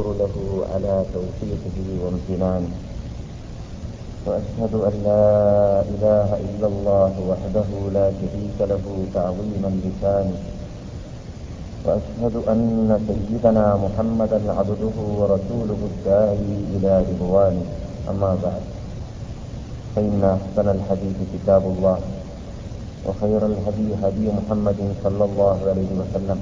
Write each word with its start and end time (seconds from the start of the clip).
أشكر 0.00 0.16
له 0.16 0.36
على 0.72 1.04
توفيقه 1.12 1.76
وامتنانه 2.02 2.72
وأشهد 4.26 4.74
أن 4.88 4.94
لا 5.04 5.24
إله 5.92 6.28
إلا 6.40 6.66
الله 6.72 7.12
وحده 7.30 7.68
لا 7.92 8.06
شريك 8.20 8.58
له 8.60 8.84
تعظيما 9.14 9.70
لسانه. 9.84 10.40
وأشهد 11.84 12.34
أن 12.48 12.62
سيدنا 13.08 13.66
محمدا 13.76 14.40
عبده 14.58 14.96
ورسوله 15.20 15.80
الداعي 15.92 16.52
إلى 16.76 16.92
رضوانه. 17.10 17.66
أما 18.10 18.30
بعد 18.44 18.64
فإن 19.96 20.20
أحسن 20.24 20.66
الحديث 20.76 21.18
كتاب 21.34 21.62
الله 21.64 21.98
وخير 23.06 23.42
الهدي 23.46 23.88
هدي 24.02 24.24
محمد 24.38 24.80
صلى 25.04 25.24
الله 25.24 25.58
عليه 25.70 25.90
وسلم. 26.00 26.40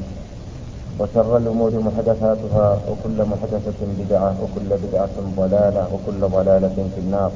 وشر 0.99 1.37
الأمور 1.37 1.73
محدثاتها 1.79 2.81
وكل 2.91 3.19
محدثة 3.25 3.81
بدعة 3.99 4.35
وكل 4.43 4.71
بدعة 4.85 5.17
ضلالة 5.37 5.83
وكل 5.95 6.21
ضلالة 6.21 6.77
في 6.95 7.01
النار. 7.01 7.33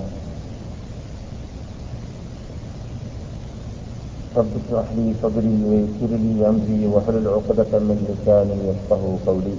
رب 4.37 4.53
اشرح 4.61 4.87
لي 4.97 5.15
صدري 5.23 5.55
ويسر 5.69 6.13
لي 6.17 6.49
أمري 6.49 6.87
واحلل 6.87 7.29
عقدة 7.29 7.79
من 7.79 7.99
لساني 8.09 8.57
يفقه 8.69 9.03
قولي. 9.27 9.57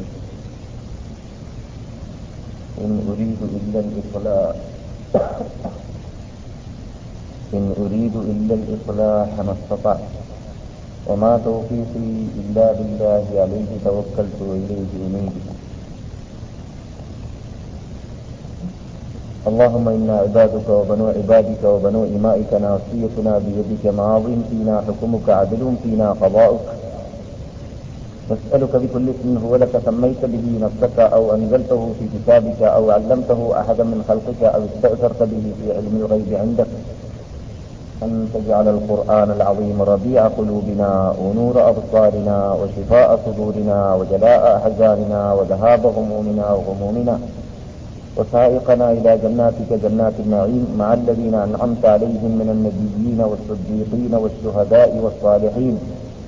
إن 2.81 2.94
أريد 3.11 3.41
إلا 3.58 3.80
الإصلاح. 3.80 4.55
إن 7.53 7.73
أريد 7.80 8.16
إلا 8.16 8.53
الإصلاح 8.55 9.30
ما 9.45 9.55
استطعت. 9.63 9.99
وما 11.07 11.38
توفيقي 11.45 12.09
إلا 12.41 12.71
بالله 12.71 13.25
عليه 13.44 13.71
توكلت 13.85 14.38
وإليه 14.41 14.91
أنيب. 15.07 15.35
اللهم 19.47 19.85
إنا 19.89 20.16
عبادك 20.17 20.67
وبنو 20.69 21.08
عبادك 21.08 21.64
وبنو 21.64 22.03
إمائك 22.03 22.52
ناصيتنا 22.53 23.33
بيدك 23.45 23.83
ماض 24.00 24.25
فينا 24.50 24.75
حكمك 24.88 25.27
عدل 25.30 25.64
فينا 25.83 26.08
قضاؤك. 26.11 26.67
نسألك 28.31 28.73
بكل 28.75 29.05
اسم 29.09 29.38
هو 29.45 29.55
لك 29.55 29.73
سميت 29.86 30.22
به 30.25 30.45
نفسك 30.66 30.99
أو 30.99 31.36
أنزلته 31.36 31.81
في 31.99 32.05
كتابك 32.14 32.61
أو 32.61 32.92
علمته 32.92 33.59
أحدا 33.61 33.83
من 33.83 33.99
خلقك 34.08 34.42
أو 34.44 34.61
استأثرت 34.66 35.23
به 35.23 35.45
في 35.59 35.66
علم 35.75 35.95
الغيب 36.02 36.30
عندك. 36.33 36.67
أن 38.03 38.27
تجعل 38.33 38.67
القرآن 38.67 39.31
العظيم 39.31 39.81
ربيع 39.81 40.27
قلوبنا 40.27 41.13
ونور 41.21 41.69
أبصارنا 41.69 42.53
وشفاء 42.53 43.19
صدورنا 43.25 43.95
وجلاء 43.95 44.57
أحزاننا 44.57 45.33
وذهاب 45.33 45.85
همومنا 45.85 46.45
وغمومنا 46.51 47.19
وسائقنا 48.17 48.91
إلى 48.91 49.17
جناتك 49.23 49.69
جنات 49.83 50.13
النعيم 50.19 50.67
مع 50.77 50.93
الذين 50.93 51.35
أنعمت 51.35 51.85
عليهم 51.85 52.31
من 52.41 52.49
النبيين 52.55 53.21
والصديقين 53.21 54.13
والشهداء 54.23 54.89
والصالحين 55.03 55.79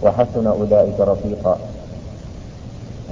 وحسن 0.04 0.48
أولئك 0.48 1.00
رفيقا. 1.00 1.58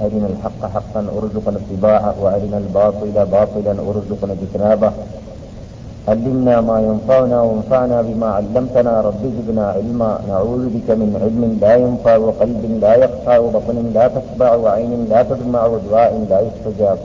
أرنا 0.00 0.26
الحق 0.26 0.60
حقا 0.74 1.06
أرزقنا 1.18 1.58
اتباعه 1.62 2.14
وأرنا 2.22 2.58
الباطل 2.58 3.26
باطلا 3.32 3.72
أرزقنا 3.90 4.32
اجتنابه. 4.32 4.92
علمنا 6.08 6.60
ما 6.60 6.80
ينفعنا 6.80 7.38
وانفعنا 7.42 8.02
بما 8.02 8.26
علمتنا. 8.26 9.00
رب 9.00 9.22
زدنا 9.36 9.66
علما. 9.76 10.10
نعوذ 10.28 10.64
بك 10.74 10.88
من 11.00 11.10
علم 11.22 11.42
لا 11.60 11.74
ينفع 11.76 12.16
وقلب 12.16 12.62
لا 12.80 12.94
يخشع 12.94 13.38
وبطن 13.38 13.76
لا 13.94 14.08
تشبع 14.08 14.54
وعين 14.54 15.06
لا 15.10 15.22
تدمع 15.22 15.66
ودعاء 15.66 16.12
لا 16.30 16.40
يستجاب. 16.48 16.98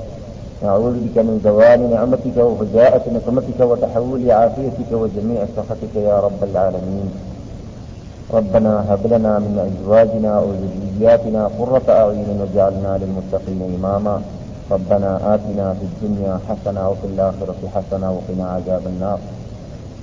نعوذ 0.64 0.96
بك 1.06 1.18
من 1.28 1.36
زوال 1.44 1.80
نعمتك 1.94 2.38
وفجاءة 2.38 3.04
نقمتك 3.16 3.60
وتحول 3.60 4.32
عافيتك 4.32 4.92
وجميع 4.92 5.40
سخطك 5.56 5.94
يا 5.96 6.20
رب 6.20 6.42
العالمين. 6.44 7.10
ربنا 8.34 8.74
هب 8.90 9.04
لنا 9.14 9.34
من 9.40 9.56
أزواجنا 9.68 10.32
وذرياتنا 10.46 11.42
قرة 11.60 11.88
أعين 11.90 12.30
واجعلنا 12.40 12.92
للمتقين 13.02 13.62
إماما. 13.78 14.16
ربنا 14.72 15.36
آتنا 15.36 15.74
في 15.74 15.86
الدنيا 15.86 16.40
حسنة 16.50 16.90
وفي 16.90 17.08
الآخرة 17.08 17.56
حسنة 17.76 18.12
وقنا 18.12 18.50
عذاب 18.50 18.82
النار. 18.88 19.20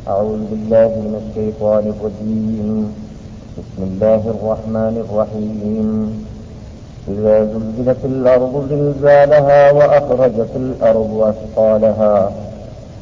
أعوذ 0.09 0.39
بالله 0.51 0.89
من 0.89 1.15
الشيطان 1.23 1.93
الرجيم. 1.95 2.95
بسم 3.59 3.81
الله 3.83 4.23
الرحمن 4.35 4.95
الرحيم. 5.07 5.89
إذا 7.09 7.45
زلزلت 7.45 8.05
الأرض 8.05 8.67
زلزالها 8.71 9.73
وأخرجت 9.73 10.51
الأرض 10.57 11.33
أثقالها 11.33 12.31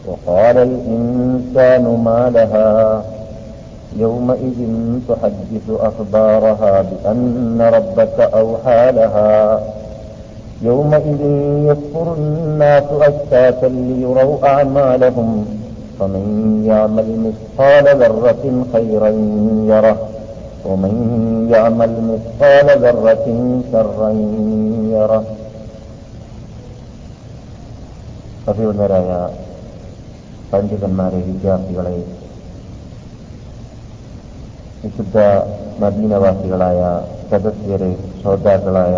وقال 0.07 0.57
الإنسان 0.59 1.85
ما 2.05 2.31
لها؟ 2.35 3.03
يومئذ 3.97 4.61
تحدث 5.09 5.67
أخبارها 5.71 6.83
بأن 6.83 7.71
ربك 7.75 8.21
أوحى 8.21 8.93
لها. 8.93 9.61
يومئذ 10.64 11.22
يكفر 11.70 12.08
الناس 12.14 12.88
أشتاتا 13.02 13.66
ليروا 13.66 14.38
أعمالهم 14.46 15.30
فمن 16.00 16.26
يعمل 16.66 17.08
مثقال 17.26 17.86
ذرة 18.02 18.44
خيرا 18.74 19.10
يره 19.72 19.98
ومن 20.66 20.94
يعمل 21.52 21.92
مثقال 22.12 22.68
ذرة 22.84 23.26
شرا 23.72 24.10
يره 24.96 25.24
അഭിവന്ദരായ 28.52 29.10
പണ്ഡിതന്മാരെ 30.52 31.20
വിദ്യാർത്ഥികളെ 31.26 31.96
വിശുദ്ധ 34.84 35.18
മദീനവാസികളായ 35.82 36.80
സദസ്യരെ 37.32 37.90
ശ്രോതാക്കളായ 38.20 38.96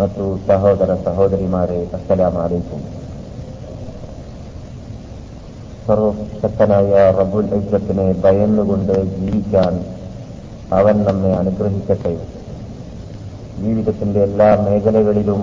ಮತ್ತು 0.00 0.24
സഹോദര 0.48 0.90
സഹോദരിമാരെ 1.06 1.78
അസ്സലാമലൈക്കും 1.96 2.82
സർവശക്തനായ 5.86 6.92
റബുൽ 7.18 7.46
ഐസത്തിനെ 7.58 8.06
ഭയന്നുകൊണ്ട് 8.24 8.96
ജീവിക്കാൻ 9.14 9.74
അവൻ 10.70 10.96
നമ്മെ 11.04 11.32
അനുഗ്രഹിക്കട്ടെ 11.40 12.14
ജീവിതത്തിന്റെ 13.62 14.20
എല്ലാ 14.22 14.48
മേഖലകളിലും 14.66 15.42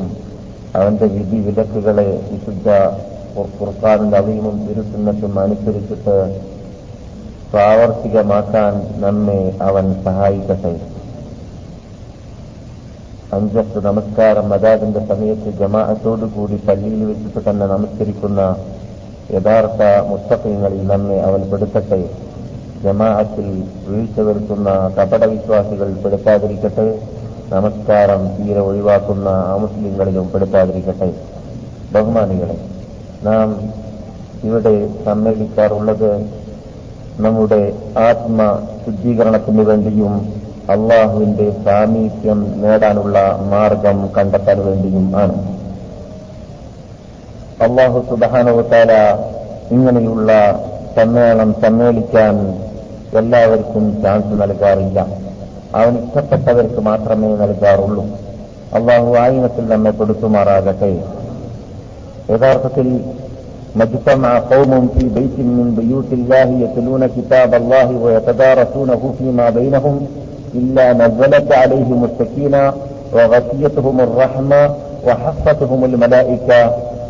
അവന്റെ 0.73 1.07
വിധി 1.16 1.39
വിലക്കുകളെ 1.47 2.09
വിശുദ്ധ 2.31 2.67
ഖുർഖാനിന്റെ 3.57 4.17
അധികവും 4.17 4.57
തിരുത്തുന്നതും 4.67 5.33
അനുസരിച്ചിട്ട് 5.39 6.17
പ്രാവർത്തികമാക്കാൻ 7.51 8.73
നമ്മെ 9.03 9.41
അവൻ 9.61 9.85
സഹായിക്കട്ടെ. 10.05 10.73
അഞ്ചത്ത് 13.35 13.79
നമസ്കാരം 13.85 14.47
അതാതിന്റെ 14.56 15.01
സമയത്ത് 15.09 15.50
ജമാഅത്തോടുകൂടി 15.62 16.57
പള്ളിയിൽ 16.68 17.01
വെച്ചിട്ട് 17.09 17.41
തന്നെ 17.47 17.66
നമസ്കരിക്കുന്ന 17.73 18.41
യഥാർത്ഥ 19.35 19.81
മുസ്തഫങ്ങളിൽ 20.09 20.81
നമ്മെ 20.91 21.18
അവൻ 21.28 21.41
പെടുത്തട്ടെ. 21.51 22.00
ജമാഅത്തിൽ 22.85 23.47
വീഴ്ച 23.88 24.18
വരുത്തുന്ന 24.28 24.69
കപടവിശ്വാസികൾ 24.97 25.90
പെടുത്താതിരിക്കട്ടെ. 26.03 26.88
നമസ്കാരം 27.53 28.22
തീരെ 28.38 28.62
ഒഴിവാക്കുന്ന 28.69 29.29
അമുസ്ലിങ്ങളിലും 29.56 30.28
പെടുത്താതിരിക്കട്ടെ. 30.34 31.09
ബഹുമാനികളെ 31.96 32.57
നാം 33.28 33.50
ഇവിടെ 34.47 34.75
സമ്മേളിക്കാറുള്ളത് 35.07 36.12
നമ്മുടെ 37.25 37.62
ആത്മ 38.07 38.40
ശുദ്ധീകരണത്തിന് 38.85 39.63
വേണ്ടിയും 39.72 40.16
അള്ളാഹുവിന്റെ 40.74 41.46
സാമീപ്യം 41.64 42.41
നേടാനുള്ള 42.62 43.18
മാർഗം 43.52 43.98
കണ്ടെത്താൻ 44.16 44.58
വേണ്ടിയും 44.66 45.06
ആണ് 45.16 45.36
അള്ളാഹു 47.66 47.98
സുബാനവത്താല 48.10 48.92
ഇങ്ങനെയുള്ള 49.71 50.30
സമ്മേളനം 50.97 51.50
സമ്മേളിക്കാൻ 51.62 52.36
എല്ലാവർക്കും 53.16 53.84
ചാൻസ് 54.03 54.34
നൽകാറില്ല 54.41 55.00
അവൻ 55.74 55.94
ഇഷ്ടപ്പെട്ടവർക്ക് 55.98 56.80
മാത്രമേ 56.80 57.30
നൽകാറുള്ളൂ 57.42 58.04
അള്ളാഹു 58.74 59.10
ആയിനത്തിൽ 59.18 59.65
നമ്മെ 59.68 59.92
കൊടുത്തുമാറാകട്ടെ 59.92 60.92
യഥാർത്ഥത്തിൽ 62.32 62.88
مجتمع 63.74 64.38
قوم 64.47 64.88
في 64.88 65.04
بيت 65.09 65.36
من 65.50 65.66
بيوت 65.72 66.10
الله 66.12 66.48
يتلون 66.65 67.03
كتاب 67.09 67.50
الله 67.54 67.88
ويتدارسونه 67.97 69.03
فيما 69.18 69.47
بينهم 69.50 69.94
إلا 70.54 70.86
نزلت 70.94 71.48
عليهم 71.53 72.00
السكينة 72.04 72.65
وغشيتهم 73.12 73.97
الرحمة 74.00 74.62
وحفتهم 75.06 75.80
الملائكة 75.84 76.60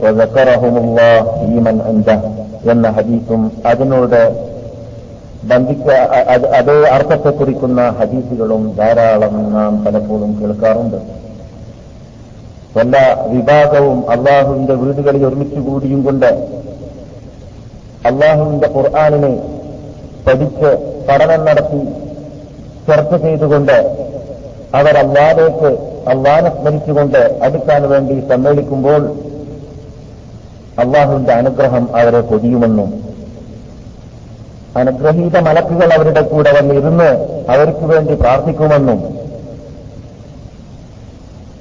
وذكرهم 0.02 0.75
الله 0.76 1.17
في 1.38 1.52
من 1.67 1.76
عنده 1.87 2.19
എന്ന 2.64 2.87
ഹദീസും 2.96 3.43
അതിനോട് 3.67 4.20
ബന്ധിക്ക 5.50 5.87
അതേ 6.56 6.78
അർത്ഥത്തെ 6.96 7.31
കുറിക്കുന്ന 7.31 7.81
ഹദീസുകളും 7.99 8.62
ധാരാളം 8.78 9.34
നാം 9.55 9.72
പലപ്പോഴും 9.84 10.32
കേൾക്കാറുണ്ട് 10.40 10.99
എല്ലാ 12.76 13.05
വിഭാഗവും 13.32 13.99
അള്ളാഹുവിന്റെ 14.14 14.75
വീടുകളിൽ 14.82 15.22
ഒരുമിച്ച് 15.28 15.61
കൂടിയും 15.61 16.00
കൊണ്ട് 16.02 16.31
അള്ളാഹുവിന്റെ 18.11 18.69
ഖുർആാനിനെ 18.75 19.32
പഠിച്ച് 20.26 20.70
പഠനം 21.08 21.43
നടത്തി 21.49 21.81
ചർച്ച 22.87 23.15
ചെയ്തുകൊണ്ട് 23.15 23.77
അവർ 24.75 24.97
അല്ലാതേക്ക് 24.97 25.69
അള്ളാനെ 26.09 26.49
സ്മരിച്ചുകൊണ്ട് 26.49 27.39
അടുക്കാൻ 27.43 27.89
വേണ്ടി 27.89 28.27
സമ്മേളിക്കുമ്പോൾ 28.29 29.01
അള്ളാഹുവിന്റെ 30.79 31.33
അനുഗ്രഹം 31.33 31.95
അവരെ 31.95 32.21
പൊതിയുമെന്നും 32.21 33.05
അനുഗ്രഹീത 34.77 35.37
മലക്കുകൾ 35.39 35.93
അവരുടെ 35.93 36.21
കൂടെ 36.21 36.51
വന്നിരുന്ന് 36.51 37.09
അവർക്ക് 37.51 37.85
വേണ്ടി 37.85 38.13
പ്രാർത്ഥിക്കുമെന്നും. 38.13 38.99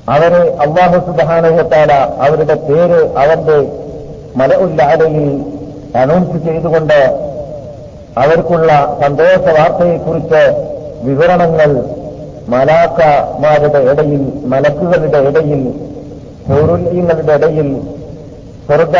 അവരെ 0.08 0.56
അള്ളാഹു 0.56 1.10
സുധാനയത്താല 1.10 1.92
അവരുടെ 2.20 2.54
പേര് 2.54 3.16
അവന്റെ 3.16 3.58
മല 4.36 4.54
ഉല്ലാലയിൽ 4.56 5.44
അനൗൺസ് 5.96 6.44
ചെയ്തുകൊണ്ട് 6.44 7.00
അവർക്കുള്ള 8.18 8.96
സന്തോഷ 9.02 9.58
വാർത്തയെക്കുറിച്ച് 9.58 10.73
വിവരണങ്ങൾ 11.04 11.84
മലാക്കമാരുടെ 12.48 13.78
ഇടയിൽ 13.78 14.42
മലക്കുകളുടെ 14.44 15.18
ഇടയിൽ 15.18 15.70
പൗരുല്യങ്ങളുടെ 16.48 17.32
ഇടയിൽ 17.32 17.80
സ്വർഗ 18.66 18.96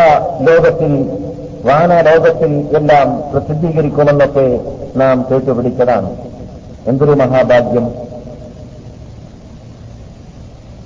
ലോകത്തിൽ 0.51 1.19
വാനലോകത്തിൽ 1.65 2.77
എല്ലാം 2.77 3.23
പ്രസിദ്ധീകരിക്കുമെന്നൊക്കെ 3.33 4.61
നാം 4.97 5.27
കേട്ടുപിടിച്ചതാണ്. 5.31 6.17
എന്തൊരു 6.87 7.11
മഹാഭാഗ്യം. 7.11 7.95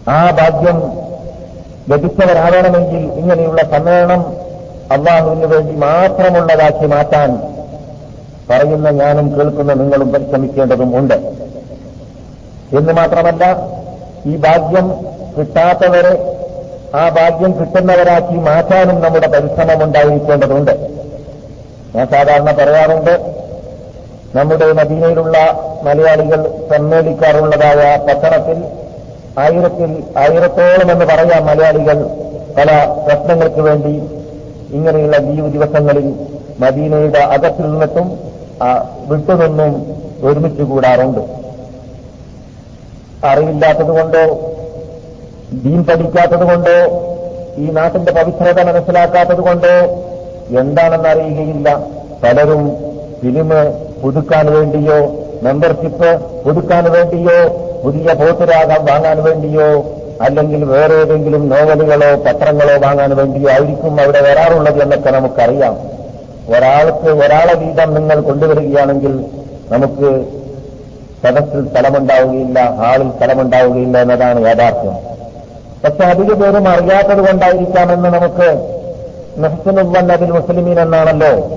ആ 0.09 0.31
ഭാഗ്യം 0.31 0.79
ലഭിച്ചവരാവണമെങ്കിൽ 1.89 3.13
ഇങ്ങനെയുള്ള 3.13 3.63
സമ്മേളനം 3.63 4.21
അള്ളാഹുവിന് 4.93 5.45
വേണ്ടി 5.45 5.75
മാത്രമുള്ളതാക്കി 5.75 6.87
മാറ്റാൻ 6.87 7.48
പറയുന്ന 8.51 8.91
ഞാനും 8.91 9.27
കേൾക്കുന്ന 9.39 9.73
നിങ്ങളും 9.73 10.13
പരിശ്രമിക്കേണ്ടതും 10.13 10.99
ഉണ്ട്. 10.99 11.15
എന്ന് 12.79 12.93
മാത്രമല്ല 12.93 13.45
ഈ 14.27 14.37
ഭാഗ്യം 14.37 14.87
കിട്ടാത്തവരെ 15.37 16.15
ആ 16.95 17.09
ഭാഗ്യം 17.09 17.53
കിട്ടുന്നവരാക്കി 17.59 18.37
മാറ്റാനും 18.49 19.01
നമ്മുടെ 19.01 19.29
പരിശ്രമം 19.35 19.85
ഉണ്ടായിരിക്കേണ്ടതുണ്ട്. 19.85 20.75
ഞാൻ 21.95 22.07
സാധാരണ 22.15 22.51
പറയാറുണ്ട് 22.61 23.15
നമ്മുടെ 24.37 24.73
മദീനയിലുള്ള 24.73 25.37
മലയാളികൾ 25.85 26.41
സമ്മേളിക്കാറുള്ളതായ 26.71 27.83
പട്ടണത്തിൽ 28.07 28.59
ആയിരത്തിൽ 29.43 29.91
ആയിരത്തോളം 30.19 30.91
എന്ന് 30.93 31.05
പറയാം 31.05 31.47
മലയാളികൾ 31.47 31.99
പല 32.57 32.71
പ്രശ്നങ്ങൾക്ക് 33.07 33.61
വേണ്ടി 33.61 33.95
ഇങ്ങനെയുള്ള 34.77 35.17
ലീവ് 35.17 35.51
ദിവസങ്ങളിൽ 35.53 36.09
മദീനയുടെ 36.61 37.19
അകത്തിൽ 37.19 37.67
നിന്നിട്ടും 37.71 38.28
വിട്ടുനിന്നും 39.09 39.73
ഒരുമിച്ച് 40.27 40.63
കൂടാറുണ്ട്. 40.63 41.21
അറിവില്ലാത്തതുകൊണ്ടോ 43.27 44.25
ദീൻ 45.65 45.85
പഠിക്കാത്തതുകൊണ്ടോ 45.85 46.79
ഈ 47.59 47.71
നാട്ടിന്റെ 47.71 48.13
പവിത്രത 48.13 48.63
മനസ്സിലാക്കാത്തതുകൊണ്ടോ 48.63 49.75
എന്താണെന്ന് 50.61 51.09
അറിയുകയില്ല. 51.09 51.87
പലരും 52.23 52.77
ഫിലിം 53.21 53.49
പുതുക്കാൻ 54.03 54.53
വേണ്ടിയോ 54.53 54.99
മെമ്പർഷിപ്പ് 55.43 56.11
പുതുക്കാൻ 56.45 56.85
വേണ്ടിയോ 56.93 57.39
പുതിയ 57.85 58.15
പോത്തുരാഗം 58.15 58.85
വാങ്ങാൻ 58.85 59.23
വേണ്ടിയോ 59.23 59.69
അല്ലെങ്കിൽ 60.21 60.65
വേറെ 60.65 60.95
ഏതെങ്കിലും 60.95 61.49
നോവലുകളോ 61.49 62.17
പത്രങ്ങളോ 62.17 62.77
വാങ്ങാൻ 62.87 63.17
വേണ്ടിയോ 63.17 63.51
ആയിരിക്കും 63.51 64.01
അവിടെ 64.01 64.21
വരാറുള്ളത് 64.21 64.83
എന്നൊക്കെ 64.83 65.11
നമുക്കറിയാം. 65.11 65.98
ഒരാൾക്ക് 66.57 67.09
ഒരാളെ 67.09 67.55
വീതം 67.55 67.95
നിങ്ങൾ 67.95 68.21
കൊണ്ടുവരികയാണെങ്കിൽ 68.21 69.25
നമുക്ക് 69.73 70.25
സദസ്സിൽ 71.23 71.69
സ്ഥലമുണ്ടാവുകയില്ല 71.69 72.75
ഹാളിൽ 72.75 73.11
സ്ഥലമുണ്ടാവുകയില്ല 73.17 73.99
എന്നതാണ് 73.99 74.47
യാഥാർത്ഥ്യം. 74.47 74.97
പക്ഷെ 75.85 76.05
അധിക 76.05 76.33
പേരും 76.33 76.69
അറിയാത്തത് 76.69 77.27
കൊണ്ടായിരിക്കാമെന്ന് 77.27 78.09
നമുക്ക് 78.09 78.77
നെഹ്സനുവൻ 79.39 80.13
അതിൽ 80.13 80.31
മുസ്ലിമീൻ 80.31 80.81
എന്നാണല്ലോ 80.81 81.51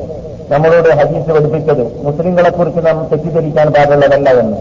നമ്മളോട് 0.50 0.90
ഹദീസ് 0.90 1.30
പഠിപ്പിച്ചത്. 1.32 2.04
മുസ്ലിങ്ങളെക്കുറിച്ച് 2.04 2.86
നാം 2.86 3.08
തെറ്റിദ്ധരിക്കാൻ 3.12 3.68
പാടുള്ളതല്ല 3.74 4.30
എന്ന്. 4.30 4.58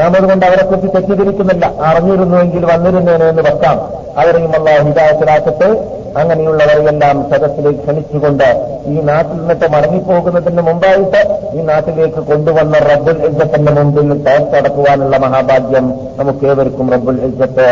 നാം 0.00 0.16
അതുകൊണ്ട് 0.16 0.46
അവരെക്കുറിച്ച് 0.46 0.88
തെറ്റിദ്ധരിക്കുന്നില്ല. 0.94 1.72
അറിഞ്ഞിരുന്നുവെങ്കിൽ 1.84 2.64
വന്നിരുന്നേനെ 2.64 3.28
എന്ന് 3.28 3.42
വെക്കാം 3.42 3.76
അവരെയും 4.20 4.52
അല്ല 4.54 4.82
ഹിതായത്തിലാക്കട്ടെ 4.82 5.99
അങ്ങനെയുള്ളവരെയെല്ലാം 6.16 7.30
സദസ്സിലേക്ക് 7.30 7.78
ക്ഷണിച്ചുകൊണ്ട് 7.78 8.48
ഈ 8.86 9.00
നാട്ടിൽ 9.00 9.36
നിന്നിട്ട് 9.36 9.68
മടങ്ങിപ്പോകുന്നതിന് 9.68 10.62
മുമ്പായിട്ട് 10.62 11.20
ഈ 11.56 11.62
നാട്ടിലേക്ക് 11.62 12.20
കൊണ്ടുവന്ന 12.20 12.78
റബ്ബുൽ 12.78 13.26
ഇജ്ജത്തിന്റെ 13.26 13.72
മുമ്പിൽ 13.72 14.22
തയ്യാറടക്കുവാനുള്ള 14.22 15.18
മഹാഭാഗ്യം 15.18 15.86
നമുക്കേവർക്കും 16.16 16.90
റബ്ബുൽ 16.90 17.24
ഇജ്ജത്ത് 17.24 17.68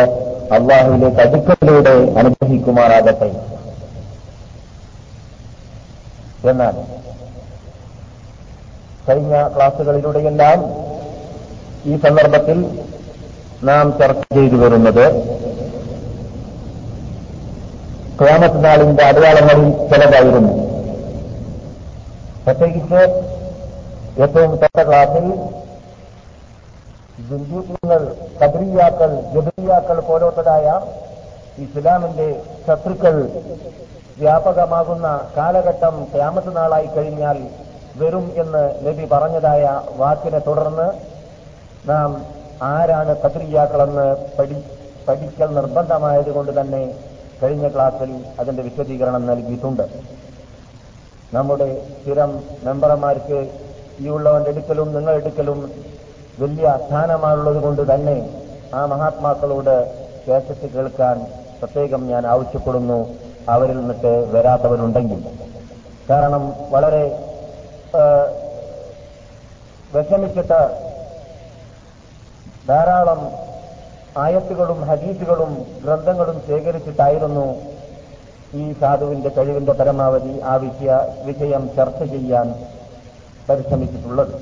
അള്ളാഹുവിലേക്ക് 0.54 1.20
അടുക്കലിലൂടെ 1.20 1.94
അനുഗ്രഹിക്കുമാറാകട്ടെ. 2.18 3.30
എന്നാൽ 6.48 6.74
കഴിഞ്ഞ 9.08 9.48
ക്ലാസുകളിലൂടെയെല്ലാം 9.56 10.58
ഈ 11.86 11.96
സന്ദർഭത്തിൽ 11.96 12.58
നാം 13.62 13.98
ചർച്ച 14.00 14.34
ചെയ്തു 14.34 14.56
വരുന്നത് 14.56 15.04
ക്യാമത്ത് 18.20 18.64
നാളിന്റെ 18.64 19.02
അടയാളങ്ങളിൽ 19.04 19.68
ചിലതായിരുന്നു. 19.90 20.52
പ്രത്യേകിച്ച് 22.44 23.00
ഏറ്റവും 24.22 24.52
തൊട്ട 24.62 24.78
ക്ലാസ്സിൽ 24.88 25.26
ജിന്ദൂക്യങ്ങൾ 27.28 28.02
കബരിയാക്കൾ 28.40 29.10
ജബരിയാക്കൾ 29.34 30.00
പോലത്തതായ 30.00 30.66
ഇസ്ലാമിന്റെ 31.58 32.28
ശത്രുക്കൾ 32.66 33.14
വ്യാപകമാകുന്ന 34.18 35.06
കാലഘട്ടം 35.36 35.94
ക്യാമത്ത് 36.14 36.56
നാളായി 36.56 36.88
കഴിഞ്ഞാൽ 36.96 37.38
വരും 37.96 38.24
എന്ന് 38.36 38.62
നബി 38.86 39.04
പറഞ്ഞതായ 39.12 39.62
വാക്കിനെ 39.96 40.38
തുടർന്ന് 40.38 40.88
നാം 41.88 42.10
ആരാണ് 42.68 43.12
കത്രിയാക്കളെന്ന് 43.24 44.06
പഠി 44.38 44.56
പഠിക്കൽ 45.06 45.50
നിർബന്ധമായതുകൊണ്ട് 45.54 46.52
തന്നെ 46.60 46.82
കഴിഞ്ഞ 47.42 47.66
ക്ലാസ്സിൽ 47.74 48.10
അതിന്റെ 48.40 48.62
വിശദീകരണം 48.68 49.22
നൽകിയിട്ടുണ്ട്. 49.26 49.84
നമ്മുടെ 51.36 51.68
സ്ഥിരം 52.00 52.30
മെമ്പർമാർക്ക് 52.66 53.38
ഈ 54.00 54.08
ഉള്ളവന്റെ 54.16 54.50
എടുക്കലും 54.50 54.88
നിങ്ങൾ 54.96 55.14
എടുക്കലും 55.20 55.58
വലിയ 56.42 56.66
സ്ഥാനമാണുള്ളത് 56.86 57.60
കൊണ്ട് 57.62 57.82
തന്നെ 57.92 58.16
ആ 58.74 58.80
മഹാത്മാക്കളോട് 58.92 59.76
കേസറ്റ് 60.26 60.68
കേൾക്കാൻ 60.74 61.16
പ്രത്യേകം 61.60 62.02
ഞാൻ 62.08 62.22
ആവശ്യപ്പെടുന്നു. 62.32 62.98
അവരിൽ 63.54 63.76
നിന്നിട്ട് 63.78 64.12
വരാത്തവരുണ്ടെങ്കിൽ. 64.34 65.20
കാരണം 66.10 66.42
വളരെ 66.74 67.04
വിഷമിച്ചിട്ട് 69.94 70.60
ധാരാളം 72.68 73.20
ആയത്തുകളും 74.16 74.80
ഹദീസുകളും 74.80 75.66
ഗ്രന്ഥങ്ങളും 75.84 76.42
ശേഖരിച്ചിട്ടായിരുന്നു 76.46 77.60
ഈ 78.54 78.72
സാധുവിന്റെ 78.72 79.28
കഴിവിന്റെ 79.28 79.72
പരമാവധി 79.72 80.40
ആ 80.40 80.54
വിഷയ 80.54 81.00
വിഷയം 81.24 81.70
ചർച്ച 81.76 82.02
ചെയ്യാൻ 82.02 82.54
പരിശ്രമിച്ചിട്ടുള്ളത്. 83.48 84.40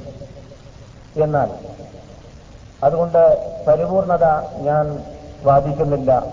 എന്നാൽ 1.23 1.51
അതുകൊണ്ട് 2.83 3.49
പരിപൂർണത 3.69 4.25
ഞാൻ 4.57 4.99
വാദിക്കുന്നില്ല. 5.43 6.27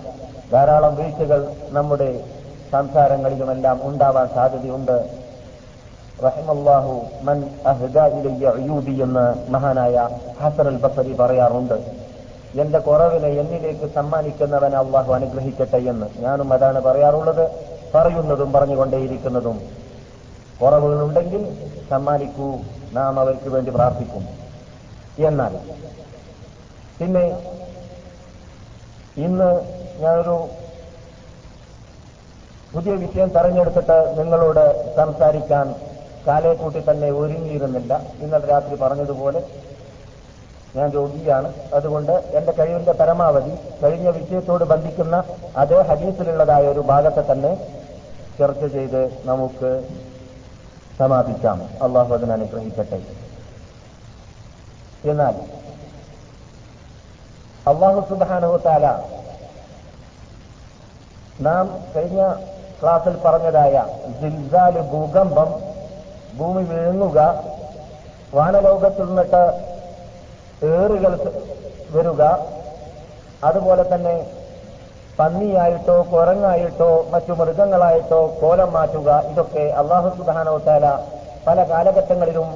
ധാരാളം 0.52 0.96
വീഴ്ചകൾ 0.96 1.48
നമ്മുടെ 1.70 2.24
സംസാരങ്ങളിലുമെല്ലാം 2.72 3.80
ഉണ്ടാവാൻ 3.84 4.28
സാധ്യതയുണ്ട്. 4.28 5.24
റഹിമല്ലാഹു 6.24 7.02
മൻ 7.22 7.50
അഹ്ദ 7.66 7.98
അയ്യൂബി 7.98 8.92
എന്ന് 8.92 9.52
മഹാനായ 9.52 10.10
ഹസൻ 10.42 10.68
അൽ 10.68 10.78
ബസരി 10.78 11.14
പറയാറുണ്ട്. 11.14 12.03
എന്റെ 12.62 12.80
കുറവിനെ 12.80 13.28
എന്നിലേക്ക് 13.28 13.94
സമ്മാനിക്കുന്നവൻ 13.94 14.76
അള്ളാഹു 14.76 15.14
അനുഗ്രഹിക്കട്ടെ 15.14 15.78
എന്ന് 15.78 16.08
ഞാനും 16.18 16.54
അതാണ് 16.54 16.82
പറയാറുള്ളത് 16.82 17.46
പറയുന്നതും 17.96 18.54
പറഞ്ഞുകൊണ്ടേയിരിക്കുന്നതും. 18.54 19.58
കുറവുകളുണ്ടെങ്കിൽ 20.62 21.44
സമ്മാനിക്കൂ 21.90 22.58
നാം 22.94 23.20
അവർക്ക് 23.20 23.50
വേണ്ടി 23.50 23.72
പ്രാർത്ഥിക്കും. 23.72 24.28
എന്നാൽ 25.28 25.54
പിന്നെ 27.00 27.26
ഇന്ന് 29.18 29.50
ഞാനൊരു 30.02 30.48
പുതിയ 32.74 32.92
വിഷയം 32.92 33.30
തെരഞ്ഞെടുത്തിട്ട് 33.30 34.20
നിങ്ങളോട് 34.20 34.96
സംസാരിക്കാൻ 34.96 35.76
കാലേക്കൂട്ടി 36.28 36.84
തന്നെ 36.90 37.12
ഒരുങ്ങിയിരുന്നില്ല. 37.12 38.02
ഇന്നലെ 38.20 38.48
രാത്രി 38.48 38.76
പറഞ്ഞതുപോലെ 38.76 39.42
ഞാൻ 40.76 40.90
രോഗിയാണ്. 40.90 41.54
അതുകൊണ്ട് 41.74 42.12
എന്റെ 42.12 42.52
കഴിവിന്റെ 42.52 42.92
പരമാവധി 42.92 43.52
കഴിഞ്ഞ 43.84 44.10
വിഷയത്തോട് 44.10 44.64
ബന്ധിക്കുന്ന 44.64 45.24
അതേ 45.58 45.82
ഹദീസിലുള്ളതായ 45.82 46.68
ഒരു 46.68 46.80
ഭാഗത്തെ 46.80 47.32
തന്നെ 47.32 47.52
ചർച്ച 48.40 48.66
ചെയ്ത് 48.66 49.02
നമുക്ക് 49.26 49.88
സമാപിക്കാം. 51.00 51.70
അള്ളാഹു 51.84 52.14
അതിനെ 52.14 52.34
അനുഗ്രഹിക്കട്ടെ. 52.34 53.02
എന്നാൽ 55.10 55.36
അള്ളാഹു 57.68 58.00
സുബാനുഹത്താല 58.10 58.86
നാം 61.42 61.80
കഴിഞ്ഞ 61.96 62.34
ക്ലാസ്സിൽ 62.82 63.16
പറഞ്ഞതായ 63.26 63.86
ജിൽസാൽ 64.22 64.82
ഭൂകമ്പം 64.82 65.50
ഭൂമി 66.38 66.64
വിഴുങ്ങുക 66.64 67.44
വാനലോകത്തിൽ 68.34 69.06
നിന്നിട്ട് 69.06 69.73
ഏറുകൾ 70.72 71.14
വരിക. 71.96 72.22
അതുപോലെ 73.50 73.84
തന്നെ 73.94 74.16
പന്നിയായിട്ടോ 75.20 75.96
കുരങ്ങായിട്ടോ 76.12 76.92
മറ്റു 77.14 77.34
മൃഗങ്ങളായിട്ടോ 77.40 78.22
കോലം 78.42 78.70
മാറ്റുക 78.76 79.10
ഇതൊക്കെ 79.32 79.66
അള്ളാഹു 79.82 80.10
സുബാനോത്താല 80.18 80.86
പല 81.48 81.58
കാലഘട്ടങ്ങളിലും 81.72 82.50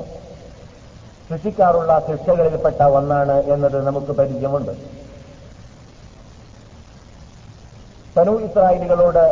സൃഷ്ടിക്കാറുള്ള 1.29 1.93
ശിക്ഷകളിൽപ്പെട്ട 2.07 2.81
ഒന്നാണ് 2.97 3.35
എന്നത് 3.53 3.77
നമുക്ക് 3.87 4.11
പരിചയമുണ്ട്. 4.19 4.73
തനു 8.15 8.33
ഇസ്രായേലികളോട് 8.47 9.25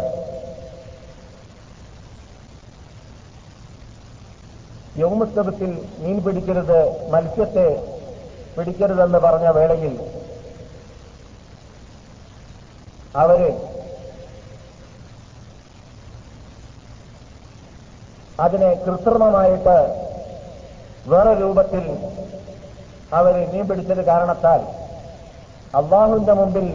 യൗമുസ്തബത്തിൽ 5.02 5.72
മീൻ 6.02 6.18
പിടിക്കരുത് 6.26 6.80
മത്സ്യത്തെ 7.14 7.68
പിടിക്കരുതെന്ന് 8.56 9.20
പറഞ്ഞ 9.26 9.48
വേളയിൽ 9.58 9.96
അവർ 13.24 13.42
അതിനെ 18.40 18.70
കൃത്രിമമായിട്ട് 18.86 19.78
വേറെ 21.12 21.34
രൂപത്തിൽ 21.42 21.84
അവർ 23.18 23.34
മീൻ 23.52 23.66
പിടിച്ചത് 23.70 24.02
കാരണത്താൽ 24.12 24.62
അള്ളാഹുവിന്റെ 25.80 26.34
മുമ്പിൽ 26.40 26.68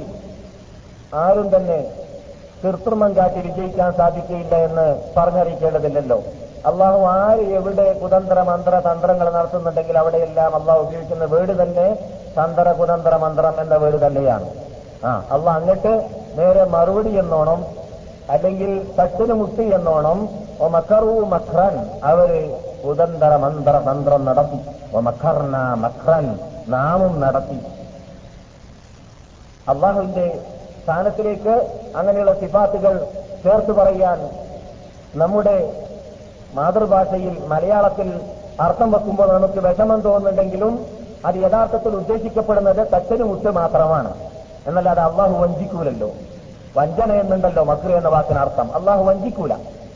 ആരും 1.24 1.48
തന്നെ 1.54 1.78
കൃത്രിമം 2.62 3.10
കാട്ടി 3.18 3.40
വിജയിക്കാൻ 3.46 3.90
സാധിക്കില്ല 3.98 4.54
എന്ന് 4.66 4.86
പറഞ്ഞറിയിക്കേണ്ടതില്ലല്ലോ. 5.16 6.18
അള്ളാഹു 6.68 7.00
ആര് 7.18 7.44
എവിടെ 7.58 7.86
കുതന്ത്ര 8.00 8.38
മന്ത്ര 8.48 8.74
തന്ത്രങ്ങൾ 8.86 9.26
നടത്തുന്നുണ്ടെങ്കിൽ 9.36 9.96
അവിടെയെല്ലാം 10.00 10.50
അള്ളാഹു 10.58 10.80
ഉപയോഗിക്കുന്ന 10.86 11.26
വീട് 11.34 11.52
തന്നെ 11.60 11.86
തന്ത്ര 12.36 12.66
കുതന്ത്ര 12.80 13.14
മന്ത്രം 13.22 13.54
എന്ന 13.62 13.74
വീട് 13.82 13.98
തന്നെയാണ്. 14.04 14.48
ആ 15.08 15.12
അള്ളാഹ് 15.34 15.58
അങ്ങട്ട് 15.60 15.92
നേരെ 16.38 16.64
മറുപടി 16.74 17.12
എന്നോണം 17.22 17.60
അല്ലെങ്കിൽ 18.34 18.72
തട്ടിന് 18.98 19.34
മുട്ടി 19.40 19.66
എന്നോണം 19.78 20.18
ഓ 20.60 20.66
മക്കറു 20.76 21.14
മഖ്റൻ 21.34 21.74
അവർ 22.10 22.30
കുതന്ത്ര 22.84 23.32
മന്ത്ര 23.44 23.74
തന്ത്രം 23.88 24.22
നടത്തി. 24.28 24.60
ഓ 24.94 25.00
മഖർന 25.08 25.56
മഖ്റൻ 25.84 26.26
നാമും 26.74 27.14
നടത്തി. 27.24 27.58
അള്ളാഹുവിന്റെ 29.66 30.26
സ്ഥാനത്തിലേക്ക് 30.82 31.54
അങ്ങനെയുള്ള 31.98 32.32
സിഫാത്തുകൾ 32.42 32.94
ചേർത്ത് 33.44 33.72
പറയാൻ 33.80 34.18
നമ്മുടെ 35.22 35.56
മാതൃഭാഷയിൽ 36.54 37.42
മലയാളത്തിൽ 37.46 38.20
അർത്ഥം 38.60 38.92
വെക്കുമ്പോൾ 38.92 39.32
നമുക്ക് 39.32 39.54
വിഷമം 39.54 40.00
തോന്നുന്നുണ്ടെങ്കിലും 40.00 40.86
അത് 41.26 41.34
യഥാർത്ഥത്തിൽ 41.34 41.88
ഉദ്ദേശിക്കപ്പെടുന്നത് 41.88 42.92
തച്ചനും 42.92 43.28
മുട്ട് 43.28 43.50
മാത്രമാണ്. 43.50 44.14
എന്നല്ലാതെ 44.66 45.02
അള്ളാഹു 45.02 45.42
വഞ്ചിക്കൂലല്ലോ. 45.42 46.10
വഞ്ചന 46.76 47.12
എന്നുണ്ടല്ലോ 47.12 47.64
മക്ര 47.64 47.92
എന്ന 47.92 48.08
വാക്കിന് 48.08 48.38
അർത്ഥം. 48.38 48.74
അള്ളാഹു 48.74 49.04
വഞ്ചിക്കൂല. 49.04 49.52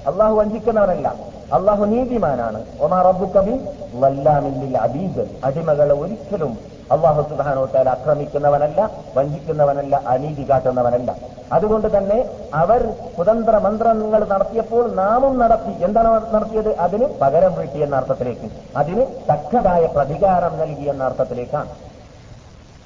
അള്ളാഹു 0.06 0.34
വഞ്ചിക്കുന്നവനല്ല. 0.34 1.14
അള്ളാഹു 1.52 1.84
നീതിമാനാണ്. 1.84 2.64
ഒമാ 2.80 3.02
റബ്ബു 3.02 3.38
കബി 3.38 3.60
വല്ലാമില്ലിൽ 3.94 4.78
അബീദ്. 4.78 5.28
അടിമകളെ 5.44 5.94
ഒരിക്കലും 5.94 6.73
അള്ളാഹു 6.92 7.22
സുബാനോട്ടാൽ 7.22 7.88
ആക്രമിക്കുന്നവനല്ല 7.88 8.90
വഞ്ചിക്കുന്നവനല്ല 9.16 10.02
അനീതി 10.06 10.44
കാട്ടുന്നവനല്ല. 10.50 11.16
അതുകൊണ്ട് 11.52 11.98
തന്നെ 11.98 12.18
അവർ 12.54 12.82
കുതന്ത്ര 13.18 13.58
മന്ത്രങ്ങൾ 13.58 14.24
നടത്തിയപ്പോൾ 14.24 14.94
നാമും 14.94 15.38
നടത്തി. 15.38 15.72
എന്താണ് 15.84 16.20
നടത്തിയത്? 16.34 16.76
അതിന് 16.76 17.06
പകരം 17.20 17.54
വീട്ടി 17.54 17.78
എന്ന 17.78 17.96
അർത്ഥത്തിലേക്ക്. 17.96 18.50
അതിന് 18.76 19.06
തക്കതായ 19.30 19.86
പ്രതികാരം 19.86 20.58
നൽകി 20.58 20.84
എന്ന 20.84 21.04
അർത്ഥത്തിലേക്കാണ്. 21.04 21.68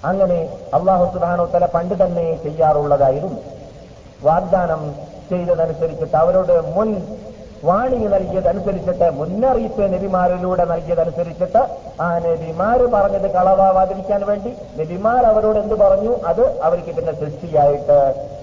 അങ്ങനെ 0.04 0.38
അള്ളാഹു 0.74 1.04
സുബാനോത്തല 1.14 1.66
പണ്ട് 1.66 1.94
തന്നെ 2.04 2.36
ചെയ്യാറുള്ളതായിരുന്നു. 2.42 3.40
വാഗ്ദാനം 4.22 4.94
ചെയ്തതനുസരിച്ചിട്ട് 5.30 6.16
അവരോട് 6.16 6.72
മുൻ 6.76 6.88
വാണി 7.66 7.96
നൽകിയതനുസരിച്ചിട്ട് 8.14 9.06
മുന്നറിയിപ്പ് 9.18 9.84
നബിമാരിലൂടെ 9.94 10.64
നൽകിയതനുസരിച്ചിട്ട് 10.72 11.62
ആ 12.04 12.08
നബിമാര് 12.26 12.84
പറഞ്ഞത് 12.94 13.28
കളവാവാതിരിക്കാൻ 13.36 14.20
വേണ്ടി. 14.26 14.50
നബിമാർ 14.80 15.22
അവരോട് 15.26 15.58
എന്ത് 15.58 15.74
പറഞ്ഞു? 15.74 16.12
അത് 16.30 16.44
അവർക്ക് 16.66 16.92
പിന്നെ 16.98 17.12
സൃഷ്ടിയായിട്ട് 17.12 17.98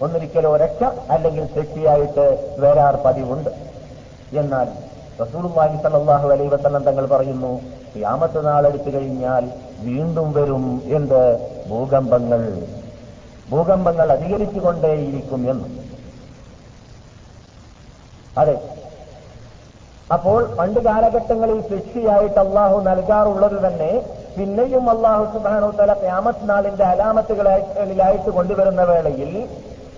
ഒന്നിരിക്കലോ 0.06 0.52
രക്ഷ 0.64 0.84
അല്ലെങ്കിൽ 1.16 1.46
സൃഷ്ടിയായിട്ട് 1.56 2.26
വരാർ 2.64 2.96
പതിവുണ്ട്. 3.06 3.52
എന്നാൽ 4.42 4.68
റസൂലുള്ളാഹി 5.22 5.78
സല്ലല്ലാഹു 5.84 6.28
അലൈഹി 6.36 6.52
വസല്ലം 6.56 6.84
തങ്ങൾ 6.84 7.06
പറയുന്നു 7.06 7.52
ഖിയാമത്ത് 7.94 8.46
നാളെടുത്തു 8.46 8.90
കഴിഞ്ഞാൽ 8.96 9.44
വീണ്ടും 9.80 10.34
വരും 10.34 10.84
എന്ത് 10.98 11.22
ഭൂകമ്പങ്ങൾ 11.70 12.42
ഭൂകമ്പങ്ങൾ 13.52 14.12
അധികരിച്ചുകൊണ്ടേയിരിക്കും 14.12 15.52
എന്ന്. 15.52 15.68
അതെ 18.42 18.56
അപ്പോൾ 20.14 20.56
പണ്ട് 20.58 20.80
കാലഘട്ടങ്ങളിൽ 20.80 21.62
സൃഷ്ടിയായിട്ട് 21.62 22.40
അള്ളാഹു 22.40 22.82
നൽകാറുള്ളത് 22.82 23.68
തന്നെ 23.68 23.92
പിന്നെയും 24.38 24.90
അള്ളാഹു 24.90 25.24
സുബാനോ 25.34 25.70
തല 25.80 25.94
ക്യാമത്ത് 25.94 26.50
നാളിന്റെ 26.50 26.84
അലാമത്തുകളിലായിട്ട് 26.84 28.30
കൊണ്ടുവരുന്ന 28.30 28.82
വേളയിൽ 28.82 29.32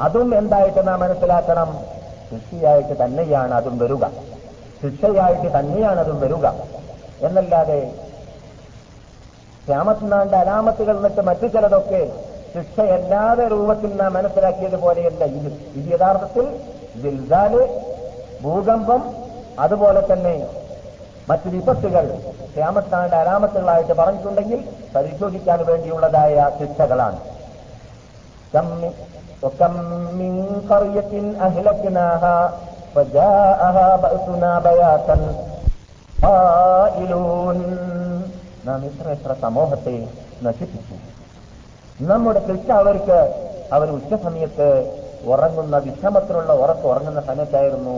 അതും 0.02 0.38
എന്തായിട്ട് 0.38 0.88
നാം 0.88 1.00
മനസ്സിലാക്കണം? 1.00 1.70
സൃഷ്ടിയായിട്ട് 2.30 2.96
തന്നെയാണ് 3.04 3.54
അതും 3.54 3.78
വരിക. 3.80 4.06
ശിക്ഷയായിട്ട് 4.82 5.50
തന്നെയാണ് 5.58 6.00
അതും 6.00 6.20
വരിക. 6.20 6.46
എന്നല്ലാതെ 7.28 7.80
ക്യാമത്ത് 9.68 10.12
നാളിന്റെ 10.12 10.38
അലാമത്തുകൾ 10.38 10.98
എന്നിട്ട് 10.98 11.22
മറ്റു 11.22 11.48
ചിലതൊക്കെ 11.48 12.02
ശിക്ഷയല്ലാതെ 12.54 13.48
രൂപത്തിൽ 13.48 13.98
നാം 13.98 14.14
മനസ്സിലാക്കിയതുപോലെയല്ല 14.14 15.24
ഇത്. 15.24 15.52
ഇത് 15.80 15.94
യഥാർത്ഥത്തിൽ 15.94 16.46
ദിൽദാൽ 17.04 17.54
ഭൂകമ്പം 18.44 19.02
അതുപോലെ 19.64 20.02
തന്നെ 20.12 20.36
മറ്റു 21.30 21.48
വിപത്തുകൾ 21.50 22.06
ക്ഷാമത്താണ്ട് 22.52 23.16
അരാമത്തുകളായിട്ട് 23.16 23.94
പറഞ്ഞിട്ടുണ്ടെങ്കിൽ 23.94 24.60
പരിശോധിക്കാൻ 24.96 25.60
വേണ്ടിയുള്ളതായ 25.66 26.36
ശിക്ഷകളാണ് 26.60 27.20
നാം 38.68 38.80
ഇത്ര 38.88 39.08
എത്ര 39.10 39.32
സമൂഹത്തെ 39.42 39.94
നശിപ്പിച്ചു. 40.44 40.96
നമ്മുടെ 42.10 42.42
കൃഷി 42.48 42.72
അവർക്ക് 42.72 43.20
അവർ 43.76 43.88
ഉച്ച 43.90 44.14
സമയത്ത് 44.24 44.68
ഉറങ്ങുന്ന 45.34 45.78
വിഷമത്തിലുള്ള 45.78 46.54
ഉറക്ക് 46.64 46.86
ഉറങ്ങുന്ന 46.92 47.22
സമയത്തായിരുന്നു 47.22 47.96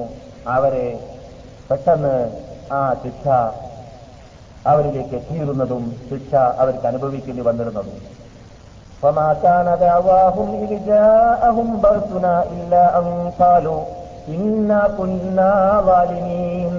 അവരെ 0.56 0.86
പെട്ടെന്ന് 1.69 2.15
ആ 2.73 2.83
ശിക്ഷ 3.03 3.27
അവരിലേക്ക് 4.65 5.15
എത്തിയിരുന്നതും 5.15 5.83
ശിക്ഷ 6.11 6.33
അവർക്ക് 6.61 6.87
അനുഭവിക്കേണ്ടി 6.87 7.45
വന്നിരുന്നതും 7.45 7.97
فما 9.03 9.31
كان 9.37 9.69
دعواهم 9.81 10.49
إذ 10.65 10.73
جاءهم 10.87 11.69
بأسنا 11.79 12.35
إلا 12.47 12.85
أن 12.99 13.07
قالوا 13.39 13.81
إنا 14.31 14.81
كنا 14.91 15.53
ظالمين 15.83 16.75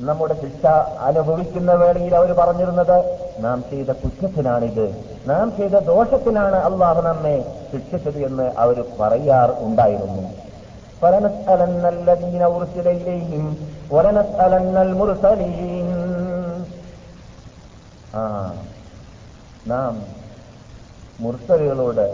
നമ്മുടെ 0.00 0.34
ശിക്ഷ 0.34 0.62
അനുഭവിക്കുന്ന 1.00 1.72
വേളയിൽ 1.74 2.12
അവർ 2.14 2.30
പറഞ്ഞിരുന്നത് 2.34 2.96
നാം 3.40 3.58
ചെയ്ത 3.70 3.90
കുറ്റത്തിനാണിത് 4.00 4.86
നാം 5.26 5.46
ചെയ്ത 5.58 5.76
ദോഷത്തിനാണ് 5.86 6.58
അള്ളാഹു 6.68 7.00
നമ്മെ 7.00 7.36
ശിക്ഷിച്ചത് 7.70 8.18
എന്ന് 8.28 8.46
അവർ 8.62 8.78
പറയാർ 8.98 9.50
ഉണ്ടായിരുന്നു 9.66 10.24
فلنسألن 11.02 11.84
الذين 11.88 12.42
أرسل 12.50 12.86
إليهم 12.90 13.44
ولنسألن 13.90 14.76
المرسلين 14.78 15.88
ആ 18.14 18.24
നാം 19.66 19.92
മുർസലുകളോട് 21.20 22.06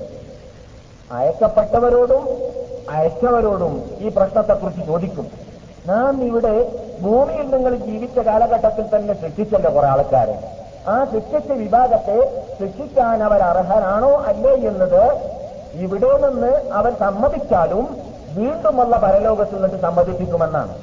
അയക്കപ്പെട്ടവരോടും 1.11 2.23
അയച്ചവരോടും 2.91 3.75
ഈ 4.01 4.09
പ്രശ്നത്തെക്കുറിച്ച് 4.09 4.83
ചോദിക്കും 4.87 5.27
നാം 5.87 6.15
ഇവിടെ 6.25 6.55
ഭൂമിയിൽ 7.03 7.47
നിങ്ങൾ 7.55 7.73
ജീവിച്ച 7.87 8.19
കാലഘട്ടത്തിൽ 8.29 8.87
തന്നെ 8.95 9.15
സൃഷ്ടിച്ചല്ലോ 9.15 9.71
കുറെ 9.71 9.89
ആൾക്കാരെ 9.89 10.37
ആ 10.89 10.97
ശിക്ഷിച്ച 11.13 11.51
വിഭാഗത്തെ 11.63 12.19
ശിക്ഷിക്കാൻ 12.59 13.19
അവർ 13.29 13.41
അർഹരാണോ 13.49 14.13
അല്ലേ 14.31 14.55
എന്നത് 14.71 15.03
ഇവിടെ 15.79 16.13
നിന്ന് 16.25 16.53
അവർ 16.79 16.93
സമ്മതിച്ചാലും 16.99 17.85
വീണ്ടുമുള്ള 18.36 18.96
പരലോകത്തിൽ 18.98 19.60
നിന്ന് 19.62 19.78
സമ്മതിപ്പിക്കുമെന്നാണ് 19.78 20.76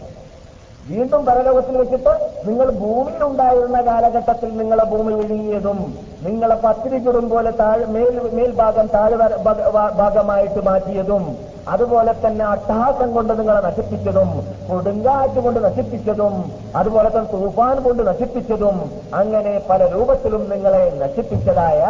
വീണ്ടും 0.86 1.20
പരലോകത്തിൽ 1.26 1.74
വെച്ചിട്ട് 1.76 2.12
നിങ്ങൾ 2.46 2.68
ഭൂമിയിൽ 2.78 3.22
ഉണ്ടായിരുന്ന 3.22 3.80
കാലഘട്ടത്തിൽ 3.82 4.50
നിങ്ങളെ 4.56 4.84
ഭൂമി 4.84 5.12
വിഴുങ്ങിയതും 5.12 5.78
നിങ്ങളെ 6.22 6.56
പത്തിരി 6.56 6.98
ചുടും 6.98 7.26
പോലെ 7.28 7.52
താഴെ 7.60 7.86
മേൽ 7.92 8.16
മേൽഭാഗം 8.34 8.88
താഴെ 8.94 9.16
ഭാഗമായിട്ട് 9.98 10.60
മാറ്റിയതും 10.60 11.24
അതുപോലെ 11.72 12.12
തന്നെ 12.16 12.44
അട്ടഹാസം 12.46 13.08
കൊണ്ട് 13.14 13.32
നിങ്ങളെ 13.32 13.60
നശിപ്പിച്ചതും 13.60 14.30
കൊടുങ്കാറ്റ് 14.68 15.40
കൊണ്ട് 15.40 15.60
നശിപ്പിച്ചതും 15.60 16.34
അതുപോലെ 16.76 17.08
തന്നെ 17.08 17.30
തൂഫാൻ 17.34 17.76
കൊണ്ട് 17.82 18.02
നശിപ്പിച്ചതും 18.02 18.78
അങ്ങനെ 19.14 19.54
പല 19.68 19.88
രൂപത്തിലും 19.94 20.44
നിങ്ങളെ 20.50 20.84
നശിപ്പിച്ചതായ 20.98 21.82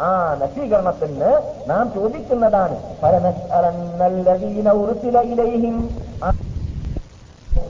ആ 0.00 0.10
നശീകരണത്തിന് 0.42 1.32
നാം 1.68 1.86
ചോദിക്കുന്നതാണ് 1.94 2.78
പരനല്ലതീന 3.02 4.70
ഉറുത്തില 4.78 5.18
ഇലയിലും 5.30 5.78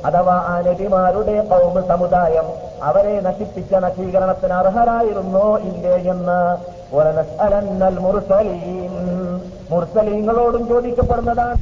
അഥവാ 0.05 0.35
ആ 0.35 0.61
നബിമാരുടെ 0.61 1.47
കൗമ 1.51 1.81
സമുദായം 1.89 2.47
അവരെ 2.83 3.21
നശിപ്പിച്ച 3.21 3.75
നശീകരണത്തിന് 3.75 4.53
അർഹരായിരുന്നോ 4.53 5.59
ഇല്ലേ 5.59 5.97
എന്ന്. 6.11 6.41
ഒരനസ്അലന്നൽ 6.95 7.99
മുർസലീൻ. 7.99 8.95
മുർസലീങ്ങളോടും 9.71 10.69
ചോദിക്കപ്പെടുന്നതാണ്. 10.69 11.57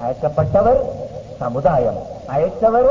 അയക്കപ്പെട്ടവർ 0.00 0.76
സമുദായം. 1.40 1.96
അയച്ചവർ 2.30 2.86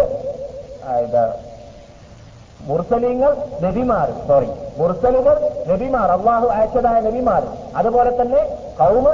മുർസലിങ്ങൾ 2.70 3.32
നബിമാർ 3.64 4.08
സോറി 4.28 4.50
മുർസലുകൾ 4.80 5.36
നബിമാർ. 5.72 6.08
അള്ളാഹു 6.12 6.48
അയച്ചതായ 6.56 6.98
നബിമാർ 7.00 7.44
അതുപോലെ 7.76 8.12
തന്നെ 8.22 8.42
കൗമ് 8.80 9.14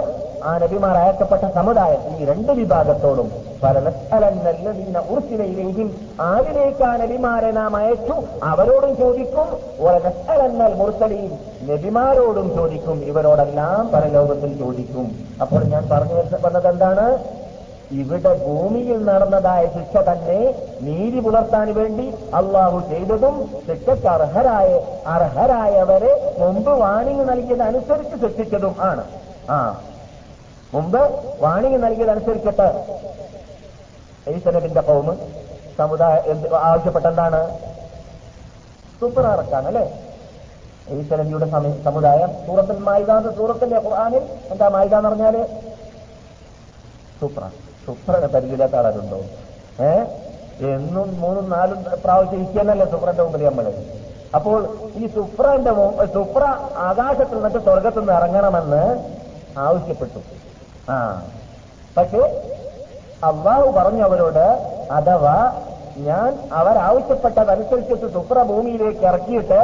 ആ 0.49 0.51
നബിമാർ 0.57 0.95
അയക്കപ്പെട്ട 0.97 1.45
സമുദായം 1.57 2.01
ഈ 2.13 2.25
രണ്ട് 2.25 2.51
വിഭാഗത്തോടും 2.51 3.27
ഫലനസ്അലന്നല്ലദീന 3.63 4.99
ഉർസില 5.13 5.41
ഇലൈഹിം 5.43 5.89
ആരിലേക്ക് 6.21 6.83
ആ 6.83 6.93
നബിമാരെ 6.97 7.51
നാം 7.51 7.75
അയച്ചു? 7.75 8.15
അവരോടും 8.43 8.97
ചോദിക്കും. 8.97 9.47
വലനസ്അലന്നൽ 9.83 10.75
മുർസലീൻ 10.81 11.31
നബിമാരോടും 11.69 12.47
ചോദിക്കും. 12.57 12.97
ഇവരോടെല്ലാം 13.03 13.91
പരലോകത്തിൽ 13.93 14.51
ചോദിക്കും. 14.59 15.07
അപ്പോൾ 15.41 15.63
ഞാൻ 15.73 15.83
പറഞ്ഞു 15.91 16.15
വന്നത് 16.45 16.67
എന്താണ് 16.67 17.05
ഇവിടെ 17.91 18.31
ഭൂമിയിൽ 18.43 18.99
നടന്നതായ 19.03 19.63
ശിക്ഷ 19.67 19.95
തന്നെ 20.07 20.37
നീതി 20.81 21.19
പുലർത്താൻ 21.19 21.73
വേണ്ടി 21.73 22.05
അള്ളാഹു 22.33 22.79
ചെയ്തതും 22.89 23.35
ശിക്ഷയ്ക്ക് 23.65 24.07
അർഹരായ 24.07 24.69
അർഹരായവരെ 25.05 26.11
മുമ്പ് 26.39 26.71
വാണിംഗ് 26.79 27.23
നൽകിയതനുസരിച്ച് 27.29 28.15
ശിക്ഷിച്ചതും 28.23 28.75
ആണ്. 28.81 29.03
ആ 29.49 29.57
മുമ്പ് 30.73 31.01
വാണിംഗ് 31.39 31.79
നൽകിയതനുസരിച്ചിട്ട് 31.83 32.67
ഈസനബിന്റെ 34.27 34.81
കൗമ് 34.81 35.13
സമുദായ 35.77 36.15
ആവശ്യപ്പെട്ടെന്താണ് 36.61 37.41
സൂപ്പറാറക്കാണ് 39.01 39.67
അല്ലെ? 39.67 39.85
സമയ 41.51 41.71
സമുദായം 41.83 42.31
സൂറത്തിൽ 42.45 42.77
മായിദാന്ന് 42.87 43.31
സൂറത്തിന്റെ 43.37 43.77
ഖുർആാനിൽ 43.77 44.23
എന്താ 44.51 44.69
മായിക 44.69 44.93
എന്ന് 44.95 45.09
പറഞ്ഞാൽ? 45.09 45.35
സൂപ്ര 47.21 47.43
സൂപ്രനെ 47.85 48.27
പരിചയമില്ലാത്ത 48.27 48.75
ആളുണ്ടോ 48.81 49.19
ഏ? 49.79 49.91
എന്നും 50.67 51.19
മൂന്നും 51.19 51.49
നാലും 51.49 51.79
പ്രാവശ്യം 52.03 52.35
ഇരിക്കാനല്ലേ 52.35 52.85
സുപ്രന്റെ 52.85 53.23
മുമ്പിൽ 53.23 53.45
നമ്മൾ 53.45 53.67
അപ്പോൾ 54.33 54.59
ഈ 54.95 55.07
സുപ്രന്റെ 55.07 55.71
സുപ്ര 56.13 56.43
ആകാശത്തിൽ 56.81 57.35
നിന്നിട്ട് 57.35 57.59
സ്വർഗത്തിൽ 57.59 57.99
നിന്ന് 57.99 58.13
ഇറങ്ങണമെന്ന് 58.13 58.83
ആവശ്യപ്പെട്ടു. 59.57 60.19
ആ. 60.89 60.97
പക്ഷേ 61.97 62.21
അള്ളാഹു 63.23 63.69
പറഞ്ഞു 63.71 64.03
അവരോട് 64.03 64.45
അഥവാ 64.91 65.35
ഞാൻ 66.01 66.29
അവരാവശ്യപ്പെട്ടതനുസരിച്ചിട്ട് 66.51 68.07
സുപ്ര 68.13 68.43
ഭൂമിയിലേക്ക് 68.43 69.05
ഇറക്കിയിട്ട് 69.05 69.59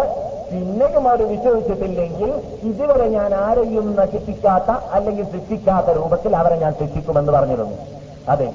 പിന്നെയും 0.52 1.08
അവർ 1.08 1.22
വിശ്വസിച്ചിട്ടില്ലെങ്കിൽ 1.32 2.30
ഇതുവരെ 2.64 3.06
ഞാൻ 3.10 3.34
ആരെയും 3.38 3.96
നശിപ്പിക്കാത്ത 3.96 4.70
അല്ലെങ്കിൽ 4.92 5.26
സൃഷ്ടിക്കാത്ത 5.26 5.90
രൂപത്തിൽ 5.92 6.36
അവരെ 6.36 6.56
ഞാൻ 6.56 6.74
സൃഷ്ടിക്കുമെന്ന് 6.74 7.32
പറഞ്ഞിരുന്നു. 7.32 7.78
അതെ 8.30 8.54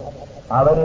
അവർ 0.52 0.78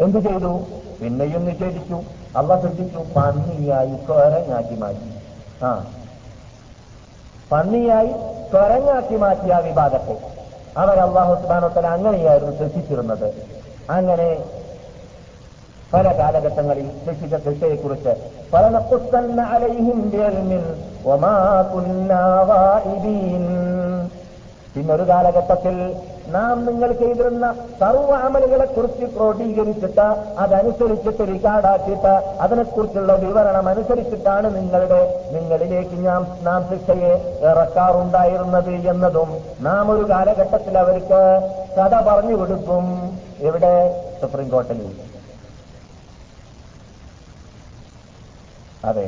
എന്തു 0.00 0.18
ചെയ്തു? 0.18 0.60
പിന്നെയും 1.00 1.44
നിഷേധിച്ചു. 1.44 2.02
അവ 2.36 2.60
ശ്രദ്ധിച്ചു. 2.60 2.98
പന്നിയായി 3.16 3.96
കൊരങ്ങാക്കി 3.96 4.74
മാറ്റി. 4.74 5.10
ആ. 5.64 5.84
പന്നിയായി 7.52 8.08
കൊരങ്ങാക്കി 8.52 9.16
മാറ്റിയ 9.16 9.52
ആ 9.52 9.58
വിഭാഗത്തെ 9.58 10.16
അവർ 10.76 10.98
അള്ളാഹു 10.98 11.34
സുബാനോത്തല 11.34 11.86
അങ്ങനെയായിരുന്നു 11.86 12.56
ശ്രദ്ധിച്ചിരുന്നത് 12.56 13.42
അങ്ങനെ 13.90 14.44
പല 15.94 16.18
കാലഘട്ടങ്ങളിൽ 16.18 16.90
ശിക്ഷിച്ച 17.04 17.34
ശിക്ഷയെക്കുറിച്ച് 17.34 18.12
പല 18.52 18.78
പുസ്തന്ന 18.78 19.42
അലൈഹിം 19.42 20.10
പിന്നൊരു 24.76 25.04
കാലഘട്ടത്തിൽ 25.08 25.74
നാം 26.28 26.56
നിങ്ങൾ 26.66 26.90
ചെയ്തിരുന്ന 26.98 27.46
സർവ 27.78 28.08
അമലുകളെ 28.24 28.66
കുറിച്ച് 28.68 29.06
ക്രോഡീകരിച്ചിട്ട് 29.12 30.06
അതനുസരിച്ചിട്ട് 30.42 31.22
റിക്കാർഡാക്കിയിട്ട് 31.30 32.12
അതിനെക്കുറിച്ചുള്ള 32.44 33.12
വിവരണം 33.24 33.68
അനുസരിച്ചിട്ടാണ് 33.72 34.48
നിങ്ങളുടെ 34.56 35.00
നിങ്ങളിലേക്ക് 35.32 35.98
ഞാൻ 36.02 36.20
നാം 36.42 36.62
ശിക്ഷയെ 36.70 37.12
ഇറക്കാറുണ്ടായിരുന്നത് 37.50 38.62
എന്നതും 38.92 39.30
നാം 39.60 39.84
ഒരു 39.94 40.04
കാലഘട്ടത്തിൽ 40.10 40.76
അവർക്ക് 40.82 41.20
കഥ 41.78 41.94
പറഞ്ഞു 42.08 42.36
കൊടുക്കും 42.36 42.84
എവിടെ 43.42 43.74
സുപ്രീം 44.20 44.48
കോടതിയിൽ 44.50 44.94
അതെ. 48.84 49.06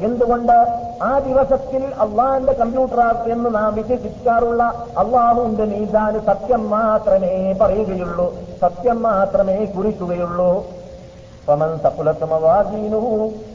എന്തുകൊണ്ട് 0.00 0.56
ആ 1.01 1.11
ദിവസത്തിൽ 1.19 1.83
അള്ളാന്റെ 2.03 2.53
കമ്പ്യൂട്ടർ 2.53 2.99
എന്ന് 3.31 3.49
നാം 3.55 3.71
വിശേഷിക്കാറുള്ള 3.75 4.61
അള്ളാഹുവിന്റെ 4.97 5.65
മീസാന് 5.65 6.21
സത്യം 6.29 6.63
മാത്രമേ 6.69 7.33
പറയുകയുള്ളൂ 7.59 8.27
സത്യം 8.61 8.99
മാത്രമേ 9.01 9.59
കുറിക്കുകയുള്ളൂ 9.75 10.53
فمن 11.47 11.77
ثقلت 11.77 12.23
موازينه 12.25 13.05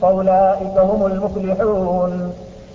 فأولئك 0.03 0.77
هم 0.81 1.01
المفلحون 1.07 2.13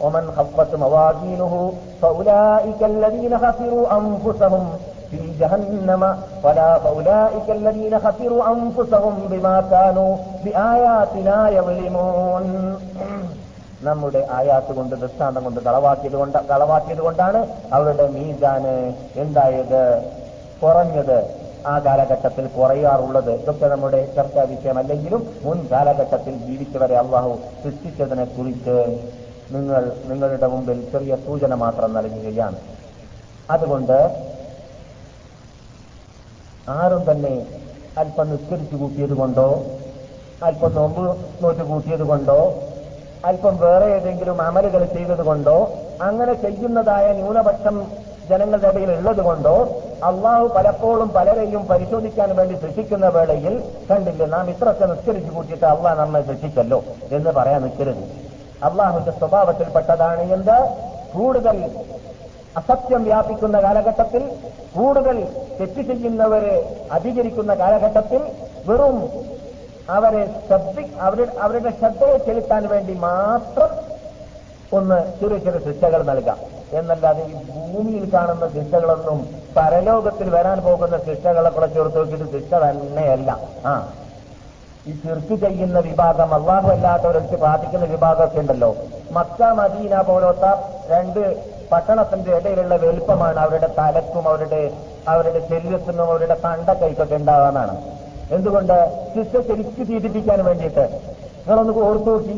ومن 0.01 0.23
خفت 0.31 0.75
موازينه 0.75 1.53
فأولئك 2.01 2.83
الذين 2.83 3.37
خسروا 3.37 3.85
أنفسهم 3.93 4.63
في 5.11 5.19
جهنم 5.39 6.01
فلا 6.43 6.79
فأولئك 6.79 7.47
الذين 7.49 7.99
خسروا 7.99 8.43
أنفسهم 8.47 9.13
بما 9.31 9.63
كانوا 9.71 10.11
بآياتنا 10.43 11.49
يظلمون 11.49 12.45
നമ്മുടെ 13.86 14.20
ആയാത്ത് 14.36 14.72
കൊണ്ട് 14.76 14.94
ദൃഷ്ടാന്തം 15.02 15.42
കൊണ്ട് 15.46 15.60
കളവാക്കിയത് 15.66 16.16
കൊണ്ട് 16.20 16.38
കളവാക്കിയത് 16.50 17.02
കൊണ്ടാണ് 17.06 17.40
അവരുടെ 17.76 18.06
മീസാന് 18.14 18.72
എന്തായത് 19.24 19.82
കുറഞ്ഞത് 20.62 21.18
ആ 21.70 21.74
കാലഘട്ടത്തിൽ 21.84 22.44
കുറയാറുള്ളത്. 22.56 23.30
ഇതൊക്കെ 23.42 23.66
നമ്മുടെ 23.72 24.00
ചർച്ചാ 24.16 24.42
വിഷയമല്ലെങ്കിലും 24.52 25.22
മുൻ 25.44 25.58
കാലഘട്ടത്തിൽ 25.72 26.34
ജീവിച്ചവരെ 26.46 26.96
അള്ളാഹു 27.02 27.32
സൃഷ്ടിച്ചതിനെ 27.62 28.26
കുറിച്ച് 28.36 28.76
നിങ്ങൾ 29.54 29.82
നിങ്ങളുടെ 30.10 30.48
മുമ്പിൽ 30.54 30.78
ചെറിയ 30.92 31.16
സൂചന 31.26 31.54
മാത്രം 31.64 31.90
നൽകുകയാണ്. 31.98 32.58
അതുകൊണ്ട് 33.48 33.98
ആരും 36.66 37.02
തന്നെ 37.10 37.34
അല്പം 38.00 38.26
നിസ്കരിച്ചു 38.32 38.76
കൂട്ടിയത് 38.76 39.14
കൊണ്ടോ 39.20 39.48
അല്പം 40.48 40.72
നോമ്പ് 40.78 41.04
നോറ്റ് 41.42 41.64
കൂട്ടിയത് 41.70 42.04
കൊണ്ടോ 42.10 42.40
അല്പം 43.24 43.58
വേറെ 43.58 43.86
ഏതെങ്കിലും 43.86 44.42
അമലുകൾ 44.42 44.84
ചെയ്തതുകൊണ്ടോ 44.84 45.56
അങ്ങനെ 46.00 46.34
ചെയ്യുന്നതായ 46.34 47.12
ന്യൂനപക്ഷം 47.12 47.76
ജനങ്ങളുടെ 48.30 48.68
ഇടയിൽ 48.68 48.90
ഉള്ളതുകൊണ്ടോ 48.90 49.54
അള്ളാഹു 50.02 50.46
പലപ്പോഴും 50.46 51.08
പലരെയും 51.08 51.66
പരിശോധിക്കാൻ 51.66 52.36
വേണ്ടി 52.36 52.54
ശിക്ഷിക്കുന്ന 52.54 53.08
വേളയിൽ 53.08 53.54
കണ്ടില്ല 53.90 54.26
നാം 54.26 54.50
ഇത്രയൊക്കെ 54.50 54.86
നിസ്കരിച്ചു 54.86 55.30
കൂട്ടിയിട്ട് 55.30 55.64
അള്ളാഹ് 55.64 55.98
നമ്മെ 56.00 56.22
ശിക്ഷിച്ചല്ലോ 56.22 56.78
എന്ന് 57.10 57.30
പറയാൻ 57.30 57.62
നിൽക്കരുത്. 57.62 58.02
അള്ളാഹുവിന്റെ 58.62 59.10
സ്വഭാവത്തിൽപ്പെട്ടതാണ് 59.10 60.22
എന്ത്? 60.32 60.56
കൂടുതൽ 61.12 61.58
അസത്യം 62.56 63.04
വ്യാപിക്കുന്ന 63.04 63.60
കാലഘട്ടത്തിൽ 63.62 64.22
കൂടുതൽ 64.74 65.16
തെറ്റ് 65.60 65.82
ചെയ്യുന്നവരെ 65.82 66.54
അധികരിക്കുന്ന 66.92 67.54
കാലഘട്ടത്തിൽ 67.54 68.22
വെറും 68.66 68.96
അവരെ 69.88 70.34
ശബ്ദി 70.48 70.96
അവരുടെ 71.00 71.32
അവരുടെ 71.40 71.70
ശ്രദ്ധയെ 71.70 72.16
ചെലുത്താൻ 72.16 72.68
വേണ്ടി 72.68 72.94
മാത്രം 72.94 73.70
ഒന്ന് 74.72 75.20
ചെറിയ 75.20 75.38
ചെറിയ 75.38 75.60
ശിക്ഷകൾ 75.60 76.02
നൽകാം. 76.02 76.38
എന്നല്ലാതെ 76.72 77.24
ഈ 77.24 77.34
ഭൂമിയിൽ 77.34 78.14
കാണുന്ന 78.14 78.48
ശിക്ഷകളൊന്നും 78.48 79.18
പരലോകത്തിൽ 79.56 80.30
വരാൻ 80.30 80.58
പോകുന്ന 80.58 80.98
ശിക്ഷകളെ 80.98 81.50
കുറച്ച് 81.50 81.74
ചേർത്ത് 81.74 81.98
നോക്കിയിട്ട് 81.98 82.32
ശിക്ഷ 82.32 82.54
തന്നെയല്ല. 82.54 83.38
ആ. 83.66 83.92
ഈ 84.86 84.92
ചെറുക്ക് 84.92 85.34
ചെയ്യുന്ന 85.34 85.78
വിഭാഗം 85.78 86.34
അള്ളാഹു 86.34 86.68
അല്ലാത്തവരൊക്കെ 86.68 87.36
പ്രാർത്ഥിക്കുന്ന 87.36 87.86
വിഭാഗമൊക്കെ 87.86 88.40
ഉണ്ടല്ലോ. 88.40 88.76
മക്ക 89.12 89.42
മദീന 89.42 90.02
പോലത്തെ 90.02 90.52
രണ്ട് 90.88 91.20
പട്ടണത്തിന്റെ 91.72 92.36
ഇടയിലുള്ള 92.36 92.76
വലുപ്പമാണ് 92.76 93.38
അവരുടെ 93.38 93.66
തലക്കും 93.78 94.28
അവരുടെ 94.28 94.62
അവരുടെ 95.08 95.48
ശരീരത്തിനും 95.48 96.02
അവരുടെ 96.02 96.36
തണ്ടക്കൈക്കൊക്കെ 96.44 97.14
ഉണ്ടാകാന്നാണ് 97.14 97.74
എന്തുകൊണ്ട് 98.30 98.76
ശിക്ഷ 99.14 99.46
ശരിക്ക് 99.48 99.88
തീരിപ്പിക്കാൻ 99.88 100.44
വേണ്ടിയിട്ട്? 100.44 100.84
നിങ്ങളൊന്ന് 101.38 101.72
ഓർത്തു 101.72 102.10
നോക്കി. 102.10 102.36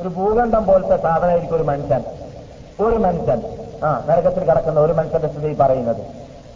ഒരു 0.00 0.08
ഭൂഖണ്ഡം 0.08 0.66
പോലത്തെ 0.66 0.96
സാധനമായിരിക്കും 0.96 1.56
ഒരു 1.56 1.62
മനുഷ്യൻ. 1.62 2.02
ഒരു 2.84 2.96
മനുഷ്യൻ. 2.96 3.42
ആ 3.84 4.04
നരകത്തിൽ 4.08 4.44
കിടക്കുന്ന 4.44 4.80
ഒരു 4.80 4.92
മനുഷ്യന്റെ 4.92 5.28
സ്ഥിതി 5.28 5.56
പറയുന്നത്. 5.60 6.02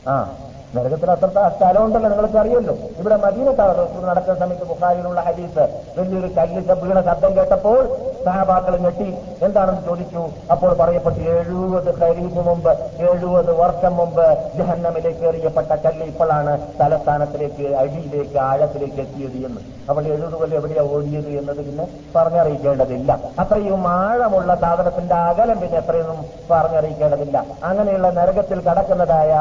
ആ 0.08 0.36
നരകത്തിൽ 0.76 1.10
അത്രത്തെ 1.10 1.48
സ്ഥലമുണ്ടല്ലോ 1.56 2.08
നിങ്ങൾക്ക് 2.10 2.38
അറിയല്ലോ 2.38 2.74
ഇവിടെ 2.98 3.16
മദീനത്ത് 3.16 4.04
നടക്കുന്ന 4.08 4.38
സമയത്ത് 4.38 4.64
ബുഹാരിയിലുള്ള 4.64 5.20
ഹരീസ് 5.20 5.64
വലിയൊരു 5.98 6.26
കല്ല് 6.26 6.72
വീണ 6.72 7.00
ശബ്ദം 7.00 7.36
കേട്ടപ്പോൾ 7.36 7.82
സഹാബാക്കൾ 8.26 8.74
ഞെട്ടി. 8.84 9.08
എന്താണെന്ന് 9.46 9.82
ചോദിച്ചു? 9.88 10.22
അപ്പോൾ 10.52 10.70
പറയപ്പെട്ടു 10.80 11.20
എഴുപത് 11.36 11.90
ഖരീഫ് 12.00 12.42
മുമ്പ് 12.48 12.70
എഴുപത് 13.08 13.50
വർഷം 13.62 13.92
മുമ്പ് 14.00 14.24
ജഹന്നമിലേക്ക് 14.58 15.24
എറിയപ്പെട്ട 15.30 15.72
കല്ല് 15.84 16.06
ഇപ്പോഴാണ് 16.12 16.52
തലസ്ഥാനത്തിലേക്ക് 16.80 17.66
അടിയിലേക്ക് 17.82 18.38
ആഴത്തിലേക്ക് 18.48 19.00
എത്തിയത് 19.04 19.38
എന്ന്. 19.48 19.60
അപ്പോൾ 19.88 20.04
എഴുപത് 20.12 20.36
കൊല്ലം 20.40 20.56
എവിടെയാ 20.60 20.84
ഓടിയത് 20.94 21.30
എന്നത് 21.40 21.60
പിന്നെ 21.68 21.84
പറഞ്ഞറിയിക്കേണ്ടതില്ല. 22.16 23.10
അത്രയും 23.42 23.82
ആഴമുള്ള 23.98 24.50
സാധനത്തിന്റെ 24.64 25.16
അകലം 25.28 25.58
പിന്നെ 25.62 25.78
എത്രയൊന്നും 25.82 26.20
പറഞ്ഞറിയിക്കേണ്ടതില്ല. 26.50 27.36
അങ്ങനെയുള്ള 27.70 28.08
നരകത്തിൽ 28.18 28.60
കടക്കുന്നതായ 28.68 29.32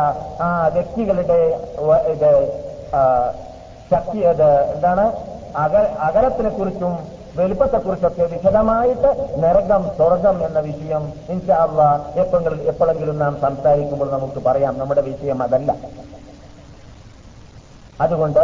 ആ 0.48 0.50
വ്യക്തികളുടെ 0.78 1.40
ശക്തി 3.94 4.20
അത് 4.32 4.48
എന്താണ്? 4.76 5.06
അക 5.64 5.74
അകലത്തിനെ 6.08 6.50
കുറിച്ചും 6.50 6.94
വലുപ്പത്തെക്കുറിച്ചൊക്കെ 7.38 8.26
വിശദമായിട്ട് 8.34 9.10
നരകം 9.38 9.84
സ്വർഗം 9.98 10.46
എന്ന 10.46 10.60
വിഷയം 10.60 11.04
ഇൻഷാള്ള 11.30 11.80
എപ്പോഴെങ്കിലും 12.16 12.62
എപ്പോഴെങ്കിലും 12.68 13.18
നാം 13.20 13.34
സംസാരിക്കുമ്പോൾ 13.42 14.10
നമുക്ക് 14.12 14.40
പറയാം. 14.40 14.74
നമ്മുടെ 14.78 15.02
വിഷയം 15.02 15.44
അതല്ല. 15.44 15.72
അതുകൊണ്ട് 18.00 18.44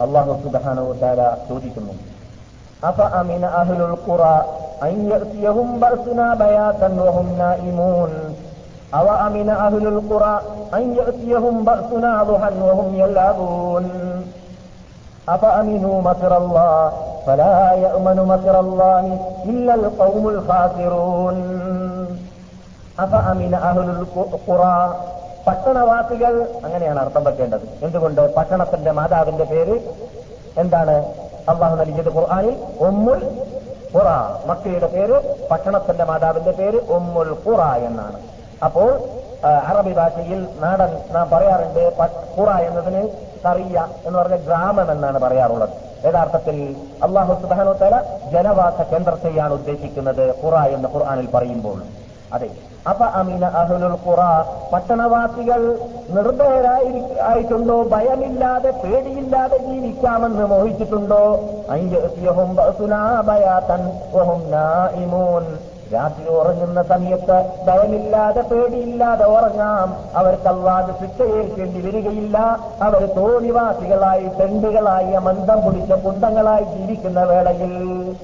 അള്ളാഹു 0.00 0.32
സുബാനു 0.42 0.84
താര 1.02 1.20
ചോദിക്കുന്നു 1.48 1.94
അഫ 2.82 2.98
അമിന 3.20 3.44
അഹ്ലുൽ 3.60 3.94
ഖുറ 4.06 4.22
അൻ 4.82 4.94
യഅതിയഹും 5.10 5.68
ബഅസുനാ 5.80 6.34
ബയാതൻ 6.34 6.96
വഹും 6.98 7.28
നായിമൂൻ 7.38 8.10
അവ 8.94 9.06
അമിന 9.06 9.50
അഹുലുൽ 9.52 10.00
ഖുറ 10.12 10.24
വഹും 11.20 11.64
പട്ടണവാസികൾ 25.46 26.60
അങ്ങനെയാണ് 26.64 27.00
അർത്ഥം 27.00 27.24
പറ്റേണ്ടത് 27.24 27.78
എന്തുകൊണ്ട്? 27.82 28.34
പട്ടണത്തിന്റെ 28.34 28.90
മാതാവിന്റെ 28.90 29.44
പേര് 29.44 29.80
എന്താണ്? 30.56 31.04
അള്ളാഹു 31.48 31.76
നൽകിയത് 31.76 32.14
ഖുർആാനിൽ 32.14 32.56
ഒമ്മുൽ 32.80 33.46
ഖുറ. 33.94 34.08
മക്കയുടെ 34.46 34.86
പേര് 34.86 35.48
പട്ടണത്തിന്റെ 35.50 36.04
മാതാവിന്റെ 36.04 36.50
പേര് 36.50 36.80
ഒമ്മുൽ 36.90 37.36
ഖുറ 37.46 37.62
എന്നാണ്. 37.62 38.35
അപ്പോൾ 38.62 39.00
അറബി 39.44 39.92
ഭാഷയിൽ 39.92 40.46
നാടൻ 40.60 40.98
നാം 41.12 41.30
പറയാറുണ്ട് 41.30 41.92
പുറ 42.36 42.50
എന്നതിന് 42.50 43.08
കറിയ 43.46 43.86
എന്ന് 44.06 44.18
പറഞ്ഞ 44.18 44.36
ഗ്രാമം 44.36 44.92
എന്നാണ് 44.92 45.18
പറയാറുള്ളത്. 45.18 45.68
യഥാർത്ഥത്തിൽ 46.04 46.76
അള്ളാഹു 47.02 47.34
സുബാനോ 47.42 47.72
തല 47.72 48.02
ജനവാസ 48.32 48.80
കേന്ദ്രത്തെയാണ് 48.92 49.52
ഉദ്ദേശിക്കുന്നത് 49.52 50.34
ഖുറ 50.44 50.54
എന്ന് 50.54 50.88
ഖുർആാനിൽ 50.88 51.28
പറയുമ്പോൾ. 51.34 51.82
അതെ. 52.32 52.50
അപ്പ 52.90 53.02
അമീന 53.02 53.44
അഹുലുൽ 53.44 53.96
ഖുറ 54.06 54.20
പട്ടണവാസികൾ 54.72 55.78
നിർഭയരായി 56.10 57.04
ആയിട്ടുണ്ടോ? 57.20 57.82
ഭയമില്ലാതെ 57.82 58.70
പേടിയില്ലാതെ 58.70 59.58
ജീവിക്കാമെന്ന് 59.58 60.46
മോഹിച്ചിട്ടുണ്ടോ? 60.46 61.22
അയ്യഹും 61.70 62.50
രാത്രി 65.92 66.28
ഉറങ്ങുന്ന 66.28 66.82
സമയത്ത് 66.82 67.44
ഭയമില്ലാതെ 67.66 68.40
പേടിയില്ലാതെ 68.40 69.24
ഉറങ്ങാം. 69.24 69.96
അവർക്ക് 70.14 70.48
അള്ളാതെ 70.48 70.92
ശിക്ഷയേൽക്കേണ്ടി 70.92 71.80
വരികയില്ല. 71.80 72.38
അവർ 72.82 73.06
തോണിവാസികളായി 73.06 74.28
തെണ്ടുകളായി 74.28 75.16
മന്ദം 75.16 75.64
പിടിച്ച 75.64 75.92
കുണ്ടങ്ങളായി 75.92 76.64
ജീവിക്കുന്ന 76.64 77.22
വേളയിൽ. 77.22 78.16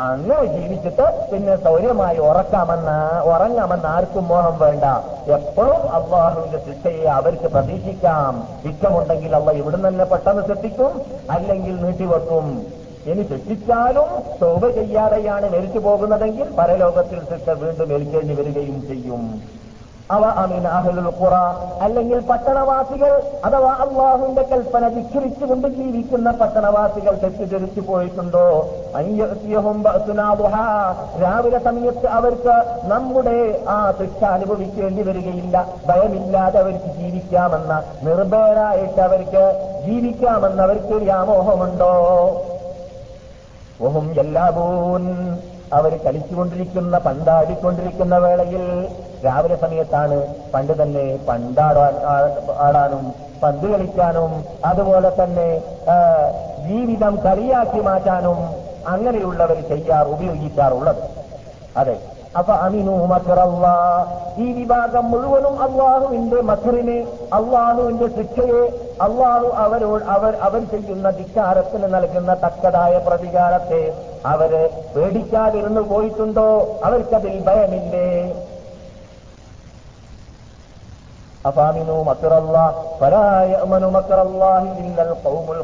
അങ്ങനെ 0.00 0.44
ജീവിച്ചിട്ട് 0.44 1.28
പിന്നെ 1.32 1.56
സൗര്യമായി 1.56 2.18
ഉറക്കാമെന്ന് 2.18 3.20
ഉറങ്ങാമെന്ന് 3.22 3.88
ആർക്കും 3.88 4.28
മോഹം 4.28 4.58
വേണ്ട. 4.58 4.84
എപ്പോഴും 5.30 5.90
അള്ളാഹുവിന്റെ 5.92 6.58
ശിക്ഷയെ 6.58 7.04
അവർക്ക് 7.04 7.46
പ്രതീക്ഷിക്കാം. 7.46 8.48
ഇഷ്ടമുണ്ടെങ്കിൽ 8.64 9.36
അള്ള 9.36 9.50
ഇവിടുന്ന് 9.50 9.88
തന്നെ 9.88 10.04
പെട്ടെന്ന് 10.04 10.42
ശ്രദ്ധിക്കും. 10.42 11.02
അല്ലെങ്കിൽ 11.30 11.82
നീട്ടിവെക്കും. 11.82 12.66
ഇനി 13.10 13.22
ശിക്ഷിച്ചാലും 13.22 14.08
തോപ 14.42 14.68
ചെയ്യാതെയാണ് 14.68 15.46
മരിച്ചു 15.54 15.78
പോകുന്നതെങ്കിൽ 15.78 16.46
പരലോകത്തിൽ 16.58 17.20
ശിക്ഷ 17.30 17.50
വീണ്ടും 17.62 17.92
ഏൽക്കേണ്ടി 17.92 18.34
വരികയും 18.34 18.78
ചെയ്യും. 18.88 19.24
അവ 20.14 20.24
അമീൻ 20.40 20.64
അഹലുൽ 20.68 21.06
ഖുറ 21.18 21.34
അല്ലെങ്കിൽ 21.84 22.18
പട്ടണവാസികൾ 22.30 23.12
അഥവാ 23.44 23.70
അള്ളാഹുവിന്റെ 23.84 24.42
കൽപ്പന 24.42 24.88
ധിഖരിച്ചുകൊണ്ട് 24.88 25.68
ജീവിക്കുന്ന 25.68 26.30
പട്ടണവാസികൾ 26.30 27.14
തെറ്റിദ്ധരിച്ചു 27.22 27.80
പോയിട്ടുണ്ടോ? 27.80 28.46
രാവിലെ 31.22 31.58
സമയത്ത് 31.58 32.06
അവർക്ക് 32.06 32.56
നമ്മുടെ 32.84 33.64
ആ 33.68 33.78
ശിക്ഷ 34.00 34.24
അനുഭവിക്കേണ്ടി 34.24 35.02
വരികയില്ല. 35.02 35.66
ഭയമില്ലാതെ 35.88 36.60
അവർക്ക് 36.60 36.90
ജീവിക്കാമെന്ന 36.98 37.82
നിർഭയരായിട്ട് 38.02 39.00
അവർക്ക് 39.00 39.44
ജീവിക്കാമെന്നവർക്ക് 39.86 40.94
വ്യാമോഹമുണ്ടോ? 41.06 41.94
ഓഹും 43.80 44.18
എല്ലാബൂൻ 44.18 45.04
അവർ 45.72 45.98
കളിച്ചുകൊണ്ടിരിക്കുന്ന 46.04 46.98
പന്താടിക്കൊണ്ടിരിക്കുന്ന 46.98 48.18
വേളയിൽ 48.18 48.64
രാവിലെ 49.24 49.56
സമയത്താണ് 49.56 50.16
പണ്ട് 50.54 50.82
തന്നെ 50.82 51.18
പണ്ടാടാൻ 51.28 51.94
ആടാനും 52.58 53.04
പന്ത് 53.42 53.66
കളിക്കാനും 53.72 54.44
അതുപോലെ 54.64 55.10
തന്നെ 55.10 55.48
ജീവിതം 56.58 57.16
കളിയാക്കി 57.16 57.80
മാറ്റാനും 57.80 58.38
അങ്ങനെയുള്ളവർ 58.86 59.60
ചെയ്യാർ 59.60 60.06
ഉപയോഗിക്കാറുള്ളത്. 60.06 61.02
അതെ. 61.76 61.96
ഈ 64.38 64.52
വിഭാഗം 64.52 65.10
മുഴുവനും 65.10 65.62
അള്ളാഹുവിന്റെ 65.62 66.40
മധുറിനെ 66.40 66.96
അള്ളാഹുവിന്റെ 67.32 68.06
ശിക്ഷയെ 68.06 68.62
അള്ളാഹു 69.00 69.48
അവരോട് 69.56 70.04
അവർ 70.04 70.34
അവർ 70.36 70.62
ചെയ്യുന്ന 70.70 71.10
ധിക്കാരത്തിന് 71.10 71.94
നൽകുന്ന 71.94 72.34
തക്കതായ 72.34 72.98
പ്രതികാരത്തെ 72.98 73.82
അവർ 74.26 74.52
പേടിക്കാതിരുന്നു 74.96 75.80
പോയിട്ടുണ്ടോ? 75.80 76.48
അവർക്കതിൽ 76.84 77.44
ഭയമില്ലേ? 77.46 78.08
അപാമിനു 81.44 82.02
മക്കറല്ലാ 82.02 82.66
പരായ 83.00 83.52
അമനു 83.54 83.86
മക്കറല്ലാഹി 83.86 84.68
ഇല്ലൽ 84.82 85.12
ഖൗമുൽ 85.24 85.62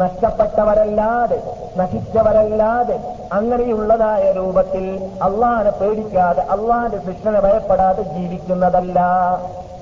നഷ്ടപ്പെട്ടവരല്ലാതെ 0.00 1.42
നശിച്ചവരല്ലാതെ 1.76 3.14
അങ്ങനെയുള്ളതായ 3.32 4.32
രൂപത്തിൽ 4.32 5.10
അള്ളാഹനെ 5.22 5.70
പേടിക്കാതെ 5.70 6.42
അള്ളാന്റെ 6.42 6.98
ശിക്ഷനെ 6.98 7.40
ഭയപ്പെടാതെ 7.40 8.02
ജീവിക്കുന്നതല്ല. 8.02 9.00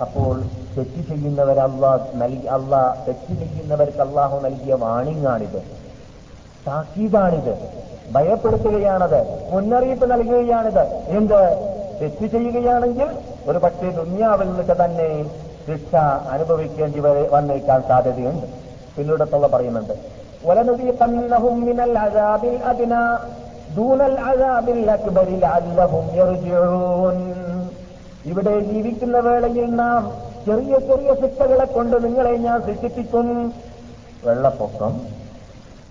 അപ്പോൾ 0.01 0.41
തെറ്റ് 0.77 1.09
ചെയ്യുന്നവർ 1.09 1.59
അള്ളാഹ് 1.61 2.01
നൽകി 2.15 2.47
അള്ളാഹ് 2.47 3.07
തെറ്റ് 3.07 3.35
ചെയ്യുന്നവർക്ക് 3.35 3.99
അള്ളാഹു 3.99 4.41
നൽകിയ 4.41 4.75
വാണിങ്ങാണിത് 4.75 5.63
താക്കീതാണിത്. 6.67 7.55
ഭയപ്പെടുത്തുകയാണത്. 8.13 9.51
മുന്നറിയിപ്പ് 9.53 10.11
നൽകുകയാണിത്. 10.11 10.83
എന്ത്? 11.07 11.73
തെറ്റ് 12.03 12.27
ചെയ്യുകയാണെങ്കിൽ 12.27 13.09
ഒരു 13.47 13.59
പക്ഷേ 13.59 13.91
ദുന്യാവിൽ 13.91 14.47
നിന്നൊക്കെ 14.47 14.85
തന്നെ 14.85 15.25
ശിക്ഷ 15.67 15.95
അനുഭവിക്കേണ്ടി 16.31 17.01
വന്നേക്കാൻ 17.31 17.83
സാധ്യതയുണ്ട്. 17.89 18.62
പിന്നീടത്തുള്ള 18.97 19.47
പറയുന്നുണ്ട്. 19.47 19.93
ഇവിടെ 28.25 28.61
ജീവിക്കുന്ന 28.61 29.19
വേളയിൽ 29.19 29.77
നാം 29.77 30.13
ചെറിയ 30.47 30.79
ചെറിയ 30.79 31.15
ശിക്ഷകളെ 31.15 31.65
കൊണ്ട് 31.65 32.05
നിങ്ങളെ 32.05 32.37
ഞാൻ 32.37 32.63
സൃഷ്ടിപ്പിക്കും. 32.63 33.55
വെള്ളപ്പൊക്കം 34.25 35.01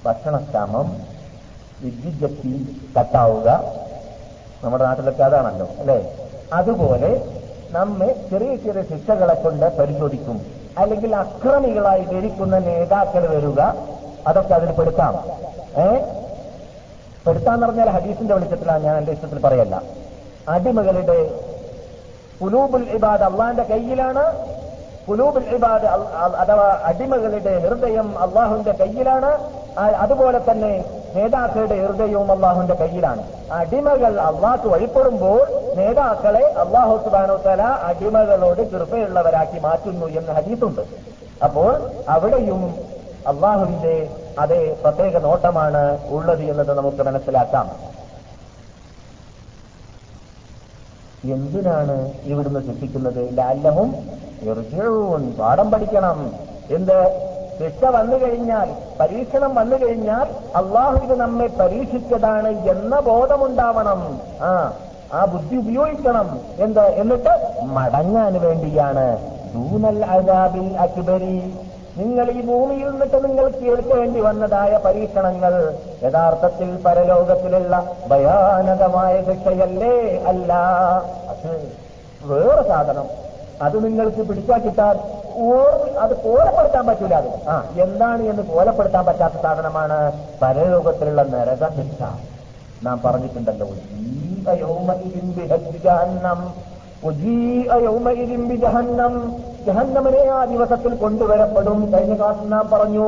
ഭക്ഷണക്ഷാമം 0.06 1.02
വിദ്യുജത്തി 1.82 2.84
കട്ടാവുക 2.98 3.50
നമ്മുടെ 4.64 4.84
നാട്ടിലൊക്കെ 4.84 5.24
അതാണല്ലോ 5.24 5.70
അല്ലെ? 5.80 6.16
അതുപോലെ 6.54 7.32
നമ്മെ 7.72 8.16
ചെറിയ 8.32 8.56
ചെറിയ 8.56 8.84
ശിക്ഷകളെ 8.84 9.34
കൊണ്ട് 9.34 9.78
പരിശോധിക്കും. 9.78 10.61
അല്ലെങ്കിൽ 10.78 11.16
അക്രമികളായി 11.16 12.04
ധരിക്കുന്ന 12.04 12.60
നേതാക്കൾ 12.60 13.28
വരിക 13.28 13.60
അതൊക്കെ 14.28 14.54
അതിൽ 14.54 14.72
പെടുത്താം. 14.72 15.20
ഏ? 15.78 15.98
പെടുത്താന്ന് 17.28 17.68
പറഞ്ഞാൽ 17.68 17.90
ഹദീസിന്റെ 17.90 18.34
വെളിച്ചത്തിലാണ് 18.34 18.84
ഞാൻ 18.84 18.98
എന്റെ 18.98 19.12
ഇഷ്ടത്തിൽ 19.12 19.40
പറയല്ല. 19.40 19.82
അടിമകളുടെ 20.48 21.30
കുലൂബുൽ 22.42 22.90
ഇബാദ് 22.90 23.22
അള്ളാന്റെ 23.22 23.64
കയ്യിലാണ്. 23.64 24.24
കുലൂബുൽ 25.08 25.44
ഇബാദ് 25.44 25.86
അഥവാ 26.36 26.80
അടിമകളുടെ 26.84 27.60
ഹൃദയം 27.60 28.20
അള്ളാഹുവിന്റെ 28.20 28.72
കയ്യിലാണ്. 28.72 29.38
അതുപോലെ 29.80 30.52
തന്നെ 30.52 31.01
നേതാക്കളുടെ 31.16 31.86
ഹൃദയവും 31.86 32.32
അള്ളാഹുവിന്റെ 32.32 32.74
കയ്യിലാണ്. 32.74 33.24
അടിമകൾ 33.52 34.22
അള്ളാഹ് 34.22 34.68
വഴിപ്പെടുമ്പോൾ 34.68 35.42
നേതാക്കളെ 35.76 36.54
അള്ളാഹു 36.54 37.04
സുബാനോ 37.04 37.36
തല 37.36 37.62
അടിമകളോട് 37.62 38.72
കൃപയുള്ളവരാക്കി 38.72 39.60
മാറ്റുന്നു 39.60 40.06
എന്ന് 40.06 40.32
ഹദീസുണ്ട്. 40.32 40.82
അപ്പോൾ 41.44 41.92
അവിടെയും 42.10 42.76
അള്ളാഹുവിന്റെ 43.28 44.10
അതേ 44.40 44.76
പ്രത്യേക 44.84 45.18
നോട്ടമാണ് 45.18 46.00
ഉള്ളത് 46.08 46.44
എന്നത് 46.44 46.78
നമുക്ക് 46.78 47.04
മനസ്സിലാക്കാം. 47.04 47.92
എന്തിനാണ് 51.24 52.12
ഇവിടുന്ന് 52.24 52.60
ശിക്ഷിക്കുന്നത്? 52.60 53.38
ലാല്ലഹും 53.38 53.96
പാഠം 55.40 55.72
പഠിക്കണം. 55.72 56.32
എന്ത്? 56.70 57.32
ശിക്ഷ 57.60 57.86
വന്നു 57.86 58.18
കഴിഞ്ഞാൽ 58.18 58.74
പരീക്ഷണം 59.00 59.56
വന്നു 59.56 59.76
കഴിഞ്ഞാൽ 59.76 60.28
അള്ളാഹു 60.56 60.98
ഇത് 60.98 61.20
നമ്മെ 61.20 61.48
പരീക്ഷിച്ചതാണ് 61.48 62.70
എന്ന 62.70 63.00
ബോധമുണ്ടാവണം. 63.00 64.22
ആ 64.42 64.74
ആ 65.14 65.26
ബുദ്ധി 65.26 65.56
ഉപയോഗിക്കണം. 65.56 66.40
എന്ത്? 66.60 66.80
എന്നിട്ട് 66.80 67.64
മടങ്ങാൻ 67.64 68.42
വേണ്ടിയാണ്. 68.42 69.18
ദൂനൽ 69.54 70.06
അജാബിൽ 70.06 70.78
അക്ബരി. 70.78 71.60
നിങ്ങൾ 71.98 72.32
ഈ 72.32 72.42
ഭൂമിയിൽ 72.42 72.90
നിന്നിട്ട് 72.90 73.30
നിങ്ങൾ 73.30 73.50
കേൾക്കേണ്ടി 73.50 74.20
വന്നതായ 74.20 74.80
പരീക്ഷണങ്ങൾ 74.86 75.78
യഥാർത്ഥത്തിൽ 76.04 76.80
പരലോകത്തിലുള്ള 76.86 77.96
ഭയാനകമായ 78.08 79.22
ശിക്ഷയല്ലേ? 79.22 80.24
അല്ല. 80.28 80.54
വേറെ 82.22 82.68
സാധനം. 82.68 83.31
അത് 83.62 83.84
നിങ്ങൾക്ക് 83.86 84.22
പിടിച്ചാൽ 84.22 84.60
കിട്ടാൻ 84.60 84.96
അത് 86.00 86.14
കോലപ്പെടുത്താൻ 86.24 86.88
പറ്റില്ല 86.88 87.16
അത്. 87.16 87.30
ആ 87.48 87.56
എന്താണ് 87.84 88.24
എന്ന് 88.24 88.42
കോലപ്പെടുത്താൻ 88.44 89.06
പറ്റാത്ത 89.06 89.34
സാധനമാണ് 89.42 89.98
പരലോകത്തിലുള്ള 90.42 91.22
നരക 91.24 91.70
ശിക്ഷ 91.76 92.00
നാം 92.82 93.02
പറഞ്ഞിട്ടുണ്ടല്ലോ 93.06 93.68
ജഹന്നമനെ 99.66 100.30
ആ 100.32 100.46
ദിവസത്തിൽ 100.46 100.94
കൊണ്ടുവരപ്പെടും. 100.96 101.92
കഴിഞ്ഞ 101.94 102.16
കാലത്ത് 102.16 102.52
നാം 102.52 102.70
പറഞ്ഞു 102.74 103.08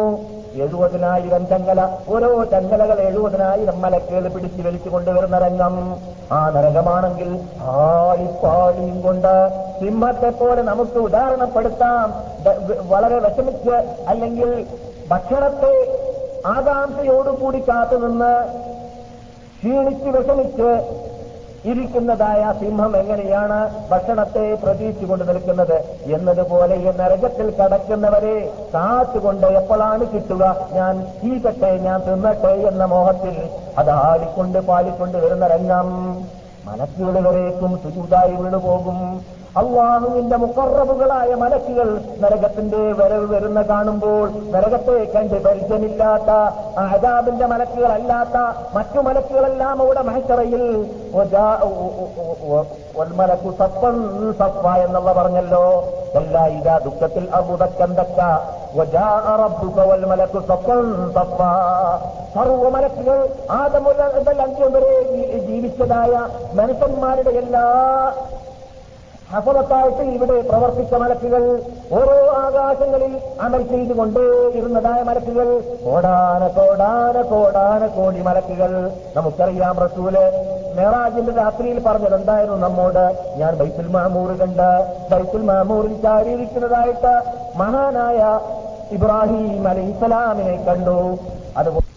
എഴുപതിനായിരം 0.56 1.48
ചങ്ങല 1.48 1.88
ഓരോ 2.10 2.44
ചങ്ങലകൾ 2.44 3.02
എഴുപതിനായിരം 3.02 3.82
മലക്കുകൾ 3.82 4.28
പിടിച്ചു 4.28 4.62
വലിച്ചു 4.62 4.89
കൊണ്ടുവരുന്ന 4.89 5.38
രംഗം? 5.38 5.98
ആ 6.32 6.50
നരകമാണെങ്കിൽ 6.50 7.30
ആളിപ്പാളിയും 7.62 9.02
കൊണ്ട് 9.02 9.50
സിംഹത്തെ 9.80 10.30
പോലെ 10.30 10.62
നമുക്ക് 10.62 10.98
ഉദാഹരണപ്പെടുത്താം. 11.00 12.13
വളരെ 12.88 13.20
വിഷമിച്ച് 13.20 13.76
അല്ലെങ്കിൽ 14.08 14.66
ഭക്ഷണത്തെ 15.12 15.74
ആകാംക്ഷയോടുകൂടി 16.46 17.60
കാത്തുനിന്ന് 17.60 18.34
ക്ഷീണിച്ച് 19.58 20.10
വിഷമിച്ച് 20.10 20.70
ഇരിക്കുന്നതായ 21.65 22.54
സിംഹം 22.60 22.97
എങ്ങനെയാണ് 22.97 23.89
ഭക്ഷണത്തെ 23.89 24.58
പ്രതീക്ഷിച്ചുകൊണ്ട് 24.63 25.28
നിൽക്കുന്നത്? 25.30 25.78
എന്നതുപോലെ 26.15 26.76
ഈ 26.76 26.91
നരകത്തിൽ 26.97 27.54
കടക്കുന്നവരെ 27.60 28.54
കാത്തുകൊണ്ട് 28.73 29.47
എപ്പോഴാണ് 29.47 30.06
കിട്ടുക? 30.13 30.67
ഞാൻ 30.73 31.06
തീകട്ടെ 31.23 31.78
ഞാൻ 31.78 31.99
തിന്നട്ടെ 32.02 32.54
എന്ന 32.71 32.86
മോഹത്തിൽ. 32.86 33.49
അത് 33.78 33.89
ആടിക്കൊണ്ട് 33.89 34.60
പാടിക്കൊണ്ട് 34.60 35.17
വരുന്ന 35.17 35.47
രംഗം. 35.47 35.89
മനസ്സിലുള്ളവരേക്കും 36.65 37.80
സുചുതായി 37.84 38.36
വീണുപോകും. 38.36 38.99
അള്ളാഹുവിന്റെ 39.56 40.36
മുക്കറബുകളായ 40.36 41.34
മലക്കുകൾ 41.34 41.89
നരകത്തിന്റെ 42.20 42.82
വരവ് 42.92 43.26
വരുന്ന 43.26 43.62
കാണുമ്പോൾ 43.62 44.24
നരകത്തെ 44.52 45.10
കണ്ട് 45.13 45.36
പരിചയമില്ലാത്ത 45.46 46.30
അഹദാബിന്റെ 46.78 47.46
മലക്കുകളല്ലാത്ത 47.46 48.38
മറ്റു 48.74 49.00
മലക്കുകളെല്ലാം 49.00 49.82
അവിടെ 49.82 50.02
മഹച്ചറയിൽ 50.02 50.63
മലക്കു 53.16 53.52
സപ്പൻ 53.60 53.96
സപ്പ 54.39 54.66
എന്നുള്ള 54.78 55.12
പറഞ്ഞല്ലോ. 55.13 55.63
എല്ലാ 56.16 56.46
ഇതാ 56.48 56.78
ദുഃഖത്തിൽ 56.78 57.30
അബുദക്കന്തക്ക 57.34 58.20
സർവമലക്കുകൾ 62.36 63.18
ആദമുതൽ 63.52 64.42
അഞ്ചു 64.42 64.63
വരെ 64.66 64.94
ജീവിച്ചതായ 65.39 66.13
മനുഷ്യന്മാരുടെ 66.54 67.30
എല്ലാ 67.30 67.66
ഹഫലത്തായിട്ട് 69.34 70.04
ഇവിടെ 70.15 70.38
പ്രവർത്തിച്ച 70.50 70.93
മലക്കുകൾ 71.04 71.43
ഓരോ 71.98 72.17
ആകാശങ്ങളിൽ 72.41 73.13
അമൽ 73.41 73.62
ചെയ്തുകൊണ്ടേ 73.72 74.26
ഇരുന്നതായ 74.60 75.00
മലക്കുകൾ. 75.10 75.48
കോടാന 75.86 76.48
കോടാന 76.58 77.22
കോടാന 77.22 77.88
കോടി 77.98 78.22
മലക്കുകൾ. 78.28 78.74
നമുക്കറിയാം 79.17 79.78
റസൂൽ 79.86 80.17
മെറാജിന്റെ 80.78 81.34
രാത്രിയിൽ 81.41 81.80
പറഞ്ഞത് 81.88 82.15
എന്തായിരുന്നു 82.15 82.58
നമ്മോട്? 82.67 83.04
ഞാൻ 83.38 83.52
ബൈത്തുൽ 83.60 83.88
മാമൂർ 83.96 84.30
കണ്ട് 84.41 84.69
ബൈത്തുൽ 85.12 85.43
മാമൂറിൽ 85.52 85.96
ചാരിയിരിക്കുന്നതായിട്ട് 86.02 87.13
മഹാനായ 87.62 88.22
ഇബ്രാഹിം 88.98 89.67
അലി 89.69 89.86
ഇസ്ലാമിനെ 89.91 90.56
കണ്ടു. 90.67 90.98
അതുപോലെ 91.58 91.92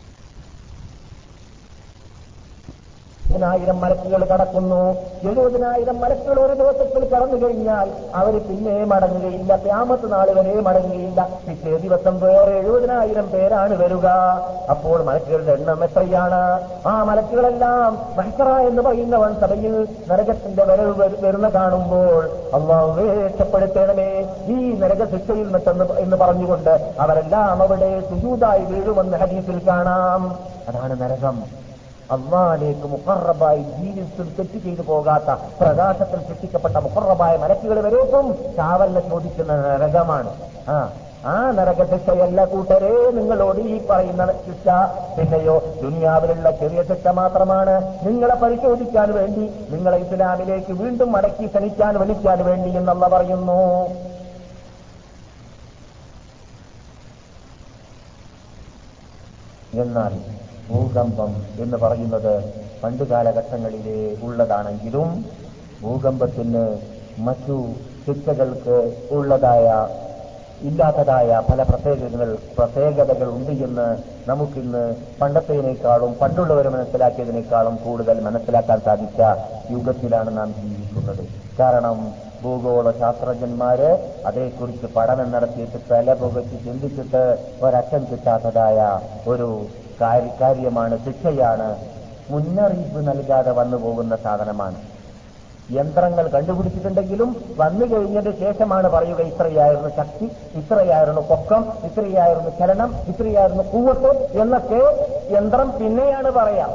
എഴുപതിനായിരം 3.27 3.81
മലക്കുകൾ 3.81 4.25
കടക്കുന്നു. 4.25 4.83
എഴുപതിനായിരം 5.29 6.01
മലക്കുകൾ 6.01 6.41
ഒരു 6.41 6.53
ദിവസത്തിൽ 6.53 7.03
കടന്നു 7.13 7.37
കഴിഞ്ഞാൽ 7.37 7.89
അവർ 8.15 8.35
പിന്നെ 8.49 8.85
മടങ്ങുകയില്ല. 8.85 9.57
ക്യാമത്ത് 9.57 10.13
നാൾ 10.13 10.31
വരെ 10.31 10.61
മടങ്ങുകയില്ല. 10.61 11.29
പിറ്റേ 11.49 11.73
ദിവസം 11.77 12.21
വേറെ 12.21 12.53
എഴുപതിനായിരം 12.59 13.27
പേരാണ് 13.31 13.75
വരിക. 13.83 14.07
അപ്പോൾ 14.71 15.03
മലക്കുകളുടെ 15.03 15.53
എണ്ണം 15.53 15.85
എത്രയാണ്? 15.85 16.41
ആ 16.87 17.03
മലക്കുകളെല്ലാം 17.03 17.99
മഹ്സറ 18.17 18.49
എന്ന് 18.71 18.83
പറയുന്നവൻ 18.83 19.35
സഭയിൽ 19.41 19.89
നരകത്തിന്റെ 20.11 20.65
വരവ് 20.65 21.25
വരുന്ന 21.27 21.49
കാണുമ്പോൾ 21.49 22.23
അള്ളാഹു 22.57 23.03
രക്ഷപ്പെടുത്തണമേ 23.27 24.11
ഈ 24.55 24.73
നരക 24.83 25.05
ശിക്ഷയിൽ 25.11 25.53
നിട്ടെന്ന് 25.53 25.85
എന്ന് 25.99 26.17
പറഞ്ഞുകൊണ്ട് 26.17 26.75
അവരെല്ലാം 27.01 27.63
അവിടെ 27.63 27.93
സുജൂതായി 28.11 28.65
വീഴുമെന്ന് 28.65 29.19
ഹരീഫിൽ 29.19 29.61
കാണാം. 29.69 30.23
അതാണ് 30.69 30.95
നരകം. 31.03 31.66
അള്ളാലേക്ക് 32.15 32.87
മുഖറബായി 32.93 33.63
ജീവിതത്തിൽ 33.79 34.27
തെറ്റ് 34.37 34.59
ചെയ്തു 34.65 34.83
പോകാത്ത 34.83 35.31
പ്രകാശത്തിൽ 35.61 36.21
സൃഷ്ടിക്കപ്പെട്ട 36.29 36.77
മുഖറബായ 36.77 37.37
മലക്കുകൾ 37.37 37.81
വരേക്കും. 37.87 38.27
ചാവല്ല 38.57 39.01
ചോദിക്കുന്ന 39.09 39.57
നരകമാണ്. 39.67 40.31
ആ 40.75 40.77
ആ 41.31 41.35
നരക 41.51 41.85
ശിക്ഷയല്ല 41.91 42.41
കൂട്ടരെ 42.45 42.93
നിങ്ങളോട് 43.17 43.61
ഈ 43.61 43.77
പറയുന്ന 43.87 44.27
ശിക്ഷ 44.47 44.67
പിന്നെയോ 45.17 45.55
ദുനിയാവിലുള്ള 45.83 46.51
ചെറിയ 46.61 46.83
ശിക്ഷ 46.91 47.07
മാത്രമാണ്. 47.21 47.75
നിങ്ങളെ 48.07 48.37
പരിശോധിക്കാൻ 48.43 49.09
വേണ്ടി 49.15 49.45
നിങ്ങളെ 49.75 49.99
ഇസ്ലാമിലേക്ക് 50.05 50.73
വീണ്ടും 50.73 51.13
മടക്കി 51.13 51.47
ക്ഷണിക്കാൻ 51.47 51.99
വിളിക്കാൻ 52.01 52.45
വേണ്ടി 52.45 52.71
എന്നുള്ള 52.77 53.09
പറയുന്നു. 53.09 53.61
എന്നാൽ 59.85 60.13
ഭൂകമ്പം 60.69 61.33
എന്ന് 61.61 61.77
പറയുന്നത് 61.77 62.35
പണ്ട് 62.83 63.05
കാലഘട്ടങ്ങളിലെ 63.05 63.99
ഉള്ളതാണെങ്കിലും 64.23 65.09
ഭൂകമ്പത്തിന് 65.81 66.65
മറ്റു 67.19 67.57
ശിക്ഷകൾക്ക് 68.07 68.77
ഉള്ളതായ 69.11 69.67
ഇല്ലാത്തതായ 70.61 71.31
പല 71.49 71.61
പ്രത്യേകതകൾ 71.63 72.29
പ്രത്യേകതകൾ 72.59 73.29
ഉണ്ട് 73.29 73.51
എന്ന് 73.67 73.87
നമുക്കിന്ന് 74.27 74.85
പണ്ടത്തേനേക്കാളും 75.21 76.13
പണ്ടുള്ളവർ 76.21 76.67
മനസ്സിലാക്കിയതിനേക്കാളും 76.69 77.75
കൂടുതൽ 77.85 78.17
മനസ്സിലാക്കാൻ 78.21 78.79
സാധിച്ച 78.87 79.21
യുഗത്തിലാണ് 79.73 80.31
നാം 80.39 80.49
ജീവിക്കുന്നത്. 80.61 81.23
കാരണം 81.59 81.99
ഭൂഗോള 82.43 82.89
ശാസ്ത്രജ്ഞന്മാര് 82.99 83.91
അതേക്കുറിച്ച് 84.27 84.87
പഠനം 84.97 85.29
നടത്തിയിട്ട് 85.33 85.79
തല 85.91 86.15
പുകച്ച് 86.15 86.57
ചിന്തിച്ചിട്ട് 86.65 87.23
ഒരറ്റം 87.61 88.03
കിട്ടാത്തതായ 88.11 88.79
ഒരു 89.27 89.49
കാര്യമാണ് 90.01 91.05
ശിക്ഷയാണ്. 91.05 91.69
മുന്നറിയിപ്പ് 92.31 93.09
നൽകാതെ 93.09 93.53
വന്നു 93.53 93.77
പോകുന്ന 93.77 94.17
സാധനമാണ്. 94.17 94.77
യന്ത്രങ്ങൾ 95.71 96.29
കണ്ടുപിടിച്ചിട്ടുണ്ടെങ്കിലും 96.29 97.55
വന്നു 97.57 97.87
കഴിഞ്ഞതിന് 97.87 98.39
ശേഷമാണ് 98.41 98.89
പറയുക 98.91 99.21
ഇത്രയായിരുന്നു 99.21 99.89
ശക്തി 99.97 100.27
ഇത്രയായിരുന്നു 100.55 101.21
പൊക്കം 101.21 101.73
ഇത്രയായിരുന്നു 101.85 102.51
ചലനം 102.59 102.95
ഇത്രയായിരുന്നു 103.09 103.63
കൂവത്ത് 103.63 104.11
എന്നൊക്കെ 104.43 104.83
യന്ത്രം 105.31 105.79
പിന്നെയാണ് 105.79 106.31
പറയാം. 106.31 106.71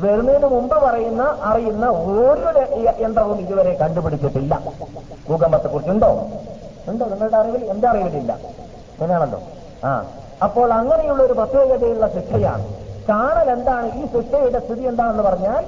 വരുന്നതിന് 0.00 0.46
മുമ്പ് 0.46 0.76
പറയുന്ന 0.76 1.22
അറിയുന്ന 1.42 1.84
ഓരോ 1.84 2.48
യന്ത്രവും 3.00 3.40
ഇതുവരെ 3.40 3.72
കണ്ടുപിടിച്ചിട്ടില്ല. 3.72 4.62
ഭൂകമ്പത്തെക്കുറിച്ചുണ്ടോ? 5.28 6.10
ഉണ്ടോ? 6.88 7.06
നിങ്ങളുടെ 7.06 7.36
അറിവിൽ? 7.36 7.64
എന്റെ 7.64 7.88
അറിവിലില്ല. 7.88 8.32
അങ്ങനെയാണല്ലോ 8.32 9.40
ആ. 9.84 10.04
അപ്പോൾ 10.42 10.72
അങ്ങനെയുള്ള 10.72 11.22
ഒരു 11.22 11.32
പ്രത്യേകതയുള്ള 11.32 12.06
ശിക്ഷയാണ് 12.08 12.64
കാണൽ 13.08 13.50
എന്താണ്? 13.50 13.88
ഈ 14.00 14.02
ശിക്ഷയുടെ 14.06 14.58
സ്ഥിതി 14.58 14.82
എന്താണെന്ന് 14.82 15.22
പറഞ്ഞാൽ 15.22 15.62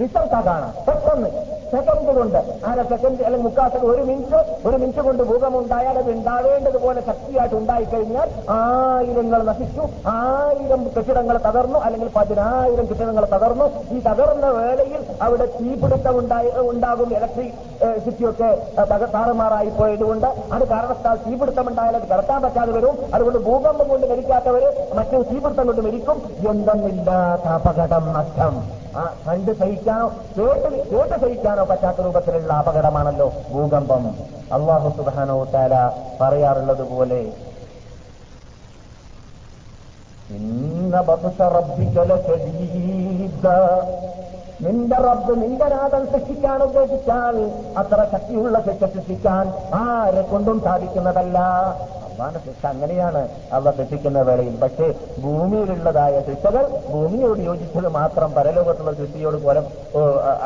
റിസൾട്ടാ 0.00 0.40
കാണാം 0.46 0.72
പെട്ടെന്ന്. 0.88 1.28
സെക്കൻഡ് 1.70 2.12
കൊണ്ട്. 2.16 2.38
അര 2.66 2.82
സെക്കൻഡ് 2.88 3.22
അല്ലെങ്കിൽ 3.26 3.46
മുക്കാൽ 3.46 3.70
ഒരു 3.90 4.02
മിനിറ്റ് 4.08 4.40
ഒരു 4.68 4.76
മിനിറ്റ് 4.76 5.02
കൊണ്ട് 5.06 5.22
ഭൂകമുണ്ടായാൽ 5.22 5.98
അത് 5.98 6.10
ഉണ്ടാവേണ്ടതുപോലെ 6.10 7.00
ശക്തിയായിട്ട് 7.06 7.54
ഉണ്ടായിക്കഴിഞ്ഞാൽ 7.54 8.28
ആയിരങ്ങൾ 8.56 9.42
നശിച്ചു. 9.42 9.84
ആയിരം 10.06 10.82
കെട്ടിടങ്ങൾ 10.96 11.38
തകർന്നു 11.46 11.78
അല്ലെങ്കിൽ 11.78 12.10
പതിനായിരം 12.16 12.86
കെട്ടിടങ്ങൾ 12.86 13.24
തകർന്നു. 13.24 13.66
ഈ 13.96 14.00
തകർന്ന 14.00 14.46
വേളയിൽ 14.58 15.04
അവിടെ 15.22 15.46
തീപിടുത്തം 15.46 16.18
ഉണ്ടായി 16.18 16.52
ഉണ്ടാകും. 16.68 17.16
ഇലക്ട്രിക് 17.16 17.98
സിറ്റിയൊക്കെ 18.04 18.50
താറുമാറായി 19.14 19.68
പോയതുകൊണ്ട് 19.68 20.26
അത് 20.26 20.68
കാരണത്താൽ 20.68 21.16
തീപിടുത്തം 21.26 21.68
ഉണ്ടായാൽ 21.68 21.96
അത് 21.96 22.08
കടത്താൻ 22.08 22.42
പറ്റാതെ 22.42 22.72
വരും. 22.72 22.96
അതുകൊണ്ട് 23.14 23.38
ഭൂകമ്പം 23.38 23.88
കൊണ്ട് 23.88 24.06
മരിക്കാത്തവര് 24.06 24.70
മറ്റു 24.94 25.22
തീപിടുത്തം 25.32 25.66
കൊണ്ട് 25.66 25.82
മരിക്കും. 25.82 26.18
എന്തെന്നില്ലാത്ത 26.50 27.48
അപകടം 27.58 28.12
നഷ്ടം. 28.12 28.85
ആ 29.00 29.02
കണ്ട് 29.24 29.50
സഹിക്കാനോ 29.60 30.06
കേട്ട് 30.36 30.68
കേട്ട് 30.92 31.16
സഹിക്കാനോ 31.22 31.64
പറ്റാത്ത 31.70 31.98
രൂപത്തിലുള്ള 32.06 32.52
അപകടമാണല്ലോ 32.62 33.26
ഭൂകമ്പം. 33.52 34.04
അള്ളാഹു 34.56 34.88
സുബാനോ 34.98 35.36
താര 35.54 35.74
പറയാറുള്ളത് 36.20 36.84
പോലെ 36.92 37.22
നിന്റെ 44.64 44.98
റബ്ബ് 45.06 45.32
നിന്റെ 45.42 45.66
നാഥൻ 45.72 46.04
ശിക്ഷിക്കാൻ 46.12 46.58
ഉദ്ദേശിച്ചാൽ 46.66 47.36
അത്ര 47.80 47.98
ശക്തിയുള്ള 48.12 48.58
ശിക്ഷ 48.66 48.84
ശിക്ഷിക്കാൻ 48.94 49.44
ആരെ 49.80 50.22
കൊണ്ടും 50.32 50.58
സാധിക്കുന്നതല്ല. 50.66 51.38
അള്ളാന്റെ 52.16 52.40
ശിക്ഷ 52.46 52.62
അങ്ങനെയാണ് 52.72 53.20
അവ 53.56 53.70
ശിക്ഷിക്കുന്ന 53.78 54.18
വേളയിൽ. 54.28 54.54
പക്ഷേ 54.64 54.86
ഭൂമിയിലുള്ളതായ 55.24 56.14
ശിക്ഷകൾ 56.28 56.64
ഭൂമിയോട് 56.92 57.40
യോജിച്ചത് 57.48 57.88
മാത്രം 57.98 58.30
പരലോകത്തുള്ള 58.38 58.92
ശിക്ഷയോട് 59.00 59.38
പോലെ 59.46 59.60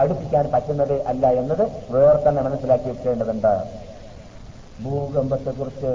അടുപ്പിക്കാൻ 0.02 0.46
പറ്റുന്നത് 0.54 0.96
അല്ല 1.12 1.24
എന്നത് 1.42 1.64
വേറെ 1.94 2.18
തന്നെ 2.26 2.42
മനസ്സിലാക്കി 2.48 2.88
വെക്കേണ്ടതുണ്ട്. 2.92 3.52
ഭൂകമ്പത്തെക്കുറിച്ച് 4.84 5.92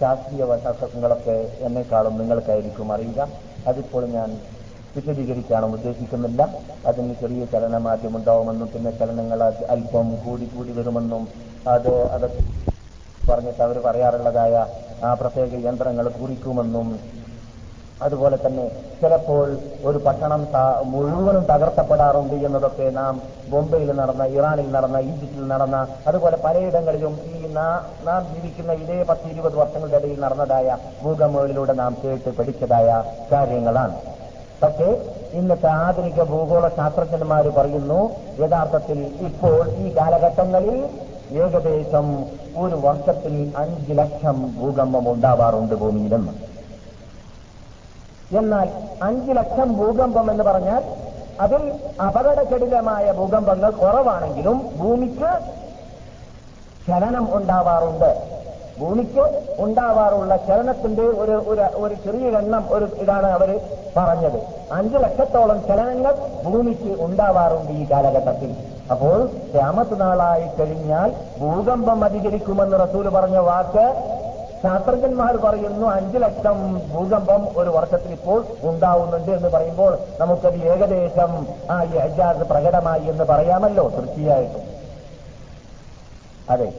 ശാസ്ത്രീയ 0.00 0.42
വശങ്ങളൊക്കെ 0.50 1.36
എന്നെക്കാളും 1.66 2.14
നിങ്ങൾക്കായിരിക്കും 2.20 2.88
അറിയുക. 2.94 3.20
അതിപ്പോൾ 3.70 4.04
ഞാൻ 4.16 4.28
വിശദീകരിക്കാനും 4.96 5.70
ഉദ്ദേശിക്കുന്നില്ല. 5.76 6.42
അതിന് 6.88 7.14
ചെറിയ 7.22 7.44
ചലനമാറ്റമുണ്ടാവുമെന്നും 7.52 8.68
പിന്നെ 8.74 8.90
ചലനങ്ങൾ 9.00 9.40
അല്പം 9.74 10.08
കൂടി 10.24 10.46
കൂടി 10.54 10.72
വരുമെന്നും 10.78 11.22
അത് 11.74 11.92
അത് 12.16 12.26
പറഞ്ഞിട്ട് 13.28 13.62
അവർ 13.66 13.76
പറയാറുള്ളതായ 13.86 14.54
ആ 15.08 15.12
പ്രത്യേക 15.14 15.66
യന്ത്രങ്ങൾ 15.66 16.06
കുറിക്കുമെന്നും 16.18 16.88
അതുപോലെ 18.00 18.36
തന്നെ 18.36 18.64
ചിലപ്പോൾ 19.00 19.44
ഒരു 19.88 19.98
പട്ടണം 20.06 20.40
മുഴുവനും 20.92 21.44
തകർത്തപ്പെടാറുണ്ട് 21.50 22.34
എന്നതൊക്കെ 22.46 22.86
നാം 22.98 23.14
ബോംബെയിൽ 23.52 23.90
നടന്ന 24.00 24.24
ഇറാനിൽ 24.36 24.68
നടന്ന 24.76 24.98
ഈജിപ്തിൽ 25.10 25.44
നടന്ന 25.52 25.78
അതുപോലെ 26.06 26.36
പലയിടങ്ങളിലും 26.44 27.14
ഈ 27.32 27.36
നാം 28.08 28.20
ജീവിക്കുന്ന 28.32 28.72
ഇതേ 28.82 28.98
പത്ത് 29.10 29.28
ഇരുപത് 29.28 29.56
വർഷങ്ങളുടെ 29.62 29.98
ഇടയിൽ 30.00 30.18
നടന്നതായ 30.20 30.68
ഭൂകമ്പങ്ങളിലൂടെ 31.04 31.76
നാം 31.82 31.94
കേട്ട് 32.02 32.32
പഠിച്ചതായ 32.38 32.88
കാര്യങ്ങളാണ്. 33.32 33.96
പക്ഷേ 34.62 34.88
ഇന്നത്തെ 35.38 35.70
ആധുനിക 35.84 36.22
ഭൂഗോള 36.32 36.66
ശാസ്ത്രജ്ഞന്മാർ 36.76 37.46
പറയുന്നു 37.56 38.00
യഥാർത്ഥത്തിൽ 38.42 38.98
ഇപ്പോൾ 39.28 39.58
ഈ 39.84 39.88
കാലഘട്ടങ്ങളിൽ 39.98 40.78
ഏകദേശം 41.30 42.26
ഒരു 42.56 42.74
വർഷത്തിൽ 42.74 43.52
അഞ്ച് 43.56 43.98
ലക്ഷം 43.98 44.54
ഭൂകമ്പം 44.60 45.12
ഉണ്ടാവാറുണ്ട് 45.12 45.74
ഭൂമിയിലെന്ന്. 45.74 46.32
എന്നാൽ 48.38 48.68
അഞ്ച് 49.02 49.30
ലക്ഷം 49.30 49.76
ഭൂകമ്പം 49.76 50.30
എന്ന് 50.30 50.44
പറഞ്ഞാൽ 50.44 50.82
അതിൽ 51.40 51.72
അപകടജടിലമായ 52.00 53.12
ഭൂകമ്പങ്ങൾ 53.12 53.70
കുറവാണെങ്കിലും 53.70 54.70
ഭൂമിക്ക് 54.76 55.30
ചലനം 56.88 57.36
ഉണ്ടാവാറുണ്ട്. 57.36 58.34
ഭൂമിക്ക് 58.78 59.54
ഉണ്ടാവാറുള്ള 59.58 60.36
ചലനത്തിന്റെ 60.36 61.02
ഒരു 61.02 61.32
ഒരു 61.74 61.94
ചെറിയ 61.94 62.38
എണ്ണം 62.38 62.64
ഒരു 62.70 62.84
ഇതാണ് 62.84 63.26
അവർ 63.26 63.60
പറഞ്ഞത്. 63.96 64.38
അഞ്ചു 64.72 64.96
ലക്ഷത്തോളം 64.96 65.60
ചലനങ്ങൾ 65.68 66.14
ഭൂമിക്ക് 66.44 67.02
ഉണ്ടാവാറുണ്ട് 67.02 67.72
ഈ 67.72 67.90
കാലഘട്ടത്തിൽ. 67.90 68.73
അപ്പോൾ 68.90 69.26
ക്യാമത്ത് 69.26 70.00
നാളായി 70.00 70.48
കഴിഞ്ഞാൽ 70.60 71.14
ഭൂകമ്പം 71.40 72.04
അധികരിക്കുമെന്ന് 72.04 72.78
റസൂൽ 72.78 73.08
പറഞ്ഞ 73.08 73.36
വാക്ക് 73.36 73.86
ശാസ്ത്രജ്ഞന്മാർ 74.62 75.36
പറയുന്നു 75.36 75.86
അഞ്ചു 75.86 76.18
ലക്ഷം 76.18 76.58
ഭൂകമ്പം 76.92 77.48
ഒരു 77.56 77.70
വർഷത്തിൽ 77.70 78.12
ഇപ്പോൾ 78.12 78.46
ഉണ്ടാവുന്നുണ്ട് 78.62 79.30
എന്ന് 79.30 79.48
പറയുമ്പോൾ 79.48 79.98
നമുക്കത് 80.20 80.56
ഏകദേശം 80.56 81.46
ആ 81.70 81.82
ഈ 81.82 81.96
അജാസ് 81.96 82.38
പ്രകടമായി 82.38 83.04
എന്ന് 83.04 83.24
പറയാമല്ലോ 83.24 83.88
തീർച്ചയായിട്ടും. 83.88 84.62
അതെ. 86.48 86.72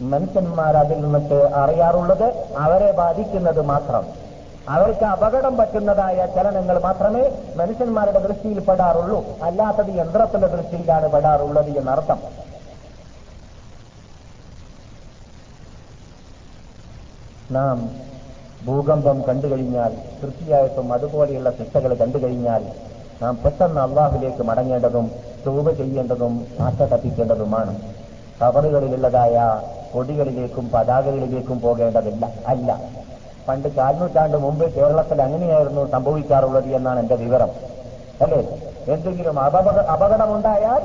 മനുഷ്യന്മാർ 0.00 0.76
അതിൽ 0.76 1.00
നിന്നിട്ട് 1.00 1.34
അറിയാറുള്ളത് 1.34 2.56
അവരെ 2.56 2.92
ബാധിക്കുന്നത് 2.92 3.62
മാത്രം. 3.62 4.27
അവർക്ക് 4.68 5.04
അപകടം 5.04 5.56
പറ്റുന്നതായ 5.56 6.26
ചലനങ്ങൾ 6.34 6.78
മാത്രമേ 6.78 7.22
മനുഷ്യന്മാരുടെ 7.56 8.18
ദൃഷ്ടിയിൽ 8.18 8.60
പെടാറുള്ളൂ. 8.60 9.24
അല്ലാത്തത് 9.42 9.92
യന്ത്രത്തിന്റെ 9.98 10.46
ദൃഷ്ടിയിലാണ് 10.46 11.08
പെടാറുള്ളത് 11.12 11.78
എന്നർത്ഥം. 11.78 12.18
നാം 17.50 17.76
ഭൂകമ്പം 18.64 19.22
കണ്ടുകഴിഞ്ഞാൽ 19.28 19.92
തീർച്ചയായിട്ടും 20.22 20.92
അതുപോലെയുള്ള 20.92 21.50
ശിക്ഷകൾ 21.50 21.94
കണ്ടുകഴിഞ്ഞാൽ 21.94 22.62
നാം 23.22 23.36
പെട്ടെന്ന് 23.44 23.80
അള്ളാഹുലേക്ക് 23.80 24.42
മടങ്ങേണ്ടതും 24.42 25.06
തൂപ 25.46 25.70
ചെയ്യേണ്ടതും 25.70 26.46
ആശ 26.60 26.82
തപ്പിക്കേണ്ടതുമാണ്. 26.82 27.72
കവറുകളിലുള്ളതായ 28.42 29.36
കൊടികളിലേക്കും 29.92 30.70
പതാകകളിലേക്കും 30.70 31.60
പോകേണ്ടതില്ല. 31.60 32.30
അല്ല. 32.46 32.97
പണ്ട് 33.48 33.68
കാൽനൂറ്റാണ്ട് 33.76 34.36
മുമ്പ് 34.36 34.72
കേരളത്തിൽ 34.76 35.22
അങ്ങനെയായിരുന്നു 35.22 35.86
സംഭവിക്കാറുള്ളത് 35.94 36.68
എന്നാണ് 36.78 37.00
എന്റെ 37.00 37.14
വിവരം. 37.14 37.50
അല്ലേ? 38.20 38.40
എന്തെങ്കിലും 38.86 39.40
അപകട 39.40 39.78
അപകടമുണ്ടായാൽ 39.94 40.82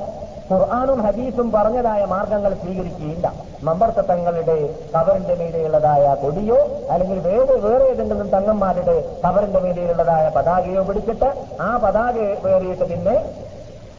ഖുർആാനും 0.51 1.01
ഹദീസും 1.01 1.51
പറഞ്ഞതായ 1.51 2.05
മാർഗങ്ങൾ 2.05 2.53
സ്വീകരിക്കുകയില്ല. 2.53 3.27
മമ്പർത്ത 3.63 3.99
തങ്ങളുടെ 3.99 4.57
കവറിന്റെ 4.95 5.35
മീതെയുള്ളതായ 5.35 6.15
കൊടിയോ 6.21 6.57
അല്ലെങ്കിൽ 6.89 7.19
വേറെ 7.19 7.55
വേറെ 7.65 7.85
ഏതെങ്കിലും 7.85 8.29
തങ്ങന്മാരുടെ 8.29 8.95
കവറിന്റെ 9.25 9.59
മീതെയുള്ളതായ 9.59 10.29
പതാകയോ 10.35 10.83
പിടിച്ചിട്ട് 10.83 11.29
ആ 11.61 11.77
പതാക 11.77 12.15
വേറിയിട്ട് 12.45 12.85
പിന്നെ 12.89 13.15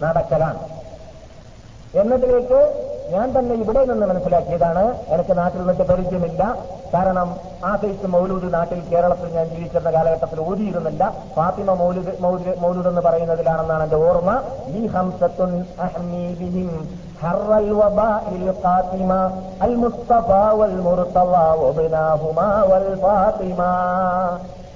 നടക്കലാണ്. 0.03 0.61
എന്നതിലേക്ക് 2.01 2.61
ഞാൻ 3.11 3.39
തന്നെ 3.39 3.55
ഇവിടെ 3.55 3.85
നിന്ന് 3.85 4.07
മനസ്സിലാക്കിയതാണ്. 4.07 4.83
എനിക്ക് 5.09 5.39
നാട്ടിൽ 5.39 5.59
നിന്നിട്ട് 5.59 5.83
പരിചയമില്ല. 5.83 6.57
കാരണം 6.95 7.37
ആ 7.65 7.77
സൈസ് 7.77 8.07
മൗലൂദ് 8.07 8.55
നാട്ടിൽ 8.55 8.81
കേരളത്തിൽ 8.81 9.29
ഞാൻ 9.33 9.47
ജീവിച്ചിരുന്ന 9.49 9.91
കാലഘട്ടത്തിൽ 9.91 10.41
ഓതിയിരുന്നില്ല 10.41 11.13
ഫാത്തിമ 11.37 11.75
മൗലൂദ് 11.75 12.61
മൗലൂദ് 12.61 12.89
എന്ന് 12.89 13.01
പറയുന്നതിലാണെന്നാണ് 13.01 13.83
എന്റെ 13.83 13.97
ഓർമ്മ. 13.97 14.43
ഈ 14.69 14.87
ഹംസത്തുൻ 14.87 15.65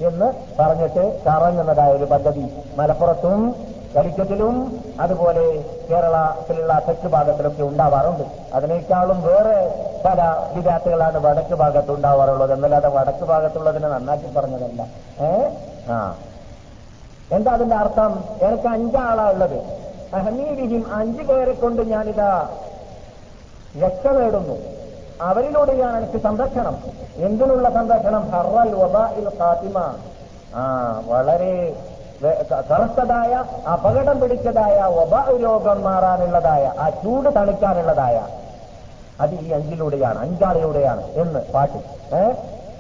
എന്ന് 0.09 0.33
പറഞ്ഞിട്ട് 0.59 1.19
കറങ്ങുന്നതായ 1.27 1.93
ഒരു 1.93 2.05
പദ്ധതി. 2.05 2.45
മലപ്പുറത്തും 2.77 3.57
കലിക്കറ്റിലും 3.97 4.85
അതുപോലെ 5.01 5.65
കേരളത്തിലുള്ള 5.91 6.83
തെക്ക് 6.89 7.09
ഭാഗത്തിലൊക്കെ 7.09 7.63
ഉണ്ടാവാറുണ്ട്. 7.63 8.23
അതിനേക്കാളും 8.55 9.23
വേറെ 9.23 9.85
പല 10.05 10.51
വിദ്യാർത്ഥികളാണ് 10.55 11.19
വടക്ക് 11.19 11.55
ഭാഗത്ത് 11.55 11.93
ഉണ്ടാവാറുള്ളത്. 11.93 12.53
എന്നല്ലാതെ 12.53 12.89
വടക്ക് 12.89 13.25
ഭാഗത്തുള്ളതിനെ 13.25 13.89
നന്നാക്കി 13.89 14.33
പറഞ്ഞതല്ല. 14.33 14.87
ഏ? 15.21 15.49
ആ. 15.91 16.17
എന്താ 17.33 17.53
അതിന്റെ 17.53 17.77
അർത്ഥം? 17.77 18.25
എനിക്ക് 18.43 18.69
അഞ്ചാളാ 18.69 19.31
ഉള്ളത്. 19.31 19.59
അഹമീവിഹിം 20.15 20.95
അഞ്ചു 20.95 21.23
പേരെ 21.23 21.53
കൊണ്ട് 21.53 21.83
ഞാനിതാ 21.83 22.49
രക്ഷ 23.85 24.07
നേടുന്നു. 24.07 24.55
അവരിലൂടെയാണ് 25.21 25.97
എനിക്ക് 25.97 26.25
സംരക്ഷണം. 26.25 26.79
എന്തിനുള്ള 27.17 27.71
സംരക്ഷണം? 27.71 28.31
ഹർവൽ 28.31 28.75
വബാഇൽ 28.75 29.29
ഫാത്തിമ 29.29 29.95
ആ 30.55 31.03
വളരെ 31.07 31.77
കറുത്തതായ 32.71 33.33
അപകടം 33.73 34.17
പിടിച്ചതായ 34.21 34.79
ഒബ 35.03 35.15
രോഗം 35.43 35.79
മാറാനുള്ളതായ 35.87 36.65
ആ 36.85 36.87
ചൂട് 37.03 37.29
തണുക്കാനുള്ളതായ 37.37 38.17
അത് 39.23 39.35
ഈ 39.45 39.49
അഞ്ചിലൂടെയാണ് 39.59 40.19
അഞ്ചാളിലൂടെയാണ് 40.25 41.05
എന്ന് 41.23 41.41
പാട്ട്. 41.55 41.79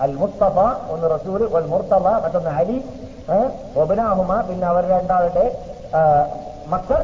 അൽ 0.04 0.12
മുസ്തഫ 0.22 0.58
ഒന്ന് 0.94 1.06
റസൂൽ 1.14 1.40
വൽ 1.54 1.66
മുർത്തഫ 1.72 2.06
മറ്റൊന്ന് 2.24 2.50
അലി. 2.60 2.78
ഒബനാഹുമ 3.82 4.40
പിന്നെ 4.48 4.66
അവർ 4.72 4.84
രണ്ടാളുടെ 4.94 5.46
മക്കൾ. 6.74 7.00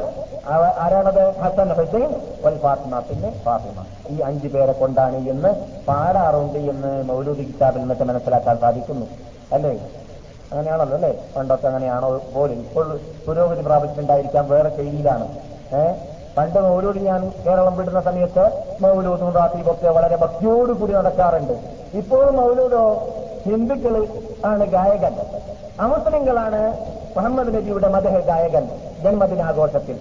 ആരാണത്? 0.83 1.23
ഹസൻ 1.43 1.69
ഹുസൈൻ 1.77 2.09
ഒൽ 2.47 2.57
ഫാത്തിമ 2.63 2.99
പിന്നെ 3.09 3.29
ഫാത്തിമ. 3.45 3.77
ഈ 4.13 4.15
അഞ്ചു 4.29 4.47
പേരെ 4.53 4.73
കൊണ്ടാണ് 4.81 5.19
എന്ന് 5.33 5.51
പാടാറുണ്ട് 5.87 6.59
എന്ന് 6.73 6.91
മൗലൂദി 7.09 7.43
കിതാബിൽ 7.51 7.81
നിന്നൊക്കെ 7.83 8.05
മനസ്സിലാക്കാൻ 8.11 8.57
സാധിക്കുന്നു. 8.63 9.07
അല്ലേ? 9.57 9.73
അങ്ങനെയാണല്ലോ 10.55 10.95
അല്ലേ? 10.97 11.13
പണ്ടൊക്കെ 11.35 11.67
അങ്ങനെയാണോ? 11.67 12.09
പോലും 12.33 12.59
ഇപ്പോൾ 12.65 12.85
പുരോഗതി 13.25 13.61
പ്രാപിച്ചിട്ടുണ്ടായിരിക്കാം 13.61 14.49
വേറെ 14.49 14.69
ശൈലിയിലാണ്. 14.75 15.25
ഏഹ് 15.79 15.95
പണ്ട് 16.37 16.59
മൗലൂദ് 16.65 17.01
ഞാൻ 17.07 17.21
കേരളം 17.45 17.77
വിടുന്ന 17.77 18.01
സമയത്ത് 18.01 18.43
മൗലൂദും 18.83 19.29
റാത്തീബൊക്കെ 19.37 19.89
വളരെ 19.97 20.15
ഭക്തിയോടുകൂടി 20.23 20.93
നടക്കാറുണ്ട്. 20.93 21.53
ഇപ്പോൾ 21.99 22.25
മൗലൂദോ 22.39 22.83
ഹിന്ദുക്കൾ 23.45 23.95
ആണ് 24.45 24.65
ഗായകൻ. 24.75 25.15
അമുസ്ലിങ്ങളാണ് 25.79 26.61
മുഹമ്മദ് 27.17 27.51
നബിയുടെ 27.55 27.87
മദഹ 27.95 28.19
ഗായകൻ 28.29 28.65
ജന്മദിനാഘോഷത്തിൽ. 29.03 29.97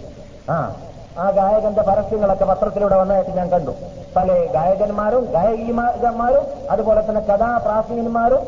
ആ 0.50 0.56
ആ 1.18 1.30
ഗായകന്റെ 1.30 1.82
പരസ്യങ്ങളൊക്കെ 1.82 2.44
പത്രത്തിലൂടെ 2.44 2.96
വന്നതായിട്ട് 3.00 3.30
ഞാൻ 3.40 3.48
കണ്ടു. 3.50 3.72
പല 4.16 4.28
ഗായകന്മാരും 4.54 5.24
ഗായകിമാരും 5.34 6.44
അതുപോലെ 6.70 7.00
തന്നെ 7.08 7.20
കഥാപ്രാസീനന്മാരും 7.20 8.42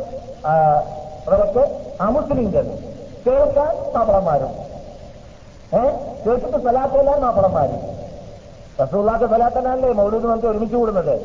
ആ, 1.29 1.33
അവരൊക്കെ 1.33 1.77
അമുസ്ലിങ്ങൾ 2.01 2.65
കേൾക്കാൻ 3.27 3.93
മാപ്പിളന്മാരും. 3.95 4.49
ഏ? 5.75 5.91
കേട്ടിട്ട് 6.27 6.59
സലാത്തല്ല 6.59 7.17
മാപ്പിളന്മാര്. 7.17 7.97
റസൂള്ളാക്ക് 8.83 9.25
സ്ഥലാത്തനല്ലേ 9.25 9.93
മൗലൂദ് 9.93 10.25
നമുക്ക് 10.25 10.47
ഒരുമിച്ച് 10.47 10.77
കൂടുന്നത്? 10.77 11.21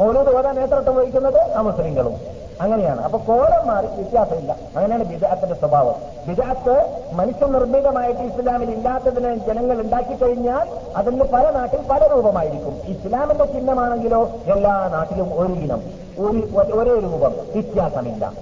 മൗലൂദ് 0.00 0.28
ഓരോ 0.28 0.52
നേതൃത്വം 0.52 0.96
വഹിക്കുന്നത് 0.96 1.38
അമുസ്ലിങ്ങളും. 1.38 2.16
അങ്ങനെയാണ്. 2.60 3.00
അപ്പൊ 3.00 3.18
കോലം 3.18 3.66
മാറി 3.66 3.86
വ്യത്യാസമില്ല. 3.86 4.56
അങ്ങനെയാണ് 4.76 5.04
ബിജാത്തിന്റെ 5.04 5.54
സ്വഭാവം. 5.54 5.94
ബിജാത്ത് 6.28 7.04
മനുഷ്യ 7.12 7.46
നിർമ്മിതമായിട്ട് 7.46 8.20
ഇസ്ലാമിൽ 8.20 8.70
ഇല്ലാത്തതിനെ 8.70 9.36
ജനങ്ങൾ 9.36 9.80
ഉണ്ടാക്കി 9.80 10.14
കഴിഞ്ഞാൽ 10.14 10.68
അതിന് 10.96 11.24
പല 11.24 11.50
നാട്ടിൽ 11.50 11.78
പല 11.90 12.06
രൂപമായിരിക്കും. 12.06 12.80
ഇസ്ലാമിന്റെ 12.86 13.44
ചിഹ്നമാണെങ്കിലോ 13.44 14.28
എല്ലാ 14.46 14.88
നാട്ടിലും 14.88 15.40
ഒരു 15.40 15.52
ഇനം. 15.52 15.82
ഒരേ 16.80 17.00
രൂപം. 17.00 17.32
വ്യത്യാസമില്ല. 17.52 18.32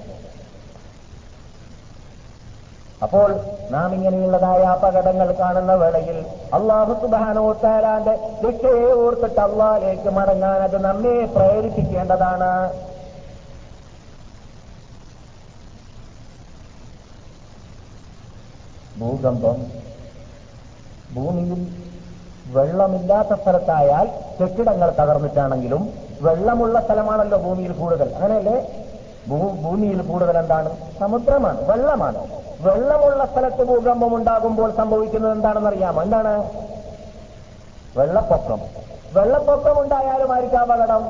അപ്പോൾ 3.05 3.29
നാം 3.71 3.95
ഇങ്ങനെയുള്ളതായ 3.95 4.63
അപകടങ്ങൾ 4.75 5.29
കാണുന്ന 5.39 5.73
വേളയിൽ 5.83 6.19
അള്ളാഹു 6.57 6.93
സുബാനോത്താരാന്റെ 7.03 8.15
രക്ഷയെ 8.45 8.89
ഓർത്തിട്ട് 9.03 9.41
അള്ളാഹിലേക്ക് 9.41 10.11
മടങ്ങാൻ 10.19 10.59
അത് 10.67 10.77
നമ്മെ 10.87 11.15
പ്രേരിപ്പിക്കേണ്ടതാണ്. 11.37 12.51
ഭൂകമ്പം 19.01 19.59
ഭൂമിയിൽ 21.15 21.61
വെള്ളമില്ലാത്ത 22.57 23.33
സ്ഥലത്തായാൽ 23.41 24.07
കെട്ടിടങ്ങൾ 24.39 24.89
തകർന്നിട്ടാണെങ്കിലും 25.01 25.83
വെള്ളമുള്ള 26.27 26.77
സ്ഥലമാണല്ലോ 26.81 27.39
ഭൂമിയിൽ 27.39 27.73
കൂടുതൽ. 27.81 28.09
അങ്ങനെയല്ലേ? 28.17 28.57
ഭൂമിയിൽ 29.29 30.03
കൂടുതൽ 30.03 30.39
എന്താണ് 30.39 30.71
സമുദ്രമാണ് 31.01 31.69
വെള്ളമാണ്. 31.71 32.21
വെള്ളമുള്ള 32.61 33.25
സ്ഥലത്ത് 33.25 33.63
ഭൂകമ്പം 33.65 34.15
ഉണ്ടാകുമ്പോൾ 34.15 34.71
സംഭവിക്കുന്നത് 34.77 35.33
എന്താണെന്ന് 35.33 35.69
അറിയാമോ 35.69 36.03
എന്താണ്? 36.03 36.33
വെള്ളപ്പൊക്കം. 37.97 38.61
വെള്ളപ്പൊക്കം 39.13 39.81
ഉണ്ടായാലും 39.81 40.33
ആയിരിക്കാം 40.33 40.73
അപകടം. 40.73 41.05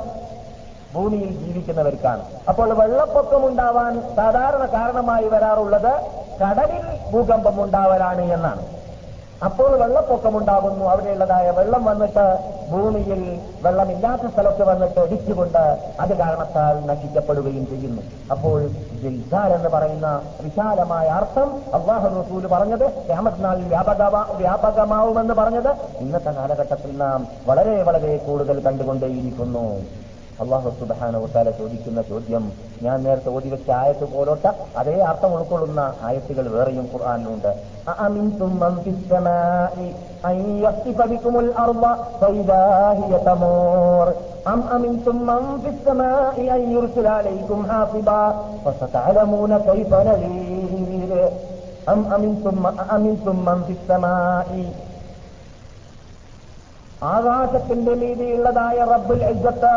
ഭൂമിയിൽ 0.95 1.31
ജീവിക്കുന്നവർക്കാണ്. 1.33 2.23
അപ്പോൾ 2.49 2.75
വെള്ളപ്പൊക്കം 2.75 3.47
ഉണ്ടാവാൻ 3.47 4.15
സാധാരണ 4.17 4.67
കാരണമായി 4.67 5.29
വരാറുള്ളത് 5.29 5.93
കടലിൽ 6.43 7.11
ഭൂകമ്പം 7.13 7.63
ഉണ്ടാവലാണ് 7.63 8.21
എന്നാണ്. 8.21 8.80
അപ്പോൾ 9.47 9.71
വെള്ളപ്പൊക്കമുണ്ടാകുന്നു. 9.83 10.85
അവിടെയുള്ളതായ 10.93 11.51
വെള്ളം 11.59 11.83
വന്നിട്ട് 11.91 12.25
ഭൂമിയിൽ 12.71 13.21
വെള്ളമില്ലാത്ത 13.65 14.25
സ്ഥലത്ത് 14.33 14.65
വന്നിട്ട് 14.71 15.01
ഇടിച്ചുകൊണ്ട് 15.01 15.63
അത് 16.03 16.13
കാരണത്താൽ 16.19 16.75
നശിക്കപ്പെടുകയും 16.91 17.65
ചെയ്യുന്നു. 17.71 18.03
അപ്പോൾ 18.35 18.59
ജിൽസാർ 19.03 19.49
എന്ന് 19.59 19.69
പറയുന്ന 19.69 20.09
വിശാലമായ 20.43 21.07
അർത്ഥം 21.21 21.49
അള്ളാഹു 21.79 22.09
റസൂൽ 22.19 22.47
പറഞ്ഞത് 22.55 22.87
ക്യാമത്ത് 23.09 23.45
നാളിൽ 23.45 23.67
വ്യാപക 23.75 24.03
വ്യാപകമാവുമെന്ന് 24.43 25.35
പറഞ്ഞത് 25.35 25.71
ഇന്നത്തെ 26.05 26.33
കാലഘട്ടത്തിൽ 26.41 26.93
നാം 27.05 27.27
വളരെ 27.47 27.83
വളരെ 27.83 28.13
കൂടുതൽ 28.29 28.59
കണ്ടുകൊണ്ടേയിരിക്കുന്നു. 28.69 29.67
അള്ളാഹു 30.40 30.70
സുബാനവത്താല 30.80 31.50
ചോദിക്കുന്ന 31.60 32.00
ചോദ്യം 32.10 32.44
ഞാൻ 32.86 32.98
നേരത്തെ 33.06 33.30
ഓതി 33.36 33.50
വെച്ച 33.54 33.70
ആയത്ത് 33.78 34.06
പോലോട്ട 34.14 34.46
അതേ 34.80 34.96
അർത്ഥം 35.10 35.34
ഉൾക്കൊള്ളുന്ന 35.36 35.82
ആയത്തുകൾ 36.08 36.48
വേറെയും 36.56 36.86
ഖുർആാനിലുണ്ട് 36.92 37.52
أأمنتم 37.88 38.52
من 38.62 38.74
في 38.84 38.90
السماء 38.90 39.76
أن 40.26 40.36
يخسف 40.60 41.00
بكم 41.12 41.34
الأرض 41.40 41.84
فإذا 42.22 42.64
هي 43.00 43.14
تمور 43.22 44.08
أم 44.46 44.60
أمنتم 44.70 45.16
من 45.30 45.44
في 45.62 45.70
السماء 45.70 46.36
أن 46.56 46.62
يرسل 46.74 47.06
عليكم 47.10 47.60
حاصبا 47.70 48.24
فستعلمون 48.66 49.52
كيف 49.62 49.92
نذير 50.02 51.12
أم 51.88 52.00
أمنتم 52.08 52.56
أأمنتم 52.84 53.36
من 53.48 53.58
في 53.64 53.74
السماء 53.74 54.50
ആകാശത്തിന്റെ 57.08 57.94
മീതിയുള്ളതായ 57.96 58.78
റബ്ബുൽ 58.92 59.22
ഇജ്ജത്ത് 59.30 59.74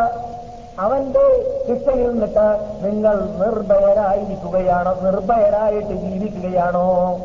അവന്റെ 0.79 1.55
ശിക്ഷയിൽ 1.67 2.11
നിന്നിട്ട് 2.11 2.67
നിങ്ങൾ 2.85 3.21
നിർഭയരായിരിക്കുകയാണോ? 3.21 4.99
നിർഭയരായിട്ട് 5.01 5.93
ജീവിക്കുകയാണോ? 5.93 7.19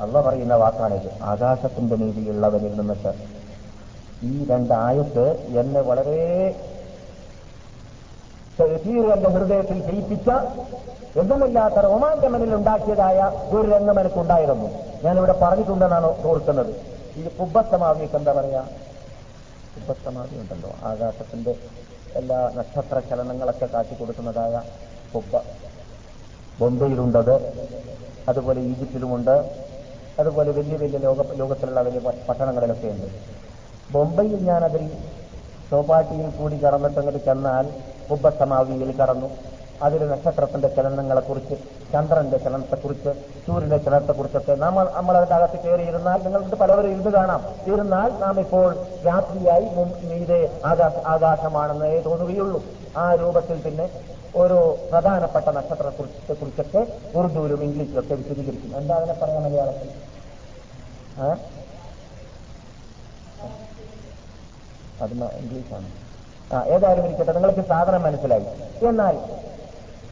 അള്ള 0.00 0.20
പറയുന്ന 0.20 0.54
വാക്കാണിത് 0.54 1.22
ആകാശത്തിന്റെ 1.22 1.96
നീതിയുള്ളവനിൽ 1.96 2.76
നിന്നിട്ട്. 2.76 3.12
ഈ 4.22 4.46
രണ്ടായത്ത് 4.46 5.30
എന്നെ 5.58 5.80
വളരെ 5.80 6.54
എന്റെ 9.12 9.28
ഹൃദയത്തിൽ 9.28 9.92
ജയിപ്പിച്ച 9.92 10.30
എന്തുമില്ലാത്ത 11.18 11.74
റോമാഞ്ചമനിൽ 11.74 12.54
ഉണ്ടാക്കിയതായ 12.54 13.32
ഒരു 13.50 13.70
രംഗം 13.70 14.00
എനിക്കുണ്ടായിരുന്നു. 14.00 14.70
ഞാനിവിടെ 15.04 15.32
പറഞ്ഞിട്ടുണ്ടെന്നാണ് 15.32 16.26
ഓർക്കുന്നത്. 16.26 16.74
ഈ 17.16 17.28
കുബത്തമാവിയൊക്കെ 17.40 18.16
എന്താ 18.16 18.32
പറയാ? 18.32 18.60
കുബ്ബത്തമാവി 19.76 20.36
ഉണ്ടല്ലോ. 20.36 20.70
ആകാശത്തിന്റെ 20.82 21.54
എല്ലാ 22.20 22.38
നക്ഷത്ര 22.56 22.98
ചലനങ്ങളൊക്കെ 23.10 23.66
കാട്ടിക്കൊടുക്കുന്നതായ 23.74 24.54
കുബ്ബ 25.14 25.32
ബൊമ്പയിലുണ്ടത് 26.58 27.34
അതുപോലെ 28.28 28.60
ഈജിപ്തിലുമുണ്ട് 28.70 29.36
അതുപോലെ 30.18 30.50
വലിയ 30.58 30.76
വലിയ 30.82 30.98
ലോക 31.06 31.20
ലോകത്തിലുള്ള 31.40 31.80
വലിയ 31.86 32.00
പട്ടണങ്ങളിലൊക്കെ 32.28 32.88
ഉണ്ട് 32.94 33.08
ബോംബെയിൽ 33.90 34.36
ഞാനതിൽ 34.50 34.84
അതിൽ 34.84 34.84
ചോപ്പാട്ടിയിൽ 35.70 36.28
കൂടി 36.38 36.56
കടന്നിട്ടങ്ങോട്ട് 36.64 37.20
ചെന്നാൽ 37.26 37.66
കുബ്ബസമാവിയിൽ 38.08 38.90
കടന്നു. 39.00 39.28
അതിൽ 39.82 40.08
നക്ഷത്രത്തിന്റെ 40.08 40.68
ചലനങ്ങളെക്കുറിച്ച് 40.68 41.54
ചന്ദ്രന്റെ 41.92 42.38
ചലനത്തെക്കുറിച്ച് 42.38 43.08
സൂര്യന്റെ 43.46 43.78
ചലനത്തെക്കുറിച്ചൊക്കെ 43.78 44.52
നമ്മൾ 44.52 44.90
നമ്മൾ 44.94 45.16
അതിന്റെ 45.16 45.34
അകത്ത് 45.34 45.58
കയറിയിരുന്നാൽ 45.64 46.22
നിങ്ങൾക്ക് 46.22 46.56
പലവരും 46.56 46.90
ഇരുന്ന് 46.90 47.10
കാണാം. 47.10 47.42
ഇരുന്നാൽ 47.72 48.10
നാം 48.18 48.40
ഇപ്പോൾ 48.40 48.76
രാത്രിയായി 49.06 49.64
മീതെ 50.10 50.60
ആകാശ 50.64 50.92
ആകാശമാണെന്നേ 51.06 52.00
തോന്നുകയുള്ളൂ. 52.00 52.64
ആ 52.96 53.14
രൂപത്തിൽ 53.14 53.60
പിന്നെ 53.60 53.88
ഒരു 54.34 54.88
പ്രധാനപ്പെട്ട 54.92 55.48
നക്ഷത്രത്തെ 55.48 56.34
കുറിച്ചൊക്കെ 56.34 56.86
ഉറുദുവിലും 57.14 57.62
ഇംഗ്ലീഷിലും 57.62 58.00
ഒക്കെ 58.00 58.14
വിശദീകരിക്കും 58.14 58.76
എന്താ 58.76 58.94
അതിനെ 58.94 59.14
പറയാൻ 59.14 59.42
മലയാളത്തിൽ? 59.42 59.88
അത് 65.00 65.12
ഇംഗ്ലീഷാണ്. 65.12 65.88
ഏതായാലും 66.68 67.04
ഇരിക്കട്ടെ. 67.04 67.32
നിങ്ങൾക്ക് 67.32 67.60
സാധനം 67.60 68.02
മനസ്സിലായി. 68.02 68.46
എന്നാൽ 68.86 69.14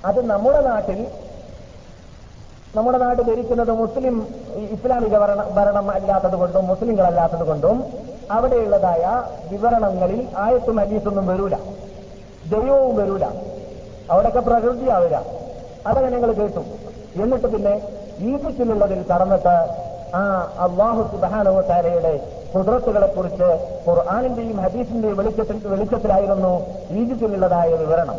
അത് 0.05 0.30
നമ്മുടെ 0.30 0.61
നാട്ടിൽ 0.61 1.00
നമ്മുടെ 2.76 2.98
നാട് 2.98 3.22
ഭരിക്കുന്നത് 3.22 3.70
മുസ്ലിം 3.70 4.14
ഈ 4.57 4.62
ഇസ്ലാമിക 4.74 5.16
ഭരണ 5.57 5.90
അല്ലാത്തത് 5.98 6.34
കൊണ്ടും 6.34 6.66
കൊണ്ടും 7.46 7.78
അവിടെയുള്ളതായ 8.30 9.05
വിവരണങ്ങളിൽ 9.50 10.28
ആയത്തും 10.36 10.80
അലീസൊന്നും 10.80 11.26
വരൂല. 11.26 11.55
ദൈവവും 12.53 12.96
വരൂല. 12.96 13.24
അവിടെയൊക്കെ 14.11 14.40
പ്രകൃതിയാവില്ല 14.40 15.16
അതൊക്കെ 15.86 16.09
ഞങ്ങൾ 16.11 16.32
കേട്ടു. 16.32 16.62
എന്നിട്ട് 17.22 17.46
പിന്നെ 17.46 17.74
ഈജിപ്തിലുള്ളതിൽ 18.28 19.00
കടന്നിട്ട് 19.11 19.57
ആ 20.16 20.22
അള്ളാഹു 20.59 21.03
സുബാനോ 21.12 21.61
താരയുടെ 21.68 22.14
കുതിരത്തുകളെ 22.55 23.07
കുറിച്ച് 23.07 23.48
ഖുർആാനിന്റെയും 23.86 24.59
ഹദീസിന്റെയും 24.61 25.16
വെളിച്ചത്തിൽ 25.16 25.57
വെളിച്ചത്തിലായിരുന്നു 25.66 26.53
ഈജിപ്തിലുള്ളതായ 27.00 27.68
വിവരണം. 27.82 28.18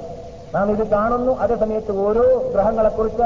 നാം 0.54 0.72
ഇത് 0.72 0.88
കാണുന്നു. 0.88 1.38
അതേസമയത്ത് 1.40 1.92
ഓരോ 2.06 2.24
ഗ്രഹങ്ങളെക്കുറിച്ച് 2.54 3.26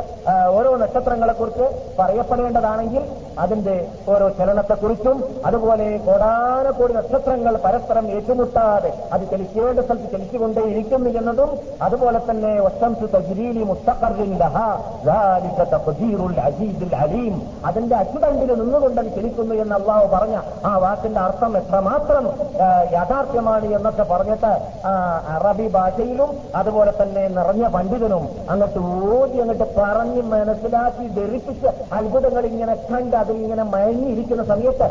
ഓരോ 0.57 0.77
നക്ഷത്രങ്ങളെക്കുറിച്ച് 0.77 1.65
പറയപ്പെടേണ്ടതാണെങ്കിൽ 1.99 3.03
അതിന്റെ 3.39 3.75
ഓരോ 4.07 4.29
ചലനത്തെക്കുറിച്ചും 4.29 5.17
അതുപോലെ 5.45 5.97
കോടാനക്കോടി 5.97 6.93
നക്ഷത്രങ്ങൾ 6.93 7.55
പരസ്പരം 7.65 8.05
ഏറ്റുമുട്ടാതെ 8.11 8.91
അത് 9.13 9.31
ചലിക്കേണ്ട 9.31 9.79
സ്ഥലത്ത് 9.79 10.11
ചലിച്ചുകൊണ്ടേ 10.11 10.61
ഇരിക്കുന്നു 10.61 11.09
എന്നതും 11.09 11.49
അതുപോലെ 11.81 12.19
തന്നെ 12.29 12.53
അലീം. 17.03 17.35
അതിന്റെ 17.65 17.95
അച്ചുതണ്ടിൽ 17.95 18.51
നിന്നുകൊണ്ട് 18.61 19.01
അത് 19.01 19.09
ചലിക്കുന്നു 19.15 19.55
എന്ന് 19.55 19.75
അള്ളാഹു 19.75 20.07
പറഞ്ഞ 20.15 20.35
ആ 20.65 20.77
വാക്കിന്റെ 20.77 21.19
അർത്ഥം 21.19 21.57
എത്രമാത്രം 21.57 22.25
യാഥാർത്ഥ്യമാണ് 22.91 23.65
എന്നൊക്കെ 23.73 24.03
പറഞ്ഞിട്ട് 24.03 24.51
അറബി 25.35 25.67
ഭാഷയിലും 25.67 26.29
അതുപോലെ 26.55 26.93
തന്നെ 27.01 27.16
നിറഞ്ഞ 27.35 27.67
പണ്ഡിതനും 27.67 28.23
അങ്ങോട്ട് 28.49 28.79
ഓടി 28.79 29.39
അങ്ങോട്ട് 29.39 29.67
പറഞ്ഞ് 29.79 30.21
മനസ്സിലാക്കി 30.21 31.07
ധരിപ്പിച്ച് 31.07 31.67
അത്ഭുതങ്ങൾ 31.93 32.45
ഇങ്ങനെ 32.45 32.75
കണ്ട് 32.91 33.15
അതിൽ 33.15 33.35
ഇങ്ങനെ 33.35 33.63
മയങ്ങിയിരിക്കുന്ന 33.63 34.43
സമയത്ത് 34.43 34.87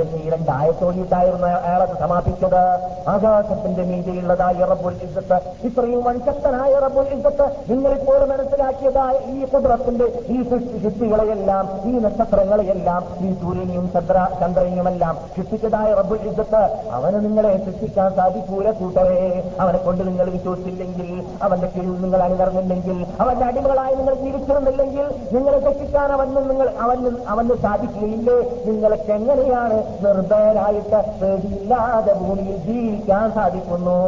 എന്നീ 0.00 0.28
രണ്ടായത്തോടിയിട്ടായിരുന്നു 0.28 1.46
അയാളത് 1.46 1.94
സമാപിച്ചത്. 1.98 2.62
ആകാശത്തിന്റെ 3.08 3.82
മീതിയുള്ളതായ 3.82 4.64
റബ്ബുൽ 4.64 4.96
ഇസത്ത് 5.02 5.38
ഇത്രയും 5.64 6.04
വൻശക്തനായ 6.04 6.72
റബ്ബുൽ 6.78 7.08
ഇസത്ത് 7.18 7.46
നിങ്ങളിപ്പോൾ 7.70 8.20
മനസ്സിലാക്കിയതായ 8.26 9.14
ഈ 9.34 9.44
കുതിരത്തിന്റെ 9.58 10.06
ഈ 10.28 10.38
സൃഷ്ടികളെയെല്ലാം 10.82 11.64
ഈ 11.90 11.92
നക്ഷത്രങ്ങളെയെല്ലാം 12.04 13.02
ഈ 13.26 13.30
സൂര്യനെയും 13.40 13.90
ചന്ദ്ര 13.94 14.18
ചന്ദ്രനെയുമെല്ലാം 14.40 15.14
ശിക്ഷിച്ചതായ 15.36 15.94
റബ്ബുൽ 15.94 16.20
യുദ്ധത്ത് 16.26 16.62
അവന് 16.96 17.24
നിങ്ങളെ 17.24 17.52
സൃഷ്ടിക്കാൻ 17.66 18.08
സാധിക്കൂല 18.16 18.70
കൂട്ടരെ. 18.80 19.18
അവനെ 19.60 19.78
കൊണ്ട് 19.78 20.02
നിങ്ങൾ 20.08 20.26
വിശ്വസിച്ചില്ലെങ്കിൽ 20.30 21.08
അവന്റെ 21.42 21.66
കീഴിൽ 21.66 21.96
നിങ്ങൾ 22.04 22.22
അണിനിറങ്ങില്ലെങ്കിൽ 22.22 23.06
അവന്റെ 23.20 23.46
അടിമകളായി 23.46 23.94
നിങ്ങൾ 23.94 24.14
ജീവിച്ചിരുന്നില്ലെങ്കിൽ 24.14 25.06
നിങ്ങളെ 25.36 25.58
ശിക്ഷിക്കാൻ 25.66 26.08
അവന് 26.12 26.50
നിങ്ങൾ 26.50 26.68
അവന് 26.84 27.10
അവന് 27.28 27.54
സാധിക്കുകയില്ലേ? 27.62 28.38
നിങ്ങൾക്ക് 28.66 29.12
എങ്ങനെയാണ് 29.18 29.78
നിർഭയരായിട്ട് 30.04 31.00
പേടിയില്ലാതെ 31.20 32.12
ഭൂമിയിൽ 32.12 32.56
ജീവിക്കാൻ 32.68 33.32
സാധിക്കുന്നു 33.32 33.98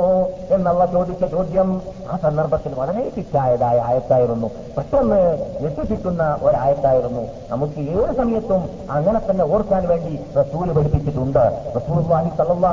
എന്നുള്ള 0.51 0.87
ചോദിച്ച 0.87 1.25
ചോദ്യം 1.25 1.69
ആ 2.11 2.17
സന്ദർഭത്തിൽ 2.17 2.75
വളരെ 2.75 3.03
ശിക്ഷായതായ 3.17 3.79
ആയത്തായിരുന്നു. 3.89 4.49
പെട്ടെന്ന് 4.77 5.21
ഞെട്ടിപ്പിക്കുന്ന 5.63 6.23
ഒരായത്തായിരുന്നു. 6.43 7.25
നമുക്ക് 7.51 7.81
ഏത് 7.81 8.13
സമയത്തും 8.17 8.63
അങ്ങനെ 8.91 9.21
തന്നെ 9.31 9.45
ഓർക്കാൻ 9.45 9.89
വേണ്ടി 9.89 10.15
റസൂൽ 10.39 10.73
പഠിപ്പിച്ചിട്ടുണ്ട്. 10.73 11.45
റസൂൽ 11.77 12.01
വാഹി 12.13 12.31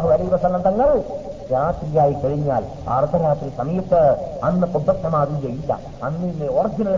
അലൈഹി 0.07 0.32
വസല്ലം 0.36 0.61
തങ്ങൾ 0.61 0.89
രാത്രിയായി 1.53 2.14
കഴിഞ്ഞാൽ 2.20 2.62
അർദ്ധരാത്രി 2.95 3.49
സമയത്ത് 3.57 4.03
അന്ന് 4.43 4.66
കുബസമാവുകയില്ല 4.74 5.72
അന്ന് 6.03 6.26
ഇന്ന് 6.28 6.47
ഒറിജിനൽ 6.59 6.97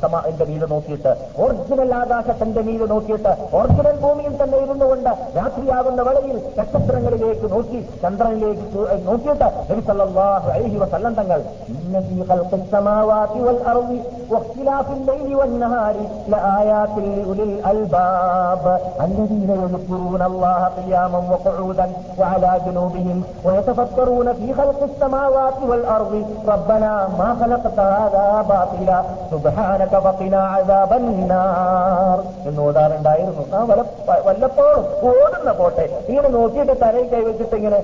സമാവിന്റെ 0.00 0.44
മീത് 0.44 0.66
നോക്കിയിട്ട് 0.70 1.12
ഒറിജിനൽ 1.44 1.92
ആകാശത്തിന്റെ 1.94 2.62
മീത് 2.62 2.86
നോക്കിയിട്ട് 2.90 3.30
ഒറിജിനൽ 3.58 3.96
ഭൂമിയിൽ 4.02 4.34
തന്നെ 4.36 4.58
ഇരുന്നുകൊണ്ട് 4.58 5.10
രാത്രിയാകുന്ന 5.38 6.02
വേളയിൽ 6.02 6.36
നക്ഷത്രങ്ങളിലേക്ക് 6.58 7.48
നോക്കി 7.50 7.80
ചന്ദ്രനിലേക്ക് 8.02 8.66
ചു- 8.74 8.88
നോക്കിയിട്ട് 9.06 9.40
നബി 9.70 9.82
സല്ലല്ലാഹു 9.86 10.48
അലൈഹി 10.52 10.78
വസല്ലം 10.82 11.14
തങ്ങൾ 11.14 11.40
ഇന്ന 11.74 12.02
ഫീ 12.06 12.18
ഖൽഖിസ് 12.28 12.70
സമാവാതി 12.72 13.40
വൽ 13.42 13.60
അർളി 13.70 13.98
വഖ്തിലാഫിൽ 14.32 15.02
ലൈലി 15.08 15.34
വൻ 15.36 15.54
നഹാരി 15.62 16.04
ലആയാത്തിൽ 16.34 17.08
ലിഉലിൽ 17.16 17.54
അൽബാബ് 17.70 18.74
الذين 19.06 19.50
يذكرون 19.62 20.22
الله 20.24 20.60
قياما 20.78 21.20
وقعودا 21.30 21.86
وعلى 22.18 22.50
جنوبهم 22.66 23.16
ويتفكرون 23.44 23.87
في 23.88 24.54
خلق 24.54 24.82
السماوات 24.84 25.54
والأرض 25.62 26.12
ربنا 26.46 27.08
ما 27.18 27.36
خلقت 27.40 27.78
هذا 27.78 28.44
باطلا 28.44 29.02
سبحانك 29.30 29.92
فقنا 29.98 30.40
عذاب 30.46 30.92
النار 30.94 32.18
എന്ന് 32.48 32.60
ഓടാറുണ്ടായിരുന്നു 32.66 33.44
ആ 33.52 33.60
വല 33.70 33.80
വല്ലപ്പോഴും 34.26 34.82
ഓടുന്ന 35.10 35.50
പോട്ടെ 35.60 35.86
ഇങ്ങനെ 36.08 36.28
നോക്കിയിട്ട് 36.28 36.74
തലയിൽ 36.82 37.06
കൈവച്ചിട്ട് 37.14 37.56
ഇങ്ങനെ 37.56 37.80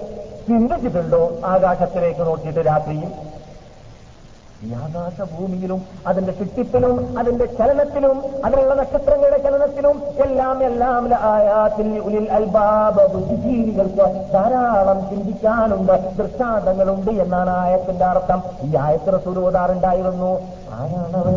ചിന്തിച്ചിട്ടുണ്ടോ 0.46 1.22
ആകാശത്തിലേക്ക് 1.52 2.22
നോക്കിയിട്ട് 2.22 2.62
രാത്രിയിൽ 2.70 3.10
ഈ 4.63 4.73
ആകാശഭൂമിയിലും 4.73 5.81
അതിന്റെ 6.07 6.31
ചുറ്റിപ്പിലും 6.31 7.19
അതിന്റെ 7.19 7.45
ചലനത്തിലും 7.45 8.17
അതിലുള്ള 8.45 8.73
നക്ഷത്രങ്ങളുടെ 8.73 9.37
ചലനത്തിലും 9.37 10.01
എല്ലാം 10.25 10.63
എല്ലാം 10.63 11.13
ആയാത്തിൽ 11.31 11.99
ഉലിൽ 11.99 12.31
അൽബാബ 12.31 12.97
ബുദ്ധിജീവികൾക്ക് 13.13 14.33
ധാരാളം 14.33 15.09
ചിന്തിക്കാനുണ്ട് 15.09 15.93
ദൃഷ്ടാന്തങ്ങളുണ്ട് 16.17 17.11
എന്നാണ് 17.11 17.49
ആയത്തിന്റെ 17.49 18.05
അർത്ഥം. 18.05 18.41
ഈ 18.63 18.75
ആയത്ത് 18.75 19.13
റസൂൽ 19.13 19.39
ഓതാറുണ്ടായിരുന്നു. 19.39 20.31
ആരാണവർ 20.75 21.27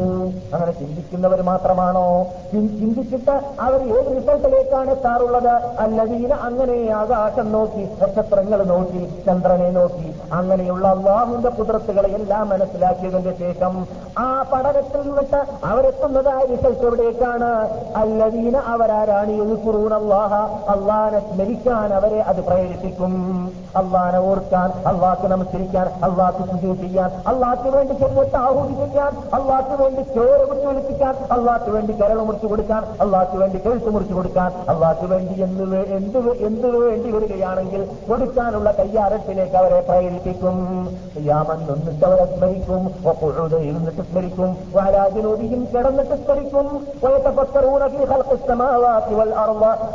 അങ്ങനെ 0.54 0.72
ചിന്തിക്കുന്നവർ 0.72 1.42
മാത്രമാണോ? 1.42 2.26
ചിന്തിച്ചിട്ട് 2.52 3.40
അവർ 3.60 3.80
ഏത് 3.96 4.08
റിസൾട്ടിലേക്കാണ് 4.16 4.90
എത്താറുള്ളത്? 4.90 5.52
അല്ലതീന 5.84 6.32
അങ്ങനെ 6.32 6.92
ആകാശം 6.92 7.52
നോക്കി 7.52 7.84
നക്ഷത്രങ്ങൾ 8.02 8.64
നോക്കി 8.64 9.02
ചന്ദ്രനെ 9.26 9.70
നോക്കി. 9.70 10.14
അങ്ങനെയുള്ള 10.32 10.88
അള്ളാഹുവിന്റെ 10.88 11.48
കുതിർത്തുകളെ 11.48 12.08
എല്ലാം 12.08 12.48
മനസ്സിലാക്കിയതിന്റെ 12.48 13.34
ശേഷം 13.38 13.86
ആ 14.18 14.44
പഠനത്തിൽ 14.52 15.00
നിന്നിട്ട് 15.02 15.40
അവരെത്തുന്നതായ 15.64 16.44
റിസൾട്ട് 16.44 16.84
എവിടേക്കാണ്? 16.86 17.50
അല്ലതീന 17.96 18.56
അവരാരാണ്? 18.56 19.30
എഴുക്കുറൂൻ 19.30 19.94
അള്ളാഹ. 19.94 20.34
അള്ളാനെ 20.74 21.20
സ്മരിക്കാൻ 21.20 21.94
അവരെ 21.94 22.20
അത് 22.20 22.40
പ്രേരിപ്പിക്കും. 22.44 23.14
അള്ളാനെ 23.76 24.18
ഓർക്കാൻ 24.18 24.68
അള്ളാഹ്ക്ക് 24.86 25.26
നമസ്കരിക്കാൻ 25.26 25.86
അള്ളാഹ്ക്ക് 26.10 26.44
സുജൂ 26.50 26.74
ചെയ്യാൻ 26.74 27.10
അള്ളാഹ്ക്ക് 27.26 27.68
വേണ്ടി 27.76 27.94
ചെറുമൊത്ത് 27.94 28.36
ആഹൂതി 28.36 28.74
ചെയ്യാൻ 28.74 29.27
അള്ളാക്ക് 29.34 29.82
വേണ്ടി 29.82 30.02
ചോറ് 30.02 30.48
മുറിച്ചു 30.48 30.68
ഒലിപ്പിക്കാൻ 30.68 31.14
അള്ളാക്ക് 31.32 31.70
വേണ്ടി 31.70 31.92
കരൾ 31.92 32.18
മുറിച്ചു 32.22 32.46
കൊടുക്കാൻ 32.46 32.82
അള്ളാക്ക് 33.00 33.36
വേണ്ടി 33.36 33.58
കഴുത്ത് 33.66 33.90
മുറിച്ചു 33.90 34.14
കൊടുക്കാൻ 34.14 34.50
അള്ളാക്ക് 34.68 35.06
വേണ്ടി 35.12 35.42
എന്ത് 35.42 35.76
എന്ത് 35.96 36.18
എന്ത് 36.46 36.68
വേണ്ടി 36.76 37.10
വരികയാണെങ്കിൽ 37.10 37.82
കൊടുക്കാനുള്ള 38.08 38.70
കയ്യാറത്തിലേക്ക് 38.78 39.56
അവരെ 39.56 39.80
പ്രേരിപ്പിക്കും. 39.80 40.56
യാമൻ 41.24 41.58
നിന്നിട്ട് 41.58 42.04
അവരെ 42.06 42.24
സ്മരിക്കും. 42.24 42.82
ഇരുന്നിട്ട് 43.58 44.02
സ്മരിക്കും. 44.02 44.56
വാരാജനോദിയും 44.72 45.68
കിടന്നിട്ട് 45.74 46.16
സ്മരിക്കും. 46.24 46.86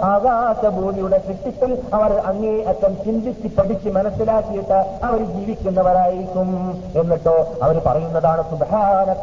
ആകാശഭൂമിയുടെ 0.04 1.18
സൃഷ്ടിപ്പിൽ 1.28 1.72
അവർ 1.94 2.12
അങ്ങേയറ്റം 2.26 2.96
ചിന്തിച്ച് 3.06 3.48
പഠിച്ച് 3.58 3.90
മനസ്സിലാക്കിയിട്ട് 3.90 4.80
അവർ 5.04 5.20
ജീവിക്കുന്നവരായിരിക്കും. 5.34 6.50
എന്നിട്ടോ 6.96 7.36
അവർ 7.64 7.82
പറയുന്നതാണ് 7.86 8.44
സുധാനക്ക 8.50 9.23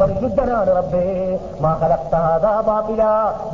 പരിശുദ്ധനാണ് 0.00 0.70
റബ്ബേ. 0.76 1.04
മഹലക്താപില 1.60 3.02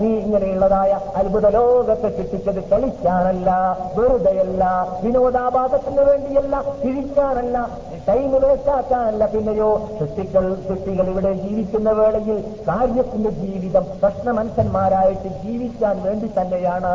നീ 0.00 0.10
ഇങ്ങനെയുള്ളതായ 0.18 0.98
അത്ഭുത 1.16 1.48
ലോകത്തെ 1.48 2.08
സൃഷ്ടിച്ചത് 2.16 2.60
കളിക്കാനല്ല 2.70 3.50
വെറുതെയല്ല 3.96 4.64
വിനോദാപാദത്തിന് 5.02 6.02
വേണ്ടിയല്ല 6.10 6.62
ചിരിക്കാനല്ല 6.82 7.66
ടൈം 8.08 8.30
വേസ്റ്റാക്കാനല്ല. 8.42 9.26
പിന്നെയോ 9.26 9.68
സൃഷ്ടികൾ 9.98 10.44
സൃഷ്ടികൾ 10.68 11.06
ഇവിടെ 11.10 11.32
ജീവിക്കുന്ന 11.32 11.90
വേളയിൽ 11.90 12.38
കാര്യത്തിന്റെ 12.68 13.30
ജീവിതം 13.30 13.84
പ്രശ്നമനുഷ്യന്മാരായിട്ട് 14.00 15.28
ജീവിക്കാൻ 15.44 16.02
വേണ്ടി 16.02 16.32
തന്നെയാണ്. 16.38 16.92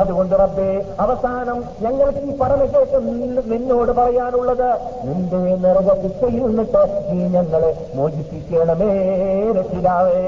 അതുകൊണ്ട് 0.00 0.34
റബ്ബേ 0.40 0.84
അവസാനം 1.00 1.64
ഞങ്ങൾക്ക് 1.82 2.18
ഈ 2.18 2.38
പറഞ്ഞ 2.38 2.64
കേട്ട് 2.74 2.96
നിന്നോട് 3.44 3.92
പറയാനുള്ളത് 3.92 4.68
നിന്റെ 5.04 5.36
നിറക 5.36 6.02
ശിക്ഷയിൽ 6.02 6.46
നിന്നിട്ട് 6.46 7.10
നീ 7.10 7.28
ഞങ്ങളെ 7.28 7.90
മോചിപ്പിക്കണമേ 7.94 8.90
രക്ഷിതാവേ. 9.52 10.20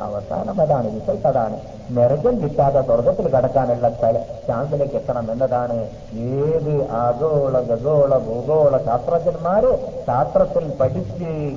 അവസാനം 0.00 0.60
അതാണ് 0.60 1.00
റിസൾട്ട് 1.00 1.28
അതാണ് 1.28 1.60
നരകം 1.90 2.42
കിട്ടാതെ 2.42 2.82
സ്വർഗത്തിൽ 2.82 3.28
കടക്കാനുള്ള 3.28 3.88
സ്ഥല. 3.90 4.18
ചാന്തിലേക്ക് 4.48 4.94
എത്തണം 4.94 5.32
എന്നതാണ് 5.32 5.88
ഏത് 6.14 6.90
ആഗോള 6.90 7.60
ഗഗോള 7.60 8.18
ഭൂഗോള 8.18 8.78
ശാസ്ത്രജ്ഞന്മാര് 8.78 10.02
ശാസ്ത്രത്തിൽ 10.06 10.76
പഠിച്ച് 10.80 11.56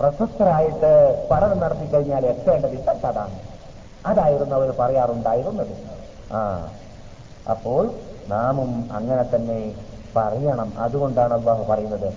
പ്രശസ്തരായിട്ട് 0.00 0.92
പഠനം 1.30 1.58
നടത്തി 1.58 1.86
കഴിഞ്ഞാൽ 1.86 2.26
എത്തേണ്ട 2.26 2.66
റിസൾട്ട് 2.66 3.06
അതാണ്. 3.06 3.38
അതായിരുന്നു 4.06 4.54
അവർ 4.54 4.70
പറയാറുണ്ടായിരുന്നത്. 4.70 5.76
ആ 6.32 6.68
അപ്പോൾ 7.50 7.90
നാമും 8.28 8.88
അങ്ങനെ 8.92 9.36
തന്നെ 9.36 9.74
പറയണം. 10.16 10.72
അതുകൊണ്ടാണ് 10.78 11.34
അള്ളാഹു 11.34 11.64
പറയുന്നത്. 11.64 12.12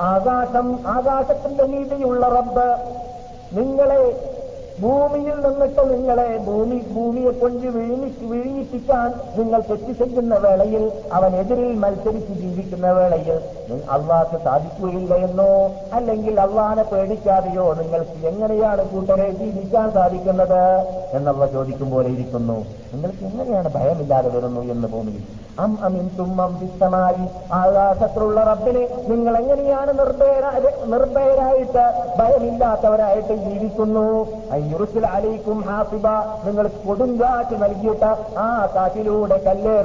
ആകാശം 0.00 0.80
ആകാശത്തിന്റെ 0.86 1.64
നീതിയുള്ള 1.64 2.28
റബ്ബ് 2.28 2.76
നിങ്ങളെ 3.52 4.00
ഭൂമിയിൽ 4.82 5.36
നിന്നിട്ട് 5.44 5.82
നിങ്ങളെ 5.90 6.26
ഭൂമി 6.46 6.78
ഭൂമിയെ 6.94 7.30
കൊണ്ട് 7.40 7.66
വിഴുങ്ങി 7.76 8.08
വിഴുങ്ങിപ്പിക്കാൻ 8.30 9.06
നിങ്ങൾ 9.38 9.60
തെറ്റ് 9.68 9.92
ചെയ്യുന്ന 10.00 10.34
വേളയിൽ 10.44 10.84
അവനെതിരിൽ 11.18 11.72
മത്സരിച്ച് 11.84 12.34
ജീവിക്കുന്ന 12.42 12.90
വേളയിൽ 12.98 13.38
അള്ളാഹ് 13.96 14.38
സാധിക്കുകയില്ല 14.44 15.14
എന്നോ 15.26 15.50
അല്ലെങ്കിൽ 15.98 16.40
അള്ളാഹനെ 16.40 16.84
പേടിക്കാതെയോ 16.92 17.66
നിങ്ങൾക്ക് 17.80 18.26
എങ്ങനെയാണ് 18.32 18.84
കൂട്ടരെ 18.92 19.30
ജീവിക്കാൻ 19.40 19.88
സാധിക്കുന്നത് 19.90 20.62
എന്നുള്ള 21.18 21.46
ചോദിക്കും 21.46 21.90
പോലെ 21.90 22.08
ഇരിക്കുന്നു. 22.08 22.58
നിങ്ങൾക്ക് 22.92 23.24
എങ്ങനെയാണ് 23.30 23.68
ഭയമില്ലാതെ 23.74 24.28
വരുന്നു 24.36 24.60
എന്ന് 24.74 24.88
ഭൂമിയിൽ? 24.88 25.24
അം 25.64 25.72
അമിൻ 25.86 26.06
തുമ്മം 26.18 26.50
വിത്തമായി 26.60 27.22
ആകാശത്തിലുള്ള 27.58 28.40
റബ്ബിനെ 28.48 28.82
നിങ്ങൾ 29.10 29.34
എങ്ങനെയാണ് 29.36 29.92
നിർഭയര 30.00 30.46
നിർഭയരായിട്ട് 30.92 31.84
ഭയമില്ലാത്തവരായിട്ട് 32.18 33.34
ജീവിക്കുന്നു? 33.44 34.04
അലൈക്കും 35.16 35.60
ഹാസിബ 35.68 36.08
നിങ്ങൾ 36.46 36.66
കൊടുങ്കാറ്റ് 36.86 37.62
നൽകിയിട്ട് 37.62 38.10
ആ 38.38 38.68
കാറ്റിലൂടെ 38.74 39.36
കല്ലേർ. 39.46 39.84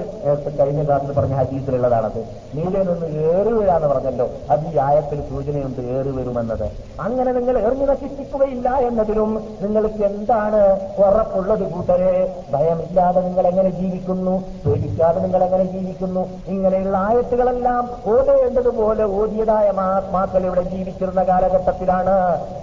കഴിഞ്ഞ 0.60 0.84
കാലത്ത് 0.90 1.16
പറഞ്ഞ 1.16 1.36
ഹജീസിലുള്ളതാണത് 1.36 2.22
നീലെ 2.56 2.84
നിന്ന് 2.84 3.08
ഏറി 3.32 3.54
പറഞ്ഞല്ലോ. 3.88 4.30
അത് 4.50 4.68
ഈ 4.74 4.78
ആയത്തിൽ 4.78 5.20
സൂചനയുണ്ട് 5.30 5.82
ഏറി 5.82 6.10
വരുമെന്നത്. 6.10 6.72
അങ്ങനെ 7.00 7.32
നിങ്ങൾ 7.32 7.58
എറിഞ്ഞു 7.58 7.86
നശിപ്പിക്കുകയില്ല 7.86 8.70
എന്നതിലും 8.88 9.32
നിങ്ങൾക്ക് 9.62 10.04
എന്താണ് 10.04 10.62
ഉറപ്പുള്ളത് 11.06 11.72
കൂട്ടരെ? 11.74 12.14
ഭയമില്ലാതെ 12.54 13.22
നിങ്ങൾ 13.22 13.48
എങ്ങനെ 13.48 13.70
ജീവിക്കുന്നു? 13.70 14.36
പേടിക്കാതെ 14.66 15.20
നിങ്ങൾ 15.22 15.44
എങ്ങനെ 15.44 15.64
ജീവിക്കുന്നു? 15.64 16.24
ഇങ്ങനെയുള്ള 16.48 16.98
ആയത്തുകളെല്ലാം 16.98 17.90
ഓടേണ്ടതുപോലെ 18.14 19.04
ഓതിയതായ 19.04 19.72
മഹാത്മാക്കൾ 19.72 20.46
ഇവിടെ 20.46 20.62
ജീവിച്ചിരുന്ന 20.62 21.24
കാലഘട്ടത്തിലാണ്. 21.24 22.16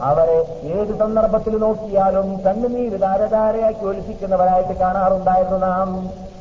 അവരെ 0.03 0.39
ഏത് 0.65 0.99
സന്ദർഭത്തിൽ 0.99 1.57
നോക്കിയാലും 2.11 2.45
കണ്ണുനീര് 2.47 3.01
ധാരധാരയാക്കി 3.01 3.85
ഒലിപ്പിക്കുന്നവരായിട്ട് 3.85 4.73
കാണാറുണ്ടായിരുന്നു 4.81 5.59
നാം. 5.67 5.89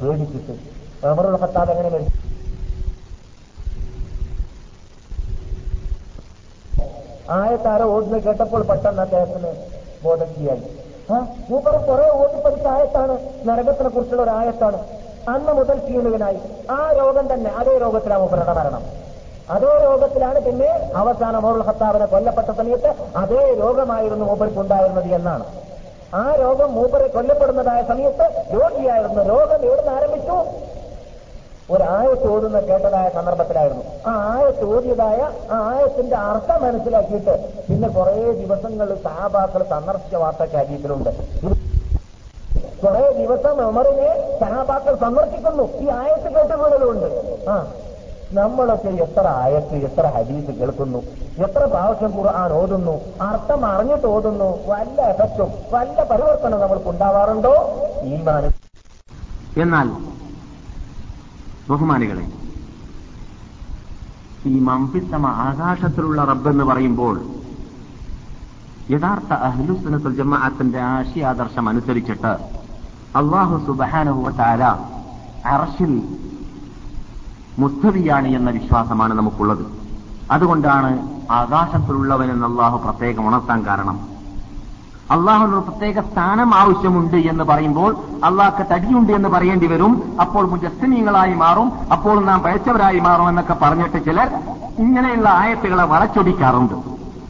പേടിച്ചിട്ട്. 0.01 0.53
അമറുള്ള 1.07 1.37
ഭത്താവ് 1.37 1.71
എങ്ങനെ 1.71 1.89
മരിച്ചു? 1.89 2.15
ആയത്താര 7.29 7.81
ഓടുന്ന 7.83 8.17
കേട്ടപ്പോൾ 8.17 8.61
പെട്ടെന്ന് 8.63 9.01
അദ്ദേഹത്തിന് 9.01 9.51
ബോധക്കിയായി 10.03 10.63
മൂപ്പർ 11.49 11.75
കുറെ 11.87 12.05
ഓടിപ്പടിച്ച 12.09 12.67
ആയത്താണ്. 12.67 13.15
നരകത്തിനെ 13.47 13.89
കുറിച്ചുള്ള 13.89 14.23
ഒരു 14.23 14.29
ആയത്താണ്. 14.29 14.79
അന്ന് 15.29 15.51
മുതൽ 15.53 15.77
ക്ഷീണികനായി 15.79 16.39
ആ 16.71 16.93
രോഗം 16.99 17.33
തന്നെ 17.33 17.49
അതേ 17.59 17.77
രോഗത്തിലാണ് 17.77 18.21
മൂപ്പരുടെ 18.21 18.53
മരണം. 18.53 18.83
അതേ 19.49 19.83
രോഗത്തിലാണ് 19.83 20.39
പിന്നെ 20.39 20.69
അവസാനം 20.95 21.43
മോറുൽ 21.43 21.61
ഹത്താബിനെ 21.61 22.05
കൊല്ലപ്പെട്ട 22.05 22.51
സമയത്ത് 22.51 22.89
അതേ 23.15 23.53
രോഗമായിരുന്നു 23.59 24.25
മൂപ്പർക്ക് 24.25 24.59
ഉണ്ടായിരുന്നത് 24.59 25.15
എന്നാണ്. 25.15 25.45
ആ 26.13 26.35
രോഗം 26.39 26.73
മൂപ്പറെ 26.73 27.07
കൊല്ലപ്പെടുന്നതായ 27.07 27.81
സമയത്ത് 27.83 28.25
രോഗിയായിരുന്നു. 28.53 29.23
രോഗം 29.23 29.65
എവിടുന്ന് 29.65 29.91
ആരംഭിച്ചു? 29.91 30.37
ഒരു 31.69 31.83
ആയത്ത് 31.89 32.27
ഓതുന്ന 32.31 32.59
കേട്ടതായ 32.59 33.09
സന്ദർഭത്തിലായിരുന്നു. 33.09 33.83
ആ 34.07 34.33
ആയത്ത് 34.33 34.65
ഓതിയതായ 34.65 35.19
ആ 35.51 35.71
ആയത്തിന്റെ 35.71 36.15
അർത്ഥം 36.15 36.63
മനസ്സിലാക്കിയിട്ട് 36.63 37.33
പിന്നെ 37.67 37.87
കുറെ 37.87 38.13
ദിവസങ്ങൾ 38.33 38.95
സഹാബാക്കൾ 39.03 39.63
സന്ദർശിച്ച 39.63 40.15
വാർത്ത 40.15 40.43
കാര്യത്തിലുണ്ട് 40.53 41.09
കുറെ 42.83 43.11
ദിവസം 43.11 43.67
ഉമറിനെ 43.67 44.09
സഹാബാക്കൾ 44.39 44.95
സന്ദർശിക്കുന്നു. 44.95 45.63
ഈ 45.79 45.87
ആയത്ത് 45.99 46.29
കേട്ടുകൊണ്ടതുകൊണ്ട് 46.35 47.07
ആ. 47.49 47.57
നമ്മളൊക്കെ 48.33 48.91
എത്ര 49.03 49.25
ആയത്ത് 49.39 49.75
എത്ര 49.87 50.05
ഹദീസ് 50.15 50.51
കേൾക്കുന്നു 50.57 50.99
എത്ര 51.45 51.61
പ്രാവശ്യം 51.65 52.11
ഖുർആൻ 52.17 52.51
ഓതുന്നു 52.53 52.95
അർത്ഥം 53.27 53.61
അറിഞ്ഞിട്ട് 53.65 54.07
ഓതുന്നു 54.07 54.49
വല്ല 54.67 54.97
എഫക്റ്റും 55.11 55.51
വല്ല 55.73 55.97
പരിവർത്തനം 56.09 56.59
നമ്മൾക്ക് 56.59 56.89
ഉണ്ടാവാറുണ്ടോ 56.93 57.53
ഈമാനം. 58.09 58.53
എന്നാൽ 59.63 59.87
ബഹുമാനികളെ 61.69 62.25
ഈ 64.47 64.59
മംഫിത്തമ 64.67 65.25
ആകാശത്തിലുള്ള 65.45 66.21
റബ്ബെന്ന് 66.25 66.65
പറയുമ്പോൾ 66.65 67.15
യഥാർത്ഥ 68.89 69.33
അഹ്ലുസുനത്തുൽ 69.47 70.13
ജമാഅത്തിന്റെ 70.19 70.79
ആശയാദർശം 70.91 71.65
അനുസരിച്ചിട്ട് 71.69 72.33
അള്ളാഹു 73.15 73.55
സുബഹാനഹുവ 73.65 74.29
താര 74.37 74.63
അറഷിൽ 75.47 75.93
മുസ്തവിയാണ് 77.59 78.27
എന്ന 78.27 78.49
വിശ്വാസമാണ് 78.49 79.13
നമുക്കുള്ളത്. 79.13 79.65
അതുകൊണ്ടാണ് 80.31 81.09
ആകാശത്തിലുള്ളവനെന്ന് 81.31 82.47
അള്ളാഹു 82.47 82.77
പ്രത്യേകം 82.77 83.27
ഉണർത്താൻ 83.27 83.65
കാരണം. 83.65 83.99
അള്ളാഹുവിനൊരു 85.11 85.59
പ്രത്യേക 85.59 85.99
സ്ഥാനം 85.99 86.55
ആവശ്യമുണ്ട് 86.55 87.17
എന്ന് 87.17 87.43
പറയുമ്പോൾ 87.43 87.95
അള്ളാഹ്ക്ക് 88.23 88.73
തടിയുണ്ട് 88.73 89.13
എന്ന് 89.13 89.29
പറയേണ്ടി 89.29 89.67
വരും. 89.67 90.17
അപ്പോൾ 90.21 90.47
മുജസ്സമീങ്ങളായി 90.47 91.33
മാറും. 91.33 91.71
അപ്പോൾ 91.91 92.25
നാം 92.25 92.39
പഴച്ചവരായി 92.39 92.99
മാറും 92.99 93.29
എന്നൊക്കെ 93.29 93.55
പറഞ്ഞിട്ട് 93.61 94.05
ചിലർ 94.05 94.35
ഇങ്ങനെയുള്ള 94.79 95.29
ആയത്തുകളെ 95.29 95.83
വളച്ചൊടിക്കാറുണ്ട്. 95.83 96.73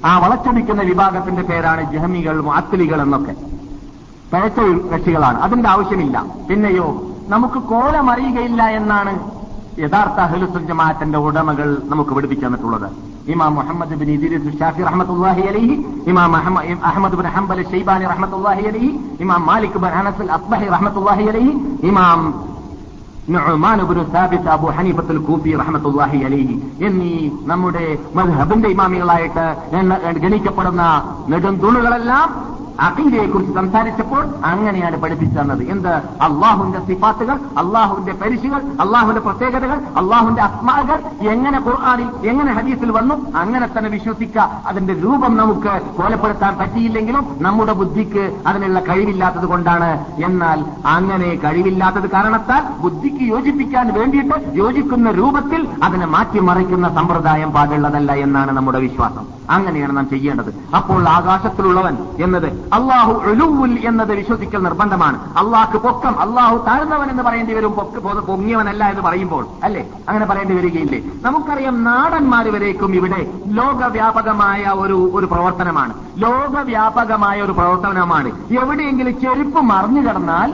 ആ 0.05 0.19
വളച്ചൊടിക്കുന്ന 0.19 0.81
വിഭാഗത്തിന്റെ 0.81 1.41
പേരാണ് 1.41 1.91
ജഹമികൾ 1.91 2.41
മാത്തിലികൾ 2.41 3.01
എന്നൊക്കെ. 3.01 3.35
പഴച്ച 4.33 4.59
കക്ഷികളാണ്. 4.59 5.41
അതിന്റെ 5.41 5.69
ആവശ്യമില്ല. 5.69 6.25
പിന്നെയോ 6.49 7.01
നമുക്ക് 7.27 7.59
കോലമറിയുകയില്ല 7.59 8.63
എന്നാണ് 8.63 9.36
യഥാർത്ഥ 9.83 10.19
അഹ്ലുസുൽ 10.25 10.65
ഉടമകൾ 11.27 11.69
നമുക്ക് 11.91 12.13
പഠിപ്പിച്ചു 12.17 12.45
തന്നിട്ടുള്ളത് 12.45 12.87
ഇമാം 13.33 13.53
മുഹമ്മദ് 13.55 13.95
ബിൻ 14.01 14.09
ഇദ്രീസ് 14.15 14.51
ഷാഫി 14.59 14.81
റഹ്മത്തുല്ലാഹി 14.89 15.43
അലൈഹി 15.51 15.75
ഇമാം 16.11 16.35
അഹമ്മദ് 16.89 17.17
ബിൻ 17.19 17.27
ഹംബൽ 17.35 17.61
ഷൈബാനി 17.71 18.05
റഹ്മത്തുല്ലാഹി 18.13 18.65
അലൈഹി 18.71 18.91
ഇമാം 19.25 19.41
മാലിക് 19.45 19.79
ബിൻ 19.85 19.95
അനസ് 20.01 20.29
അസ്ബഹി 20.37 20.69
റഹ്മത്തുല്ലാഹി 20.75 21.25
അലൈഹി 21.33 21.53
ഇമാം 21.91 22.21
നുഅ്മാൻ 23.35 23.79
ഹനീഫത്തുൽ 24.77 25.21
കൂഫി 25.29 25.53
റഹ്മത്തുള്ളാഹി 25.61 26.19
അലൈഹി 26.27 26.55
എന്നീ 26.87 27.13
നമ്മുടെ 27.45 27.85
മദ്ഹബിന്റെ 28.15 28.69
ഇമാമികളായിട്ട് 28.69 29.45
ഗണിക്കപ്പെടുന്ന 30.23 30.83
നെടുന്തുളുകളെല്ലാം 31.33 32.27
അഖീദയെക്കുറിച്ച് 32.79 33.53
സംസാരിച്ചപ്പോൾ 33.53 34.25
അങ്ങനെയാണ് 34.45 34.97
പഠിപ്പിച്ചു 34.97 35.39
തന്നത്. 35.39 35.63
എന്ത്? 35.63 35.89
അള്ളാഹുവിന്റെ 36.21 36.79
സിഫാത്തുകൾ 36.79 37.33
അള്ളാഹുവിന്റെ 37.33 38.13
പരിശുകൾ 38.13 38.61
അള്ളാഹുവിന്റെ 38.81 39.21
പ്രത്യേകതകൾ 39.21 39.81
അള്ളാഹുവിന്റെ 39.97 40.41
അസ്മാകൾ 40.41 41.27
എങ്ങനെ 41.27 41.59
ഖുർആാനിൽ 41.59 42.27
എങ്ങനെ 42.27 42.53
ഹദീസിൽ 42.53 42.91
വന്നു? 42.91 43.37
അങ്ങനെ 43.37 43.67
തന്നെ 43.77 43.89
വിശ്വസിക്കുക. 43.89 44.61
അതിന്റെ 44.65 44.93
രൂപം 44.93 45.37
നമുക്ക് 45.37 45.81
കോലപ്പെടുത്താൻ 45.97 46.57
പറ്റിയില്ലെങ്കിലും 46.57 47.35
നമ്മുടെ 47.39 47.73
ബുദ്ധിക്ക് 47.73 48.41
അതിനുള്ള 48.47 48.79
കഴിവില്ലാത്തത് 48.79 49.45
കൊണ്ടാണ്. 49.45 50.05
എന്നാൽ 50.25 50.65
അങ്ങനെ 50.85 51.39
കഴിവില്ലാത്തത് 51.43 52.09
കാരണത്താൽ 52.09 52.81
ബുദ്ധിക്ക് 52.81 53.23
യോജിപ്പിക്കാൻ 53.23 53.93
വേണ്ടിയിട്ട് 53.93 54.51
യോജിക്കുന്ന 54.55 55.11
രൂപത്തിൽ 55.11 55.67
അതിനെ 55.83 56.05
മാറ്റിമറിക്കുന്ന 56.05 56.95
സമ്പ്രദായം 56.95 57.51
പാടുള്ളതല്ല 57.51 58.11
എന്നാണ് 58.11 58.51
നമ്മുടെ 58.51 58.79
വിശ്വാസം. 58.79 59.25
അങ്ങനെയാണ് 59.49 59.97
നാം 59.97 60.09
ചെയ്യേണ്ടത്. 60.09 60.53
അപ്പോൾ 60.75 61.09
ആകാശത്തിലുള്ളവൻ 61.09 61.97
എന്നത് 62.19 62.66
അള്ളാഹു 62.73 63.13
എഴുവുൽ 63.25 63.87
എന്നത് 63.87 64.15
വിശ്വസിക്കൽ 64.15 64.63
നിർബന്ധമാണ്. 64.63 65.17
അള്ളാഹ്ക്ക് 65.37 65.77
പൊക്കം 65.77 66.19
അള്ളാഹു 66.19 66.57
താഴ്ന്നവൻ 66.57 67.09
എന്ന് 67.09 67.23
പറയേണ്ടി 67.23 67.53
വരും 67.53 67.71
പൊങ്ങിയവനല്ല 68.27 68.89
എന്ന് 68.89 69.01
പറയുമ്പോൾ 69.01 69.47
അല്ലേ? 69.63 69.89
അങ്ങനെ 70.09 70.25
പറയേണ്ടി 70.25 70.55
വരികയില്ലേ? 70.55 70.99
നമുക്കറിയാം 71.21 71.83
നാടന്മാർ 71.83 72.49
വരേക്കും 72.49 72.95
ഇവിടെ 72.95 73.39
ലോകവ്യാപകമായ 73.47 74.63
ഒരു 74.63 75.11
ഒരു 75.13 75.25
പ്രവർത്തനമാണ്. 75.25 75.93
ലോകവ്യാപകമായ 76.17 77.41
ഒരു 77.41 77.51
പ്രവർത്തനമാണ്. 77.51 78.31
എവിടെയെങ്കിലും 78.59 79.19
ചെരുപ്പ് 79.19 79.61
മറിഞ്ഞു 79.61 80.01
കിടന്നാൽ 80.01 80.53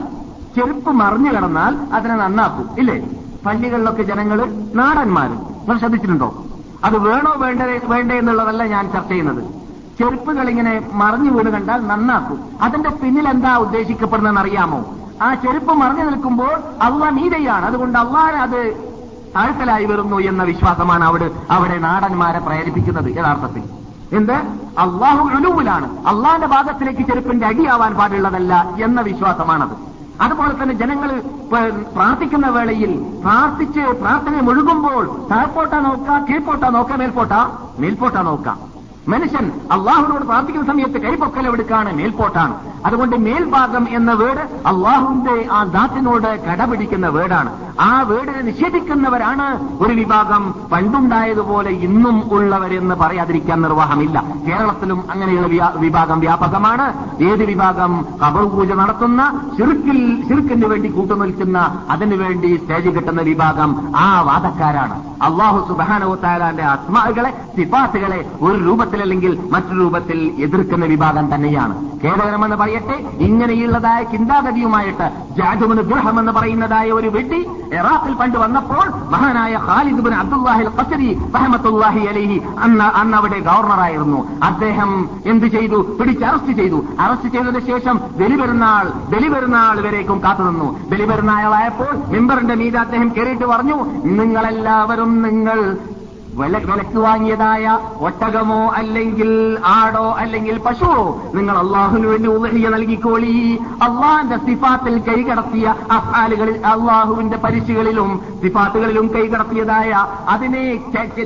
ചെരുപ്പ് 0.56 0.90
മറിഞ്ഞു 0.90 1.30
കിടന്നാൽ 1.32 1.76
അതിനെ 1.92 2.16
നന്നാക്കും 2.16 2.70
ഇല്ലേ? 2.78 3.08
പള്ളികളിലൊക്കെ 3.46 4.02
ജനങ്ങൾ 4.02 4.38
നാടന്മാർ 4.74 5.28
നിങ്ങൾ 5.28 5.78
ശ്രദ്ധിച്ചിട്ടുണ്ടോ? 5.78 6.44
അത് 6.84 6.98
വേണോ 6.98 7.34
വേണ്ടേ 7.38 7.80
വേണ്ടേ 7.84 8.18
എന്നുള്ളതല്ല 8.18 8.64
ഞാൻ 8.64 8.92
ചർച്ച 8.92 9.08
ചെയ്യുന്നത്. 9.08 9.63
ചെരുപ്പുകൾ 9.98 10.48
ഇങ്ങനെ 10.50 10.90
മറിഞ്ഞു 10.92 11.30
വീണ് 11.30 11.50
കണ്ടാൽ 11.50 11.86
നന്നാക്കും. 11.86 12.38
അതിന്റെ 12.62 12.90
പിന്നിൽ 12.90 13.28
എന്താ 13.28 13.56
ഉദ്ദേശിക്കപ്പെടുന്നതെന്ന് 13.56 14.40
അറിയാമോ 14.40 14.84
ആ 15.22 15.34
ചെരുപ്പ് 15.34 15.72
മറിഞ്ഞു 15.72 16.04
നിൽക്കുമ്പോൾ 16.04 16.54
അള്ളാഹ് 16.82 17.16
നീതയാണ്. 17.16 17.66
അതുകൊണ്ട് 17.66 17.98
അള്ളാഹ് 17.98 18.36
അത് 18.46 18.60
താഴ്ത്തലായി 19.36 19.84
വരുന്നു 19.84 20.16
എന്ന 20.16 20.42
വിശ്വാസമാണ് 20.42 21.04
അവിടെ 21.04 21.30
അവിടെ 21.50 21.78
നാടന്മാരെ 21.78 22.38
പ്രേരിപ്പിക്കുന്നത് 22.38 23.16
യഥാർത്ഥത്തിൽ. 23.16 23.62
എന്ത്? 24.16 24.36
അള്ളാഹു 24.78 25.22
എഴുവിലാണ് 25.38 25.86
അള്ളാഹിന്റെ 26.06 26.46
ഭാഗത്തിലേക്ക് 26.46 27.06
ചെരുപ്പിന്റെ 27.06 27.46
അടിയാവാൻ 27.46 27.94
പാടുള്ളതല്ല 27.94 28.74
എന്ന 28.84 29.00
വിശ്വാസമാണത്. 29.00 29.74
അതുപോലെ 30.20 30.62
തന്നെ 30.62 30.74
ജനങ്ങൾ 30.74 31.22
പ്രാർത്ഥിക്കുന്ന 31.94 32.46
വേളയിൽ 32.46 32.92
പ്രാർത്ഥിച്ച് 33.22 33.80
പ്രാർത്ഥന 33.80 34.40
മുഴുകുമ്പോൾ 34.40 35.04
താഴ്പോട്ടാ 35.30 35.80
നോക്കാം 35.80 36.26
കീഴ്പോട്ടാ 36.28 36.68
നോക്കാം 36.68 36.98
മേൽപോട്ടാ? 36.98 37.40
മേൽപോട്ടാ 37.78 38.22
നോക്കാം. 38.22 38.73
മനുഷ്യൻ 39.08 39.52
അള്ളാഹുവിനോട് 39.72 40.24
പ്രാർത്ഥിക്കുന്ന 40.24 40.66
സമയത്ത് 40.72 41.00
കൈപൊക്കലെടുക്കാണ് 41.02 41.96
മേൽപോട്ടാണ്. 41.96 42.54
അതുകൊണ്ട് 42.86 43.16
മേൽഭാഗം 43.16 43.86
എന്ന 43.90 44.12
വേട് 44.12 44.40
അള്ളാഹുവിന്റെ 44.68 45.48
ആ 45.52 45.64
ദാത്തിനോട് 45.64 46.44
കടപിടിക്കുന്ന 46.44 47.06
വേടാണ് 47.06 47.50
ആ 47.80 48.02
വേടിനെ 48.02 48.40
നിഷേധിക്കുന്നവരാണ് 48.40 49.46
ഒരു 49.82 49.92
വിഭാഗം 49.94 50.54
പണ്ടുണ്ടായതുപോലെ 50.72 51.70
ഇന്നും 51.70 52.16
ഉള്ളവരെന്ന് 52.32 52.94
പറയാതിരിക്കാൻ 52.94 53.62
നിർവാഹമില്ല. 53.62 54.24
കേരളത്തിലും 54.46 55.04
അങ്ങനെയുള്ള 55.10 55.70
വിഭാഗം 55.76 56.20
വ്യാപകമാണ്. 56.20 56.86
ഏത് 57.24 57.44
വിഭാഗം 57.44 58.06
കബർ 58.22 58.44
പൂജ 58.44 58.72
നടത്തുന്ന 58.72 59.40
ചുരുക്കിൽ 59.58 59.98
ചുരുക്കിന് 60.28 60.66
വേണ്ടി 60.66 60.88
കൂട്ടുനിൽക്കുന്ന 60.88 61.58
അതിനുവേണ്ടി 61.90 62.56
സ്റ്റേജ് 62.56 62.94
കിട്ടുന്ന 62.96 63.22
വിഭാഗം 63.22 63.96
ആ 63.96 64.20
വാദക്കാരാണ്. 64.20 64.96
അള്ളാഹു 65.22 65.68
സുബാനോ 65.68 66.14
താലാന്റെ 66.14 66.62
ആത്മാകളെ 66.62 67.30
സിഫാത്തുകളെ 67.56 68.30
ഒരു 68.42 68.56
രൂപത്തിലല്ലെങ്കിൽ 68.94 69.32
മറ്റു 69.52 69.72
രൂപത്തിൽ 69.78 70.18
എതിർക്കുന്ന 70.44 70.84
വിഭാഗം 70.90 71.24
തന്നെയാണ്. 71.34 71.74
കേവലമെന്ന് 72.02 72.56
പറയട്ടെ 72.56 72.96
ഇങ്ങനെയുള്ളതായ 73.26 74.00
ചിന്താഗതിയുമായിട്ട് 74.12 75.06
ജാജുബിന് 75.38 75.82
ദുർഹം 75.90 76.16
എന്ന് 76.20 76.32
പറയുന്നതായ 76.32 76.88
ഒരു 76.98 77.08
വെട്ടി 77.14 77.40
ഇറാഖിൽ 77.78 78.14
പണ്ട് 78.20 78.36
വന്നപ്പോൾ 78.42 78.86
മഹാനായ 79.14 79.54
ഖാലിദ് 79.66 80.02
ബിൻ 80.06 80.14
അബ്ദുല്ലാഹിൽ 80.22 80.70
കസരി 80.78 81.08
റഹമത്തുല്ലാഹി 81.36 82.02
അലൈഹി 82.12 82.36
അന്ന് 82.64 82.88
അന്ന് 83.00 83.16
അവിടെ 83.20 83.38
ഗവർണറായിരുന്നു. 83.48 84.20
അദ്ദേഹം 84.48 84.92
എന്ത് 85.26 85.46
ചെയ്തു? 85.56 85.80
പിടിച്ച് 86.00 86.24
അറസ്റ്റ് 86.30 86.54
ചെയ്തു. 86.60 86.80
അറസ്റ്റ് 87.00 87.30
ചെയ്തതിനു 87.34 87.62
ശേഷം 87.70 87.98
ബലിപെരുന്നാൾ 88.20 88.86
ബലിപെരുന്നാൾ 89.14 89.76
വരേക്കും 89.88 90.20
കാത്തുനിന്നു 90.26 90.68
ബലിപെരുന്നാളായപ്പോൾ 90.92 91.92
മെമ്പറിന്റെ 92.14 92.56
മീതെ 92.62 92.80
അദ്ദേഹം 92.84 93.10
കയറിയിട്ട് 93.16 93.48
പറഞ്ഞു 93.54 93.78
നിങ്ങളെല്ലാവരും 94.20 95.12
നിങ്ങൾ 95.26 95.58
വിലക്ക് 96.38 96.98
വാങ്ങിയതായ 96.98 97.64
ഒട്ടകമോ 98.00 98.72
അല്ലെങ്കിൽ 98.78 99.30
ആടോ 99.64 100.06
അല്ലെങ്കിൽ 100.12 100.56
പശുവോ 100.58 100.98
നിങ്ങൾ 101.34 101.56
അള്ളാഹുവിന് 101.58 102.06
വേണ്ടി 102.06 102.28
ഉലഹിയ 102.28 102.68
നൽകിക്കോളി. 102.68 103.34
അള്ളാഹിന്റെ 103.82 104.38
സിഫാത്തിൽ 104.46 104.94
കൈകടത്തിയ 105.08 105.74
അഫാലുകളിൽ 105.90 106.66
അള്ളാഹുവിന്റെ 106.66 107.36
പരിശുകളിലും 107.36 108.10
സിഫാത്തുകളിലും 108.42 109.08
കൈകടത്തിയതായ 109.14 109.92
അതിനെ 110.28 110.64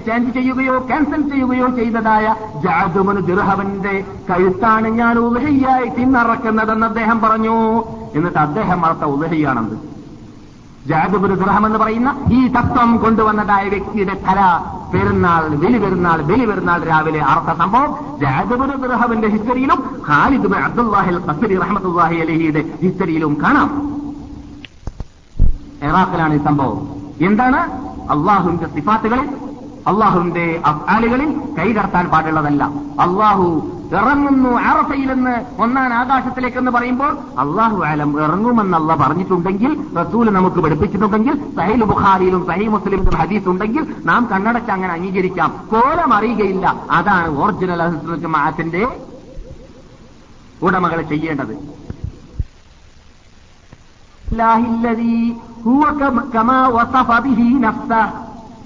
ചേഞ്ച് 0.07 0.35
ചെയ്യുകയോ 0.35 0.79
ക്യാൻസൽ 0.89 1.23
ചെയ്യുകയോ 1.29 1.69
ചെയ്തതായ 1.69 2.27
ജാദുമനു 2.65 3.21
ദിർഹവന്റെ 3.21 4.05
കഴുത്താണ് 4.31 4.89
ഞാൻ 4.89 5.19
ഉലഹിയായി 5.19 5.89
തിന്നറക്കുന്നതെന്ന് 5.89 6.87
അദ്ദേഹം 6.87 7.21
പറഞ്ഞു. 7.21 7.57
എന്നിട്ട് 8.15 8.39
അദ്ദേഹം 8.39 8.81
വളർത്ത 8.81 9.05
ഉലഹിയാണെന്ന് 9.05 9.98
ജാദുബുൽ 10.89 11.35
ദുർഹം 11.35 11.67
എന്ന് 11.67 11.79
പറയുന്ന 11.79 12.21
ഈ 12.33 12.49
തത്വം 12.49 12.97
കൊണ്ടുവന്നതായ 12.97 13.69
വ്യക്തിയുടെ 13.69 14.15
കല 14.15 14.61
പെരുന്നാൾ 14.95 15.49
ബലി 15.49 15.79
പെരുന്നാൾ 15.79 16.23
ബലി 16.23 16.45
പെരുന്നാൾ 16.45 16.85
രാവിലെ 16.85 17.21
അർത്ഥ 17.25 17.59
സംഭവം. 17.59 18.21
ജാദുബുൽ 18.21 18.77
ദുർഹമിന്റെ 18.77 19.29
ഹിസ്റ്ററിയിലും 19.29 20.03
ഖാലിദ് 20.09 20.55
അബ്ദുല്ലാഹിൽ 20.55 21.21
ഖസരി 21.27 21.57
റഹ്മത്തുല്ലാഹി 21.59 22.17
അലഹിയുടെ 22.17 22.65
ഹിസ്റ്ററിയിലും 22.83 23.39
കാണാം. 23.43 23.69
ഇറാഖിലാണ് 25.83 26.35
ഈ 26.35 26.45
സംഭവം. 26.45 26.89
എന്താണ്? 27.21 27.61
അള്ളാഹുവിന്റെ 28.11 28.67
സിഫാത്തുകളിൽ 28.67 29.29
അള്ളാഹുവിന്റെ 29.87 30.63
അഫ്ആലുകളിൽ 30.67 31.41
കൈകടത്താൻ 31.59 32.07
പാടുള്ളതല്ല. 32.07 32.65
അള്ളാഹു 33.01 33.78
ഇറങ്ങുന്നു 33.93 34.49
അറഫയിൽ 34.49 35.15
നിന്ന് 35.15 35.63
ഒന്നാം 35.63 35.95
ആകാശത്തിലേക്ക് 35.95 36.59
എന്ന് 36.59 36.71
പറയുമ്പോൾ 36.71 37.19
അള്ളാഹു 37.39 37.85
ആലം 37.85 38.11
ഇറങ്ങുമെന്നല്ല 38.25 38.95
പറഞ്ഞിട്ടുണ്ടെങ്കിൽ 38.95 39.73
റസൂൽ 39.99 40.31
നമുക്ക് 40.31 40.57
പഠിപ്പിച്ചിട്ടുണ്ടെങ്കിൽ 40.57 41.55
സഹൈൽ 41.57 41.85
ബുഖാരിയിലും 41.85 42.47
സഹൈ 42.47 42.67
മുസ്ലിമിലും 42.67 43.19
ഹദീസ് 43.19 43.49
ഉണ്ടെങ്കിൽ 43.49 43.97
നാം 44.05 44.29
കണ്ണടച്ച് 44.33 44.73
അങ്ങനെ 44.73 44.93
അംഗീകരിക്കാം. 44.93 45.65
കോലം 45.73 46.15
അറിയുകയില്ല. 46.15 46.67
അതാണ് 46.91 47.29
ഒറിജിനൽ 47.39 48.17
ജമാഅത്തിന്റെ 48.17 48.83
ഉടമകൾ 50.63 51.03
ചെയ്യേണ്ടത്. 51.03 51.55
ഹുവ 55.65 55.85
കമാ 56.35 56.59
വസഫ 56.69 57.21
ബിഹി 57.21 57.49
നഫ്സ. 57.59 57.93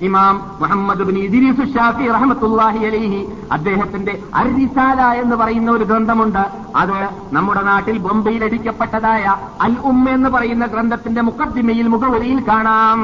ഇമാം 0.02 0.36
മുഹമ്മദ് 0.60 1.04
ബിൻ 1.08 1.16
ഇദ്രീസ് 1.18 1.64
ഷാഫി 1.74 2.06
റഹമത്തുല്ലാഹി 2.08 2.80
അലൈഹി 2.90 3.20
അദ്ദേഹത്തിന്റെ 3.52 4.14
അരിസാല 4.34 5.00
എന്ന് 5.22 5.36
പറയുന്ന 5.36 5.70
ഒരു 5.70 5.84
ഗ്രന്ഥമുണ്ട്. 5.84 6.42
അത് 6.76 6.98
നമ്മുടെ 7.32 7.62
നാട്ടിൽ 7.62 7.98
ബോംബെയിൽ 7.98 8.44
അടിക്കപ്പെട്ടതായ 8.44 9.24
അൽ 9.60 9.76
ഉമ്മ 9.90 10.10
എന്ന് 10.10 10.28
പറയുന്ന 10.28 10.66
ഗ്രന്ഥത്തിന്റെ 10.66 11.20
മുഖദ്ദിമയിൽ 11.20 11.88
മുഖവരിയിൽ 11.88 12.40
കാണാം. 12.48 13.00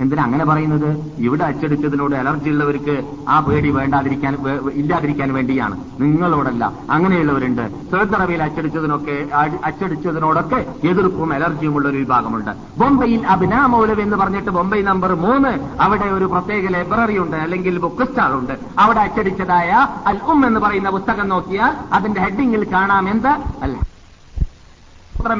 എന്തിനാ 0.00 0.24
അങ്ങനെ 0.24 0.44
പറയുന്നത്? 0.44 1.12
ഇവിടെ 1.18 1.44
അച്ചടിച്ചതിനോട് 1.44 2.14
അലർജി 2.14 2.50
ഉള്ളവർക്ക് 2.50 3.14
ആ 3.28 3.40
പേടി 3.40 3.70
വേണ്ടാതിരിക്കാൻ 3.70 4.36
ഇല്ലാതിരിക്കാൻ 4.74 5.34
വേണ്ടിയാണ്. 5.34 5.84
നിങ്ങളോടല്ല 6.00 6.72
അങ്ങനെയുള്ളവരുണ്ട്. 6.90 7.90
സൗദി 7.90 8.34
അച്ചടിച്ചതിനൊക്കെ 8.34 9.28
അച്ചടിച്ചതിനോടൊക്കെ 9.64 10.66
എതിർപ്പും 10.84 11.32
അലർജിയുമുള്ള 11.32 11.88
ഒരു 11.88 11.96
വിഭാഗമുണ്ട്. 11.96 12.50
ബോംബെയിൽ 12.78 13.26
അഭിനാ 13.26 13.66
മൗലവ് 13.66 14.00
എന്ന് 14.00 14.16
പറഞ്ഞിട്ട് 14.16 14.50
ബോംബെ 14.50 14.82
നമ്പർ 14.82 15.14
മൂന്ന് 15.14 15.82
അവിടെ 15.82 16.04
ഒരു 16.04 16.24
പ്രത്യേക 16.24 16.70
ലൈബ്രറി 16.70 17.18
ഉണ്ട് 17.18 17.36
അല്ലെങ്കിൽ 17.36 17.78
ബുക്ക് 17.78 18.04
സ്റ്റാൾ 18.04 18.34
ഉണ്ട്. 18.34 18.58
അവിടെ 18.78 19.00
അച്ചടിച്ചതായ 19.00 19.70
അൽ 20.06 20.20
ഉം 20.28 20.46
എന്ന് 20.46 20.60
പറയുന്ന 20.60 20.90
പുസ്തകം 20.90 21.28
നോക്കിയാൽ 21.28 21.94
അതിന്റെ 21.94 22.20
ഹെഡിങ്ങിൽ 22.20 22.72
കാണാം 22.72 23.08
എന്ത്? 23.08 23.28
അല്ല. 23.62 23.76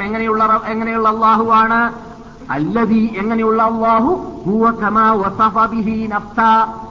എങ്ങനെയുള്ള 0.02 0.62
എങ്ങനെയുള്ള 0.66 1.08
അള്ളാഹുവാണ് 1.08 1.92
അല്ലതി 2.50 3.14
എങ്ങനെയുള്ള 3.16 3.62
അള്ളാഹു 3.62 4.12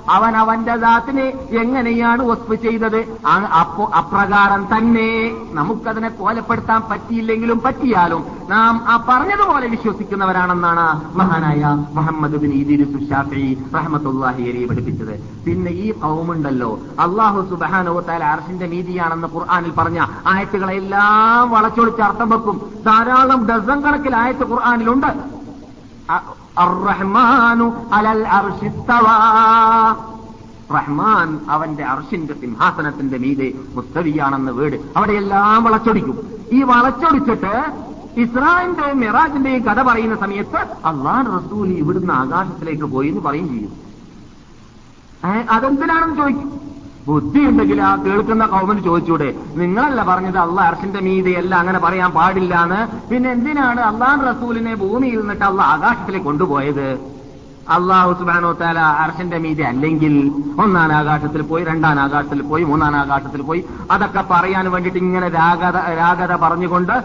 അവൻ 0.10 0.38
അവന്റെ 0.38 0.76
ദാത്തിനെ 0.76 1.26
എങ്ങനെയാണ് 1.52 2.24
വസ്ഫ് 2.24 2.56
ചെയ്തത്? 2.56 2.98
അപ്രകാരം 4.00 4.68
തന്നെ 4.74 5.10
നമുക്കതിനെ 5.52 6.10
കോലപ്പെടുത്താൻ 6.10 6.82
പറ്റിയില്ലെങ്കിലും 6.92 7.60
പറ്റിയാലും 7.66 8.26
നാം 8.50 8.82
ആ 8.88 9.06
പറഞ്ഞതുപോലെ 9.10 9.68
വിശ്വസിക്കുന്നവരാണെന്നാണ് 9.68 11.18
മഹാനായ 11.18 11.64
മുഹമ്മദ് 11.94 12.40
ബിൻ 12.42 12.52
പഠിപ്പിച്ചത്. 14.66 15.16
പിന്നെ 15.46 15.72
ഈ 15.72 15.92
കൗമുണ്ടല്ലോ 15.92 16.80
അള്ളാഹു 17.00 17.42
സുബാനോ 17.50 18.00
താല 18.00 18.24
അർഷിന്റെ 18.24 18.68
നീതിയാണെന്ന് 18.68 19.28
ഖുർആാനിൽ 19.36 19.72
പറഞ്ഞ 19.72 20.06
ആയത്തുകളെല്ലാം 20.28 21.52
വളച്ചൊളിച്ച് 21.52 22.02
അർത്ഥം 22.02 22.30
വെക്കും. 22.30 22.62
ധാരാളം 22.86 23.48
ഡസൻ 23.48 23.82
കണക്കിൽ 23.82 24.16
ആയത്ത് 24.16 24.46
ഖുർആാനിലുണ്ട്. 24.52 25.36
അർറഹ്മാനു 26.10 27.90
അലൽ 27.94 28.28
അർശി 28.28 28.68
റഹ്മാൻ 30.74 31.40
അവന്റെ 31.50 31.84
അർഷിന്റെ 31.84 32.34
സിംഹാസനത്തിന്റെ 32.34 33.18
മീതെ 33.18 33.54
മുസ്തവിയാണെന്ന് 33.76 34.52
വീട് 34.52 34.76
അവിടെയെല്ലാം 34.98 35.64
വളച്ചൊടിക്കും. 35.64 36.20
ഈ 36.52 36.64
വളച്ചൊടിച്ചിട്ട് 36.64 37.74
ഇസ്രായേലിന്റെയും 38.18 39.00
മെറാജിന്റെയും 39.00 39.64
കഥ 39.64 39.82
പറയുന്ന 39.82 40.16
സമയത്ത് 40.16 40.58
അള്ളാൻ 40.86 41.26
റസൂൽ 41.38 41.68
ഇവിടുന്ന് 41.68 42.14
ആകാശത്തിലേക്ക് 42.14 42.84
പോയി 42.84 43.08
എന്ന് 43.08 43.22
പറയും 43.22 43.48
ചെയ്യും. 43.48 43.74
അതെന്തിനാണെന്ന് 45.52 46.16
ചോദിക്കും? 46.16 46.55
ബുദ്ധി 47.06 47.42
ഉണ്ടെങ്കിൽ 47.48 47.80
ആ 47.82 47.92
കേൾക്കുന്ന 48.06 48.44
കൗമിന് 48.54 48.82
ചോദിച്ചൂടെ 48.86 49.28
നിങ്ങളല്ല 49.60 50.04
പറഞ്ഞത് 50.08 50.40
അള്ളാഹ് 50.44 50.70
അർഷിന്റെ 50.70 51.02
മീതയല്ല 51.08 51.54
അങ്ങനെ 51.62 51.80
പറയാൻ 51.84 52.12
പാടില്ല 52.16 52.54
എന്ന് 52.66 52.80
പിന്നെ 53.10 53.30
എന്തിനാണ് 53.32 53.82
അള്ളാഹ് 53.90 54.24
റസൂലിനെ 54.30 54.74
ഭൂമിയിൽ 54.82 55.20
നിന്നിട്ട് 55.22 55.46
അള്ളാഹ് 55.50 55.74
ആകാശത്തിലേക്ക് 55.76 56.28
കൊണ്ടുപോയത്? 56.30 56.88
അള്ളാഹു 57.76 58.10
സുബാനോ 58.18 58.50
താല 58.58 58.80
അർഷന്റെ 59.04 59.38
മീതെ 59.44 59.64
അല്ലെങ്കിൽ 59.70 60.16
ഒന്നാം 60.64 60.92
ആകാശത്തിൽ 60.98 61.42
പോയി 61.48 61.64
രണ്ടാം 61.70 62.00
ആകാശത്തിൽ 62.04 62.42
പോയി 62.50 62.64
മൂന്നാം 62.72 62.96
ആകാശത്തിൽ 63.00 63.42
പോയി 63.48 63.62
അതൊക്കെ 63.94 64.24
പറയാൻ 64.32 64.68
വേണ്ടിയിട്ട് 64.74 65.00
ഇങ്ങനെ 65.04 65.30
രാഗത 65.38 65.78
രാഗത 66.02 66.34
പറഞ്ഞുകൊണ്ട് 66.44 66.96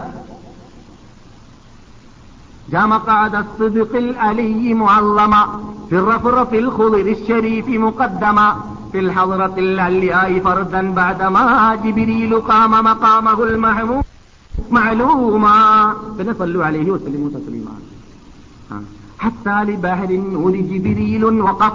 അലി 4.27 4.49
മുഅല്ലമ 4.73 5.35
ഫിറഫിറഫിൽ 5.89 6.69
ഖുദിരിശ്ശരീഫി 6.75 7.77
മുഖദ്ദമ 7.79 8.39
في 8.91 8.99
الحضرة 8.99 9.55
العلياء 9.57 10.39
فردا 10.39 10.81
بعدما 10.93 11.75
جبريل 11.83 12.31
قام 12.41 12.71
مقامه 12.71 13.43
المحمود 13.43 14.03
معلوما. 14.71 15.57
فنصلوا 16.17 16.65
عليه 16.65 16.91
وسلموا 16.91 17.29
تسليما. 17.35 17.75
حتى 19.19 19.63
لبهر 19.63 20.09
نور 20.11 20.51
جبريل 20.71 21.23
وقف. 21.47 21.73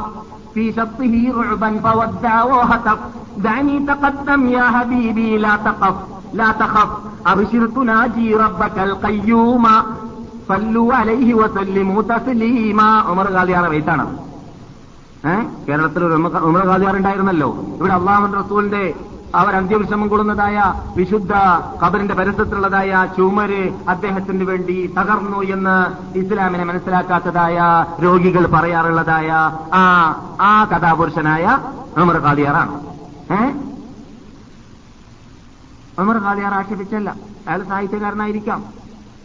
في 0.54 0.72
شطه 0.72 1.14
رعبا 1.40 1.70
فودع 1.84 2.44
وهتف. 2.44 2.98
دعني 3.38 3.76
تقدم 3.90 4.46
يا 4.56 4.62
حبيبي 4.74 5.38
لا 5.38 5.56
تقف. 5.56 5.94
لا 6.34 6.52
تخف. 6.52 6.88
أبشر 7.26 7.66
تناجي 7.66 8.34
ربك 8.34 8.78
القيوم. 8.78 9.64
صلوا 10.48 10.94
عليه 10.94 11.34
وسلموا 11.34 12.02
تسليما. 12.02 12.88
عمر 13.08 13.26
قال 13.36 13.48
يا 13.50 13.60
ربيتنا 13.60 14.06
കേരളത്തിൽ 15.68 16.04
ഒരു 16.04 16.14
ഉമർ- 16.14 16.42
ഇവിടെ 17.76 17.92
അള്ളാഹു 17.92 18.32
റസൂലിന്റെ 18.32 18.94
അവർ 19.34 19.56
അന്ത്യവിശ്രമം 19.56 20.08
കൊള്ളുന്നതായ 20.08 20.74
വിശുദ്ധ 20.96 21.32
ഖബറിന്റെ 21.84 22.14
പരിസരത്തുള്ളതായ 22.14 23.06
ചുമര് 23.16 23.72
അദ്ദേഹത്തിന് 23.88 24.44
വേണ്ടി 24.44 24.94
തകർന്നു 24.98 25.42
എന്ന് 25.42 25.74
ഇസ്ലാമിനെ 26.18 26.64
മനസ്സിലാക്കാത്തതായ 26.64 27.58
രോഗികൾ 28.02 28.46
പറയാറുള്ളതായ 28.46 29.30
ആ 29.74 29.84
ആ 30.40 30.64
കഥാപുരുഷനായ 30.64 31.58
ഉമർ 31.96 32.16
ഖാദിയാറാണ് 32.16 32.72
ഏ? 33.32 33.52
ഉമർ 35.98 36.18
ഖാദിയാർ 36.18 36.54
ആക്ഷേപിച്ചല്ല. 36.54 37.14
അയാൾ 37.48 37.62
സാഹിത്യകാരനായിരിക്കാം. 37.62 38.64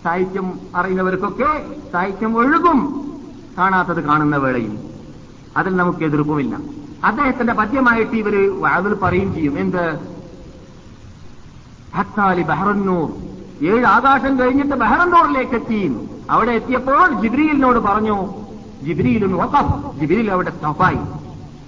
സാഹിത്യം 0.03 0.59
അറിയുന്നവർക്കൊക്കെ 0.75 1.65
സാഹിത്യം 1.93 2.37
ഒഴുകും. 2.37 2.79
കാണാത്തത് 3.57 4.03
കാണുന്ന 4.03 4.37
വേളയിൽ. 4.37 4.90
അതിൽ 5.57 5.75
നമുക്ക് 5.75 6.03
എതിർപ്പുമില്ല. 6.03 6.57
അദ്ദേഹത്തിന്റെ 7.03 7.53
പദ്യമായിട്ട് 7.53 8.15
ഇവർ 8.15 8.65
അതിൽ 8.65 8.93
പറയും 8.93 9.33
ചെയ്യും. 9.33 9.59
എന്ത്? 9.59 9.99
ഹത്താലി 11.95 12.41
ബഹറന്നൂർ. 12.41 13.09
ഏഴ് 13.65 13.85
ആകാശം 13.85 14.39
കഴിഞ്ഞിട്ട് 14.39 14.75
ബഹറന്നൂറിലേക്ക് 14.75 15.55
എത്തി 15.55 15.97
അവിടെ 16.29 16.51
എത്തിയപ്പോൾ 16.51 17.21
ജിബ്രീലിനോട് 17.21 17.79
പറഞ്ഞു 17.79 18.17
ജിബ്രീലും 18.83 19.39
ജിബ്രീൽ 19.99 20.31
അവിടെ 20.31 20.49
സ്റ്റോപ്പായി 20.49 20.99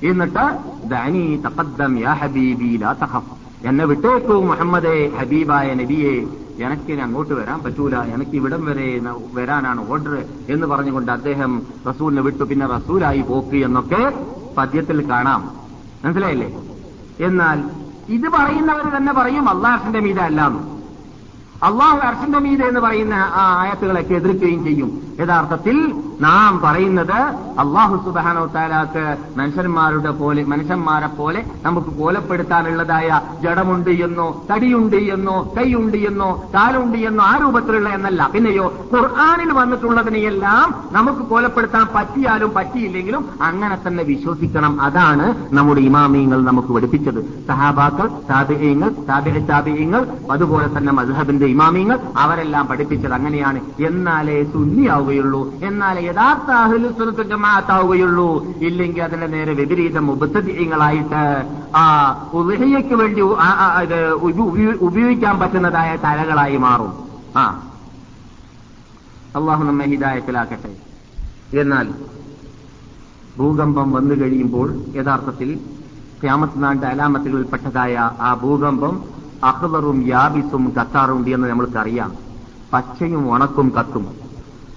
എന്നിട്ട് 0.08 0.46
ദാനി 0.90 1.42
തഖദ്ദം 1.46 2.00
യാ 2.00 2.14
ഹബീബി 2.14 2.78
ലാ 2.82 2.94
തഖഫ്. 2.94 3.32
എന്നെ 3.68 3.86
വിട്ടേക്കൂ 3.86 4.42
മുഹമ്മദേ 4.42 5.12
ഹബീബായ 5.20 5.74
നബിയെ. 5.74 6.43
എനിക്ക് 6.60 6.92
ഇനി 6.92 7.02
അങ്ങോട്ട് 7.02 7.34
വരാൻ 7.34 7.64
പറ്റൂല. 7.64 7.96
എനിക്ക് 7.96 8.32
ഇവിടം 8.32 8.66
വരെ 8.66 9.02
വരാനാണ് 9.34 9.92
ഓർഡർ 9.92 10.26
എന്ന് 10.50 10.68
പറഞ്ഞുകൊണ്ട് 10.68 11.12
അദ്ദേഹം 11.12 11.62
റസൂലിനെ 11.90 12.22
വിട്ടു. 12.22 12.44
പിന്നെ 12.44 12.66
റസൂലായി 12.66 13.22
പോക്ക് 13.22 13.56
എന്നൊക്കെ 13.56 14.26
പദ്യത്തിൽ 14.58 15.10
കാണാം. 15.10 15.52
മനസ്സിലായില്ലേ? 16.06 16.62
എന്നാൽ 17.20 17.64
ഇത് 18.10 18.30
പറയുന്നവർ 18.30 18.98
തന്നെ 18.98 19.14
പറയും 19.14 19.50
അള്ളാഹിന്റെ 19.50 20.00
മീത 20.00 20.20
അല്ലാന്ന്. 20.20 20.74
അള്ളാഹു 21.64 21.98
അർഷന്റെ 21.98 22.40
മീത 22.40 22.64
എന്ന് 22.64 22.80
പറയുന്ന 22.80 23.14
ആ 23.14 23.62
ആയത്തുകളൊക്കെ 23.62 24.14
എതിർക്കുകയും 24.14 24.64
ചെയ്യും. 24.64 25.13
യഥാർത്ഥത്തിൽ 25.20 25.94
നാം 26.22 26.62
പറയുന്നത് 26.64 27.18
അള്ളാഹു 27.60 27.96
സുബാനോ 28.06 28.46
താലാക്ക് 28.46 29.18
മനുഷ്യന്മാരുടെ 29.38 30.12
പോലെ 30.12 30.44
മനുഷ്യന്മാരെ 30.44 31.08
പോലെ 31.08 31.44
നമുക്ക് 31.64 31.88
കോലപ്പെടുത്താനുള്ളതായ 31.88 33.22
ജഡമുണ്ട് 33.44 33.90
എന്നോ 33.90 34.46
തടിയുണ്ട് 34.52 34.96
എന്നോ 34.96 35.54
കൈയുണ്ട് 35.58 35.98
എന്നോ 35.98 36.44
കാലുണ്ട് 36.54 36.98
എന്നോ 36.98 37.24
ആ 37.24 37.38
രൂപത്തിലുള്ള 37.38 37.90
എന്നല്ല. 37.90 38.30
പിന്നെയോ 38.34 38.74
ഖുർആാനിൽ 38.94 39.54
വന്നിട്ടുള്ളതിനെയെല്ലാം 39.54 40.76
നമുക്ക് 40.92 41.20
കോലപ്പെടുത്താൻ 41.20 41.88
പറ്റിയാലും 41.96 42.54
പറ്റിയില്ലെങ്കിലും 42.54 43.26
അങ്ങനെ 43.42 43.78
തന്നെ 43.88 44.04
വിശ്വസിക്കണം. 44.04 44.82
അതാണ് 44.82 45.54
നമ്മുടെ 45.54 45.82
ഇമാമിയങ്ങൾ 45.82 46.44
നമുക്ക് 46.44 46.68
പഠിപ്പിച്ചത്. 46.68 47.48
സഹാബാക്കൾ 47.48 48.08
താപിയങ്ങൾ 48.08 48.90
താപിയ 49.10 49.40
താപിയങ്ങൾ 49.40 50.08
അതുപോലെ 50.32 50.78
തന്നെ 50.78 50.94
മദ്ഹബിന്റെ 50.94 51.46
ഇമാമിയങ്ങൾ 51.46 52.00
അവരെല്ലാം 52.18 52.68
പഠിപ്പിച്ചത് 52.68 53.14
അങ്ങനെയാണ്. 53.14 53.60
എന്നാലേ 53.80 54.44
സുന്നിയാവുകയുള്ളൂ 55.04 55.54
എന്നാൽ 55.64 56.00
യഥാർത്ഥ 56.00 56.52
അഹ്ലുസുന്നത്ത് 56.52 57.30
ജമാഅത്താവുകയുള്ളൂ. 57.30 58.46
ഇല്ലെങ്കിൽ 58.46 59.04
അതിന്റെ 59.04 59.28
നേരെ 59.28 59.54
വിപരീതം 59.54 60.12
ഉപത്തീയങ്ങളായിട്ട് 60.12 61.46
ആ 61.76 62.14
ഉദഹയ്ക്ക് 62.34 62.94
വേണ്ടി 62.94 63.22
ഉപയോഗിക്കാൻ 64.82 65.40
പറ്റുന്നതായ 65.40 65.96
തലകളായി 65.96 66.58
മാറും. 66.58 67.08
ആ. 67.36 67.70
അള്ളാഹു 69.36 69.64
നമ്മെ 69.64 69.86
ഹിദായത്തിലാക്കട്ടെ. 69.86 70.76
എന്നാൽ 71.60 71.94
ഭൂകമ്പം 73.38 73.92
വന്നു 73.92 74.16
കഴിയുമ്പോൾ 74.16 74.84
യഥാർത്ഥത്തിൽ 74.96 75.60
ക്യാമത്ത് 76.22 76.64
നാണ്ട് 76.64 76.86
അലാമത്തുകളിൽപ്പെട്ടതായ 76.86 77.98
ആ 78.22 78.34
ഭൂകമ്പം 78.34 79.04
അഹ്ലറും 79.44 80.08
യാബിസും 80.08 80.74
കത്താറുണ്ട് 80.82 81.30
എന്ന് 81.30 81.48
നമ്മൾക്കറിയാം. 81.48 82.16
പച്ചയും 82.74 83.34
ഉണക്കും 83.34 83.74
കത്തും. 83.80 84.23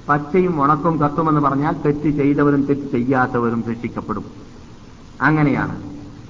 പച്ചയും 0.08 0.62
ഉണക്കും 0.62 1.00
കത്തുമെന്ന് 1.00 1.40
പറഞ്ഞാൽ 1.40 1.74
തെറ്റ് 1.86 2.10
ചെയ്തവരും 2.10 2.66
തെറ്റ് 2.66 2.90
ചെയ്യാത്തവരും 2.92 3.64
ശിക്ഷിക്കപ്പെടും 3.66 4.24
അങ്ങനെയാണ്. 5.22 5.76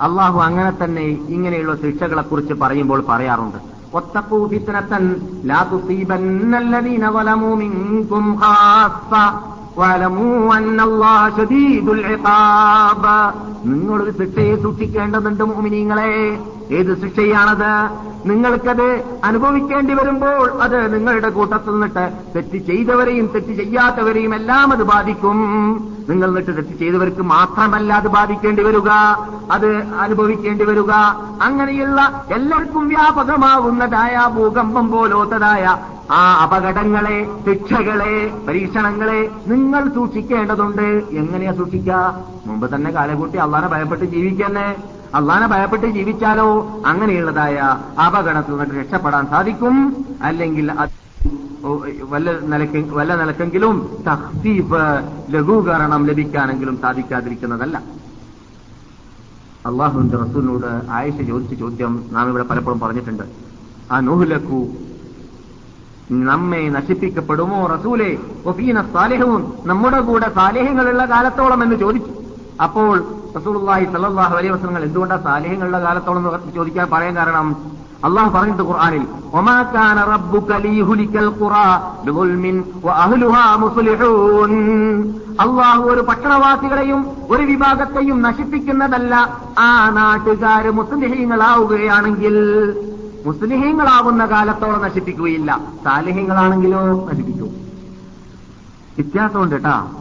അള്ളാഹു 0.02 0.40
അങ്ങനെ 0.40 0.84
തന്നെ 0.84 1.02
ഇങ്ങനെയുള്ള 1.02 1.76
ശിക്ഷകളെക്കുറിച്ച് 1.76 2.54
പറയുമ്പോൾ 2.54 3.04
പറയാറുണ്ട്. 3.08 3.58
ഒത്തക്കൂ 3.96 4.48
ഫിത്തനത്തൻ 4.48 5.04
ലാ 5.44 5.62
തുസീബന്നല്ലദീന 5.72 7.08
വലമൂ 7.08 7.50
വലമൂ 9.78 10.52
അന്നല്ലാഹ 10.52 11.36
ഷദീദുൽ 11.36 12.06
ഇഖാബ. 12.06 13.04
നിങ്ങൾ 13.64 14.10
ശിക്ഷയെ 14.10 14.56
സൂക്ഷിക്കേണ്ടതുണ്ട് 14.56 15.44
മോമിനിങ്ങളെ. 15.44 16.38
ഏത് 16.70 17.00
ശിക്ഷയാണത്? 17.00 17.72
നിങ്ങൾക്കത് 18.28 19.04
അനുഭവിക്കേണ്ടി 19.24 19.94
വരുമ്പോൾ 19.94 20.62
അത് 20.62 20.94
നിങ്ങളുടെ 20.94 21.28
കൂട്ടത്തിൽ 21.28 21.70
നിന്നിട്ട് 21.70 22.12
തെറ്റ് 22.36 22.58
ചെയ്തവരെയും 22.58 23.26
തെറ്റ് 23.26 23.52
ചെയ്യാത്തവരെയും 23.52 24.34
എല്ലാം 24.34 24.72
അത് 24.72 24.82
ബാധിക്കും. 24.82 25.38
നിങ്ങൾ 26.08 26.30
നിട്ട് 26.30 26.56
തെറ്റ് 26.56 26.78
ചെയ്തവർക്ക് 26.78 27.22
മാത്രമല്ല 27.22 27.94
അത് 27.94 28.08
ബാധിക്കേണ്ടി 28.08 28.62
വരിക. 28.62 28.88
അത് 29.50 29.68
അനുഭവിക്കേണ്ടി 30.00 30.64
വരിക. 30.64 30.90
അങ്ങനെയുള്ള 31.42 32.24
എല്ലാവർക്കും 32.30 32.88
വ്യാപകമാവുന്നതായ 32.88 34.30
ഭൂകമ്പം 34.36 34.90
പോലോത്തതായ 34.90 35.76
ആ 36.10 36.18
അപകടങ്ങളെ 36.44 37.42
ശിക്ഷകളെ 37.46 38.44
പരീക്ഷണങ്ങളെ 38.48 39.30
നിങ്ങൾ 39.46 39.88
സൂക്ഷിക്കേണ്ടതുണ്ട്. 39.94 40.86
എങ്ങനെയാ 41.20 41.52
സൂക്ഷിക്കുക 41.52 42.24
മുമ്പ് 42.46 42.74
തന്നെ 42.74 42.90
കാലകൂട്ടി 42.90 43.38
അള്ളാനെ 43.38 43.68
ഭയപ്പെട്ട് 43.68 44.04
ജീവിക്കന്നെ. 44.04 44.76
അള്ളാനെ 45.14 45.46
ഭയപ്പെട്ട് 45.46 45.86
ജീവിച്ചാലോ? 45.86 46.48
അങ്ങനെയുള്ളതായ 46.86 47.56
അപകടത്തിൽ 48.06 48.56
നിന്ന് 48.56 48.80
രക്ഷപ്പെടാൻ 48.80 49.26
സാധിക്കും. 49.26 50.04
അല്ലെങ്കിൽ 50.22 50.72
വല്ല 52.02 52.38
നിലയ്ക്ക് 52.40 52.94
വല്ല 52.94 53.16
നിലക്കെങ്കിലും 53.16 54.04
തഹ്സീഫ് 54.06 54.82
ലഘൂകരണം 55.30 56.06
ലഭിക്കാനെങ്കിലും 56.06 56.78
സാധിക്കാതിരിക്കുന്നതല്ല. 56.82 57.82
അള്ളാഹുവിന്റെ 59.66 60.16
റസൂലിനോട് 60.16 60.90
ആയിഷ 60.90 61.20
ചോദിച്ച 61.28 61.54
ചോദ്യം 61.54 62.04
നാം 62.12 62.28
ഇവിടെ 62.28 62.44
പലപ്പോഴും 62.44 62.80
പറഞ്ഞിട്ടുണ്ട്. 62.80 63.22
ആ 63.92 64.00
നൂഹുലക്കു 64.00 64.68
നമ്മെ 66.10 66.68
നശിപ്പിക്കപ്പെടുമോ 66.70 67.66
റസൂലെ? 67.66 68.10
ഒഫീന 68.46 68.82
സാലേഹവും 68.92 69.54
നമ്മുടെ 69.66 70.00
കൂടെ 70.00 70.28
സാലേഹങ്ങളുള്ള 70.34 71.04
കാലത്തോളം 71.04 71.62
എന്ന് 71.62 71.76
ചോദിച്ചു. 71.76 72.12
അപ്പോൾ 72.66 72.94
റസൂലുള്ളാഹി 73.36 73.86
സല്ലാഹു 73.94 74.34
അലൈഹി 74.36 74.52
വസല്ലം 74.52 74.84
എന്തുകൊണ്ടാ 74.84 75.16
സാലേഹങ്ങളുടെ 75.24 75.80
കാലത്തോളം 75.80 76.20
എന്ന് 76.28 76.52
ചോദിക്കാൻ 76.54 76.86
പറയാൻ 76.90 77.16
കാരണം 77.16 77.48
അള്ളാഹു 78.04 78.30
പറഞ്ഞിട്ട് 78.30 78.62
ഖുർആാനിൽ 78.62 79.04
അള്ളാഹു 85.44 85.82
ഒരു 85.92 86.00
പട്ടണവാസികളെയും 86.00 87.00
ഒരു 87.30 87.42
വിഭാഗത്തെയും 87.42 88.22
നശിപ്പിക്കുന്നതല്ല 88.22 89.14
ആ 89.58 89.90
നാട്ടുകാർ 89.90 90.70
മുസ്ലിഹീങ്ങളാവുകയാണെങ്കിൽ. 90.80 92.36
മുസ്ലിഹീങ്ങളാവുന്ന 93.26 94.26
കാലത്തോളം 94.26 94.82
നശിപ്പിക്കുകയില്ല. 94.82 95.60
സാലിഹ്യങ്ങളാണെങ്കിലോ 95.84 97.08
നശിപ്പിക്കൂ. 97.12 97.46
വ്യത്യാസമുണ്ട് 98.98 99.54
കേട്ടാ 99.54 99.92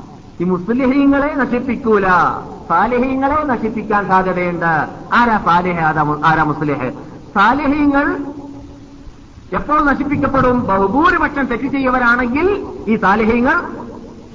ഈ 0.42 0.44
മുസ്ലിഹീങ്ങളെ 0.44 1.36
നശിപ്പിക്കൂല. 1.36 2.08
സാലിഹീങ്ങളെ 2.70 3.44
നശിപ്പിക്കാൻ 3.44 4.08
സാധ്യതയുണ്ട്. 4.08 4.90
ആരാ 5.14 5.38
സാലിഹ? 5.46 5.80
ആരാ- 6.26 6.46
മുസ്ലിഹ്? 6.46 6.92
സാലിഹീങ്ങൾ 7.36 8.26
എപ്പോൾ 9.54 9.86
നശിപ്പിക്കപ്പെടും? 9.86 10.68
ബഹുഭൂരിപക്ഷം 10.68 11.46
തെറ്റ് 11.46 11.68
ചെയ്യവരാണെങ്കിൽ 11.68 12.68
ഈ 12.88 12.96
സാലിഹ്യങ്ങൾ 12.96 13.64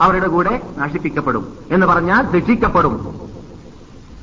അവരുടെ 0.03 0.29
കൂടെ 0.29 0.61
നശിപ്പിക്കപ്പെടും 0.79 1.49
എന്ന് 1.71 1.87
പറഞ്ഞാൽ 1.87 2.33
ശിക്ഷിക്കപ്പെടും 2.33 3.30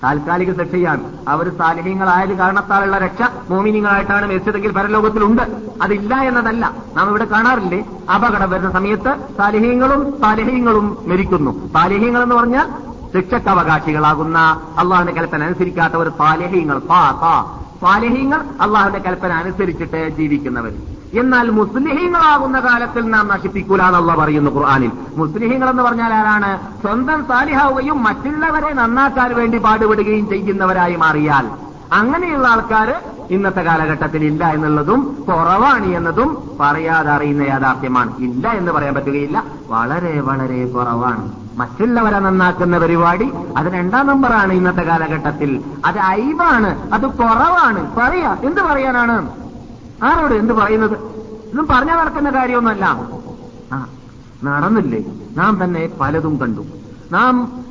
താൽക്കാലിക 0.04 0.64
ശിക്ഷയാണ് 0.64 1.18
അവർ 1.28 1.58
സാലിഹ്യങ്ങളായത് 1.58 2.38
കാരണത്താലുള്ള 2.38 2.98
രക്ഷ 2.98 3.30
മോമിനിങ്ങളായിട്ടാണ് 3.50 4.28
മരിച്ചതെങ്കിൽ 4.28 4.72
പരലോകത്തിലുണ്ട്. 4.72 5.42
അതില്ല 5.82 6.16
എന്നതല്ല. 6.16 6.74
നാം 6.96 7.10
ഇവിടെ 7.10 7.26
കാണാറില്ലേ? 7.26 7.86
അപകടം 8.16 8.50
വരുന്ന 8.50 8.72
സമയത്ത് 8.72 9.16
സാലിഹ്യങ്ങളും 9.38 10.18
സാലിഹ്യങ്ങളും 10.22 10.98
മരിക്കുന്നു. 11.08 11.68
സാലിഹ്യങ്ങൾ 11.74 12.24
എന്ന് 12.24 12.36
പറഞ്ഞാൽ 12.36 12.70
ശിക്ഷക്ക് 13.16 13.50
അവകാശികളാകുന്ന 13.50 14.40
അള്ളാഹിന്റെ 14.78 15.14
കൽപ്പന 15.14 15.44
അനുസരിക്കാത്തവർ 15.44 16.10
സാലിഹ്യങ്ങൾ. 16.10 16.80
സാലിഹ്യങ്ങൾ 17.82 18.46
അള്ളാഹുന്റെ 18.62 19.00
കൽപ്പന 19.00 19.32
അനുസരിച്ചിട്ട് 19.32 20.10
ജീവിക്കുന്നവർ. 20.18 20.74
എന്നാൽ 21.14 21.50
മുസ്ലിഹീങ്ങളാകുന്ന 21.50 22.60
കാലത്തിൽ 22.60 23.10
നാം 23.10 23.28
നശിപ്പിക്കൂലാന്നുള്ള 23.28 24.16
പറയുന്നു 24.16 24.52
ഖുർആാനിൽ. 24.52 24.92
മുസ്ലിഹീങ്ങൾ 25.18 25.70
എന്ന് 25.70 25.84
പറഞ്ഞാൽ 25.84 26.14
ആരാണ്? 26.14 26.82
സ്വന്തം 26.82 27.26
സാലിഹാവുകയും 27.28 28.04
മറ്റുള്ളവരെ 28.04 28.74
നന്നാക്കാൻ 28.74 29.36
വേണ്ടി 29.36 29.58
പാടുപെടുകയും 29.58 30.30
ചെയ്യുന്നവരായി 30.30 30.96
മാറിയാൽ 30.96 31.50
അങ്ങനെയുള്ള 31.92 32.48
ആൾക്കാർ 32.48 33.02
ഇന്നത്തെ 33.30 33.62
കാലഘട്ടത്തിൽ 33.62 34.26
ഇല്ല 34.26 34.46
എന്നുള്ളതും 34.46 35.26
കുറവാണ് 35.28 35.86
എന്നതും 35.86 36.58
പറയാതെ 36.60 37.12
അറിയുന്ന 37.12 37.44
യാഥാർത്ഥ്യമാണ്. 37.44 38.14
ഇല്ല 38.20 38.48
എന്ന് 38.48 38.72
പറയാൻ 38.72 38.94
പറ്റുകയില്ല. 38.94 39.44
വളരെ 39.70 40.22
വളരെ 40.22 40.66
കുറവാണ്. 40.66 41.32
മറ്റുള്ളവരെ 41.58 42.20
നന്നാക്കുന്ന 42.20 42.78
പരിപാടി 42.78 43.34
അത് 43.58 43.68
രണ്ടാം 43.68 44.08
നമ്പറാണ് 44.08 44.54
ഇന്നത്തെ 44.54 44.82
കാലഘട്ടത്തിൽ. 44.82 45.64
അത് 45.86 45.98
അയവാണ് 45.98 46.94
അത് 46.94 47.08
കുറവാണ്. 47.08 47.96
പറയാ. 47.98 48.38
എന്ത് 48.44 48.62
പറയാനാണ്? 48.62 49.47
ആരോട് 50.04 50.34
എന്ത് 50.34 50.54
പറയുന്നത്? 50.54 50.98
ഇതും 51.54 51.68
പറഞ്ഞാൽ 51.70 51.98
നടക്കുന്ന 51.98 52.30
കാര്യമൊന്നുമല്ല. 52.30 52.86
നടന്നില്ലേ? 54.44 55.06
നാം 55.38 55.64
തന്നെ 55.64 55.90
പലതും 56.02 56.40
കണ്ടു. 56.42 56.62
നാം 57.12 57.64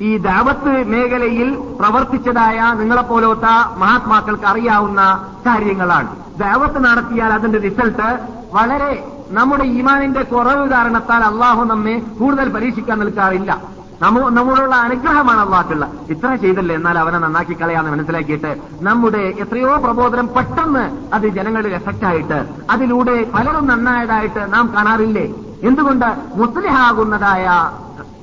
ഈ 0.00 0.16
ദാവത്ത് 0.16 0.88
മേഖലയിൽ 0.88 1.58
പ്രവർത്തിച്ചതായ 1.80 2.74
നിങ്ങളെപ്പോലത്ത 2.78 3.46
മഹാത്മാക്കൾക്ക് 3.76 4.44
അറിയാവുന്ന 4.44 5.30
കാര്യങ്ങളാണ്. 5.46 6.16
ദാവത്ത് 6.38 6.84
നടത്തിയാൽ 6.84 7.32
അതിന്റെ 7.32 7.58
റിസൾട്ട് 7.58 8.26
വളരെ 8.52 9.08
നമ്മുടെ 9.30 9.64
ഈമാനിന്റെ 9.64 10.22
കുറവ് 10.22 10.70
കാരണത്താൽ 10.70 11.24
അള്ളാഹു 11.24 11.64
നമ്മെ 11.64 12.02
കൂടുതൽ 12.18 12.48
പരീക്ഷിക്കാൻ 12.48 12.98
നിൽക്കാറില്ല. 12.98 13.60
നമ്മോടുള്ള 14.02 14.74
അനുഗ്രഹമാണ് 14.74 15.40
അള്ളാഹുള്ള. 15.40 15.90
ഇത്ര 16.10 16.34
ചെയ്തല്ലേ? 16.34 16.74
എന്നാൽ 16.74 16.98
അവനെ 16.98 17.18
നന്നാക്കി 17.18 17.54
കളയാന്ന് 17.60 17.90
മനസ്സിലാക്കിയിട്ട് 17.90 18.50
നമ്മുടെ 18.82 19.18
എത്രയോ 19.18 19.76
പ്രബോധനം 19.76 20.26
പെട്ടെന്ന് 20.36 20.84
അത് 21.14 21.26
ജനങ്ങളിൽ 21.28 21.74
എഫക്റ്റ് 21.74 22.04
ആയിട്ട് 22.04 22.38
അതിലൂടെ 22.70 23.30
പലരും 23.34 23.66
നന്നായതായിട്ട് 23.66 24.52
നാം 24.52 24.72
കാണാറില്ലേ? 24.76 25.26
എന്തുകൊണ്ട്? 25.62 26.08
മുസ്ലിഹാകുന്നതായ 26.34 27.46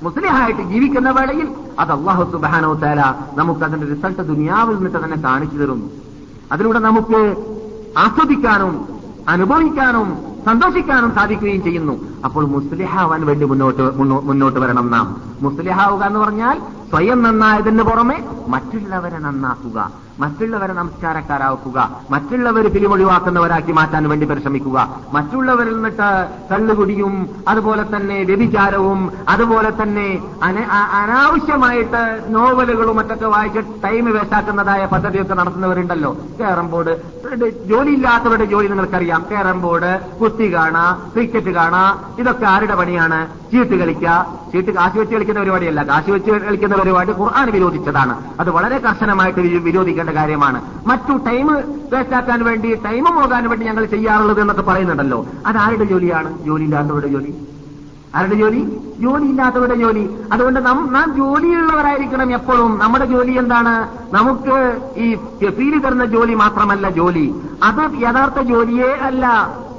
മുസ്ലിഹായിട്ട് 0.04 0.62
ജീവിക്കുന്ന 0.62 1.10
വേളയിൽ 1.10 1.48
അത് 1.80 1.92
അള്ളാഹു 1.92 2.24
സുബാനോ 2.32 2.74
തേല 2.74 3.02
നമുക്ക് 3.36 3.64
അതിന്റെ 3.66 3.88
റിസൾട്ട് 3.94 4.22
ദുനിയാവിൽ 4.22 4.76
നിന്നിട്ട് 4.76 5.00
തന്നെ 5.04 5.18
കാണിച്ചു 5.24 5.58
തരുന്നു 5.58 5.88
അതിലൂടെ 6.52 6.80
നമുക്ക് 6.80 7.20
ആസ്വദിക്കാനും 7.98 8.74
അനുഭവിക്കാനും 9.28 10.27
സന്തോഷിക്കാനും 10.48 11.16
സാധിക്കുകയും 11.16 11.64
ചെയ്യുന്നു. 11.64 12.06
അപ്പോൾ 12.26 12.46
മുസ്ലിഹാവാൻ 12.46 13.26
വേണ്ടി 13.26 13.46
മുന്നോട്ട് 13.46 13.98
മുന്നോ- 13.98 14.24
മുന്നോട്ട് 14.24 14.60
വരണം 14.60 14.92
നാം. 14.92 15.22
മുസ്ലിഹാവുക 15.42 16.04
എന്ന് 16.04 16.20
പറഞ്ഞാൽ 16.20 16.60
സ്വയം 16.90 17.24
നന്നായതിന് 17.24 17.84
പുറമെ 17.84 18.24
മറ്റുള്ളവരെ 18.48 19.18
നന്നാക്കുക. 19.18 20.07
മറ്റുള്ളവരെ 20.20 20.74
നമസ്കാരക്കാരാക്കുക 20.74 22.02
മറ്റുള്ളവർ 22.10 22.68
പിരിമൊഴിവാക്കുന്നവരാക്കി 22.68 23.72
മാറ്റാൻ 23.72 24.10
വേണ്ടി 24.10 24.26
പരിശ്രമിക്കുക 24.26 24.90
മറ്റുള്ളവരിൽ 25.12 25.74
നിന്നിട്ട് 25.74 26.28
കള്ളുകുടിയും 26.52 27.30
അതുപോലെ 27.48 27.86
തന്നെ 27.96 28.24
വ്യഭിചാരവും 28.24 29.12
അതുപോലെ 29.30 29.74
തന്നെ 29.84 30.24
അനാവശ്യമായിട്ട് 31.04 32.24
നോവലുകളും 32.28 32.96
മറ്റൊക്കെ 32.96 33.26
വായിച്ച് 33.26 33.60
ടൈം 33.84 34.14
വേസ്റ്റാക്കുന്നതായ 34.14 34.86
പദ്ധതിയൊക്കെ 34.86 35.34
നടത്തുന്നവരുണ്ടല്ലോ. 35.34 36.18
കേരം 36.40 36.72
ബോർഡ്. 36.72 37.18
ജോലിയില്ലാത്തവരുടെ 37.66 38.46
ജോലി 38.46 38.68
നിങ്ങൾക്കറിയാം. 38.68 39.26
കേരം 39.32 39.62
ബോർഡ് 39.62 40.00
കുത്തി 40.22 40.54
കാണാ 40.54 41.00
ക്രിക്കറ്റ് 41.14 41.52
കാണാ 41.52 41.96
ഇതൊക്കെ 42.20 42.46
ആരുടെ 42.46 42.76
പണിയാണ്? 42.76 43.28
ചീട്ട് 43.52 43.76
കളിക്കുക 43.76 44.26
ചീട്ട് 44.54 44.72
കാശ് 44.72 44.98
വെച്ച് 44.98 45.16
കളിക്കുന്ന 45.16 45.40
പരിപാടിയല്ല. 45.40 45.84
കാശ് 45.84 46.12
വെച്ച് 46.12 46.32
കളിക്കുന്ന 46.32 46.76
പരിപാടി 46.76 47.12
ഖുർആൻ 47.12 47.52
വിരോധിച്ചതാണ്. 47.52 48.24
അത് 48.40 48.50
വളരെ 48.50 48.78
കർശനമായിട്ട് 48.78 49.40
വി- 49.40 49.68
വിരോധിക്കേണ്ട 50.08 50.20
കാര്യമാണ്. 50.20 50.62
മറ്റു 50.88 51.14
ടൈം 51.18 51.48
വേസ്റ്റാക്കാൻ 51.94 52.44
വേണ്ടി 52.44 52.76
ടൈം 52.76 53.04
പോകാൻ 53.04 53.50
വേണ്ടി 53.50 53.66
ഞങ്ങൾ 53.66 53.86
ചെയ്യാറുള്ളത് 53.86 54.42
എന്നൊക്കെ 54.42 54.64
പറയുന്നുണ്ടല്ലോ. 54.64 55.26
അത് 55.46 55.58
ആരുടെ 55.58 55.84
ജോലിയാണ്? 55.84 56.30
ഇല്ലാത്തവരുടെ 56.64 57.08
ജോലി. 57.08 57.34
ആരുടെ 58.16 58.36
ജോലി? 58.36 58.62
ജോലി 59.00 59.24
ഇല്ലാത്തവരുടെ 59.24 59.76
ജോലി. 59.76 60.10
അതുകൊണ്ട് 60.34 60.66
നാം 60.66 61.14
ജോലിയുള്ളവരായിരിക്കണം 61.18 62.34
എപ്പോഴും. 62.34 62.80
നമ്മുടെ 62.80 63.06
ജോലി 63.06 63.32
എന്താണ്? 63.32 63.88
നമുക്ക് 64.16 64.58
ഈ 64.98 65.16
ഫീൽ 65.50 65.80
തരുന്ന 65.80 66.06
ജോലി 66.06 66.34
മാത്രമല്ല 66.34 66.90
ജോലി. 66.90 67.36
അത് 67.64 68.02
യഥാർത്ഥ 68.02 68.40
ജോലിയേ 68.42 68.98
അല്ല. 69.02 69.26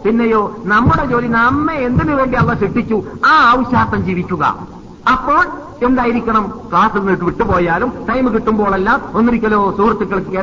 പിന്നെയോ 0.04 0.56
നമ്മുടെ 0.64 1.04
ജോലി 1.06 1.28
നമ്മെ 1.28 1.74
എന്തിനു 1.74 2.14
വേണ്ടി 2.14 2.36
അവ 2.36 2.54
സൃഷ്ടിച്ചു? 2.54 3.02
ആ 3.26 3.32
ആവശ്യാർത്ഥം 3.50 4.04
ജീവിക്കുക. 4.04 4.77
അപ്പോൾ 5.14 5.42
എന്തായിരിക്കണം? 5.86 6.44
ക്ലാസ്സിൽ 6.70 7.00
നിന്ന് 7.00 7.24
വിട്ടുപോയാലും 7.24 7.90
ടൈം 8.08 8.24
കിട്ടുമ്പോഴെല്ലാം 8.34 9.02
ഒന്നിരിക്കലോ 9.18 9.58
സുഹൃത്തുക്കൾക്ക് 9.76 10.38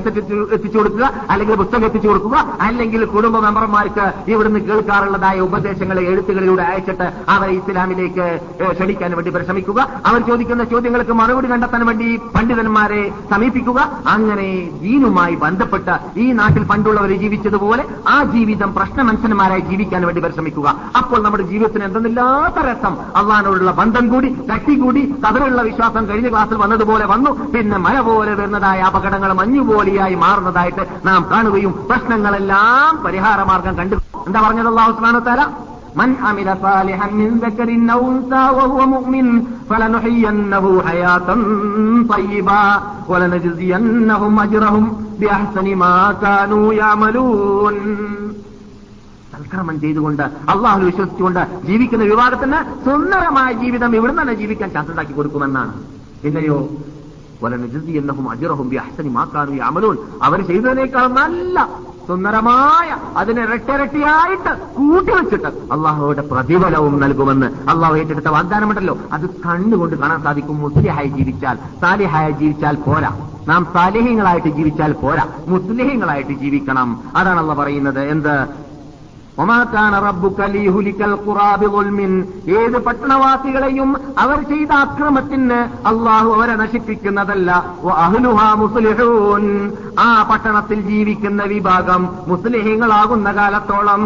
എത്തിച്ചു 0.55 0.77
കൊടുക്കുക 0.77 1.05
അല്ലെങ്കിൽ 1.29 1.55
പുസ്തകം 1.61 1.85
എത്തിച്ചു 1.85 2.07
കൊടുക്കുക 2.07 2.35
അല്ലെങ്കിൽ 2.61 3.01
കുടുംബ 3.05 3.39
മെമ്പർമാർക്ക് 3.45 4.05
ഇവിടുന്ന് 4.31 4.59
കേൾക്കാറുള്ളതായ 4.59 5.39
ഉപദേശങ്ങളെ 5.47 6.03
എഴുത്തുകളിലൂടെ 6.11 6.63
അയച്ചിട്ട് 6.63 7.07
അവരെ 7.29 7.51
ഇസ്ലാമിലേക്ക് 7.51 8.27
ക്ഷണിക്കാൻ 8.71 9.11
വേണ്ടി 9.17 9.31
പരിശ്രമിക്കുക. 9.31 9.79
അവർ 10.05 10.21
ചോദിക്കുന്ന 10.29 10.63
ചോദ്യങ്ങൾക്ക് 10.63 11.11
മറുപടി 11.21 11.49
കണ്ടെത്താൻ 11.51 11.85
വേണ്ടി 11.85 12.07
പണ്ഡിതന്മാരെ 12.35 13.01
സമീപിക്കുക. 13.31 13.79
അങ്ങനെ 14.07 14.47
ദീനുമായി 14.81 15.35
ബന്ധപ്പെട്ട് 15.35 15.97
ഈ 16.19 16.31
നാട്ടിൽ 16.31 16.63
പണ്ടുള്ളവർ 16.63 17.13
ജീവിച്ചതുപോലെ 17.25 17.85
ആ 18.07 18.23
ജീവിതം 18.23 18.73
പ്രശ്നമനുഷ്യന്മാരായി 18.73 19.65
ജീവിക്കാൻ 19.71 20.01
വേണ്ടി 20.05 20.21
പരിശ്രമിക്കുക. 20.21 20.67
അപ്പോൾ 20.97 21.21
നമ്മുടെ 21.23 21.43
ജീവിതത്തിന് 21.43 21.83
എന്തെന്നില്ലാത്ത 21.83 22.65
രസം 22.71 22.95
അള്ളഹാനോടുള്ള 23.15 23.71
ബന്ധം 23.71 24.07
കൂടി 24.07 24.31
കട്ടി 24.54 24.74
കൂടി 24.74 25.02
കതിലുള്ള 25.24 25.62
വിശ്വാസം 25.62 26.04
കഴിഞ്ഞ 26.08 26.28
ക്ലാസ്സിൽ 26.28 26.56
വന്നതുപോലെ 26.56 27.06
വന്നു 27.06 27.32
പിന്നെ 27.54 27.78
മഴ 27.78 27.96
പോലെ 28.00 28.34
വരുന്നതായ 28.34 28.82
അപകടങ്ങൾ 28.82 29.32
മഞ്ഞുപോലെയായി 29.32 30.16
മാറുന്നതായിട്ട് 30.16 30.84
നാം 31.04 31.22
കാണുകയും 31.30 31.74
പ്രശ്നങ്ങളെല്ലാം 31.90 33.02
പരിഹാരമാർഗം 33.04 33.76
കണ്ടു 33.76 33.98
എന്താ 34.26 34.40
പറഞ്ഞത് 34.40 34.70
അള്ളാഹു 34.72 34.92
സുബ്ഹാനഹു 34.92 35.22
വ 35.22 35.28
തആല 35.28 35.42
من 35.96 36.10
عمل 36.18 36.48
صالحا 36.62 37.06
من 37.12 37.28
ذكر 37.38 37.68
أو 37.92 38.00
أنثى 38.10 38.44
وهو 38.50 38.86
مؤمن 38.86 39.26
فلنحيينه 39.70 40.82
حياة 40.82 41.28
طيبة 42.06 42.62
ولنجزينهم 43.08 44.40
أجرهم 44.40 44.84
بأحسن 45.20 45.76
ما 45.76 45.94
كانوا 46.14 46.74
يعملون 46.74 47.74
സൽക്കർമ്മം 49.37 49.79
ചെയ്തുകൊണ്ട് 49.79 50.23
അള്ളാഹു 50.23 50.79
വിശ്വസിച്ചുകൊണ്ട് 50.79 51.67
ജീവിക്കുന്ന 51.67 52.03
വിഭാഗത്തിന് 52.03 52.85
സുന്ദരമായ 52.85 53.53
ജീവിതം 53.53 53.95
ഇവിടുന്ന് 53.95 54.21
തന്നെ 54.21 54.33
ജീവിക്കാൻ 54.33 54.69
ചാൻസ് 54.69 54.89
ഉണ്ടാക്കി 54.89 55.11
കൊടുക്കുമെന്നാണ്. 55.11 55.73
പിന്നെയോ 56.23 56.69
വലനജി 57.43 57.91
എന്നഹും 57.91 58.29
അജിറഹും 58.29 58.71
അഹ്സനി 58.79 59.09
മാക്കാനും 59.09 59.65
അമലൂൻ 59.65 59.97
അവർ 60.23 60.41
ചെയ്തതിനേക്കാൾ 60.41 61.07
നല്ല 61.07 61.69
സുന്ദരമായ 62.07 62.97
അതിനെ 63.17 63.45
രട്ടരട്ടിയായിട്ട് 63.45 64.63
കൂട്ടിവെച്ചിട്ട് 64.75 65.45
അള്ളാഹുയുടെ 65.45 66.21
പ്രതിഫലവും 66.21 66.99
നൽകുമെന്ന് 66.99 67.69
അള്ളാഹു 67.69 67.95
ഏറ്റെടുത്ത 67.95 68.27
വാഗ്ദാനമുണ്ടല്ലോ. 68.27 68.97
അത് 69.13 69.29
കണ്ണുകൊണ്ട് 69.29 69.95
കാണാൻ 69.95 70.23
സാധിക്കും. 70.23 70.57
മുസ്ലിഹായി 70.57 71.07
ജീവിച്ചാൽ 71.07 71.57
സാലിഹായി 71.81 72.31
ജീവിച്ചാൽ 72.31 72.75
പോരാ. 72.75 73.17
നാം 73.47 73.67
സാലിഹ്യങ്ങളായിട്ട് 73.73 74.47
ജീവിച്ചാൽ 74.47 74.93
പോരാ. 74.93 75.27
മുസ്ലിഹ്യങ്ങളായിട്ട് 75.47 76.31
ജീവിക്കണം. 76.31 76.99
അതാണ് 77.15 77.39
അള്ള 77.39 77.53
പറയുന്നത്. 77.53 77.99
എന്ത്? 77.99 78.64
ഏത് 82.57 82.77
പട്ടണവാസികളെയും 82.85 83.89
അവർ 84.17 84.41
ചെയ്ത 84.41 84.71
അക്രമത്തിന് 84.71 85.57
അള്ളാഹു 85.87 86.29
അവരെ 86.33 86.55
നശിപ്പിക്കുന്നതല്ല. 86.55 87.49
മുസ്ലിഹൂൻ. 88.55 89.45
ആ 89.99 90.07
പട്ടണത്തിൽ 90.29 90.81
ജീവിക്കുന്ന 90.81 91.43
വിഭാഗം 91.43 92.09
മുസ്ലിഹീങ്ങളാകുന്ന 92.27 93.31
കാലത്തോളം 93.35 94.03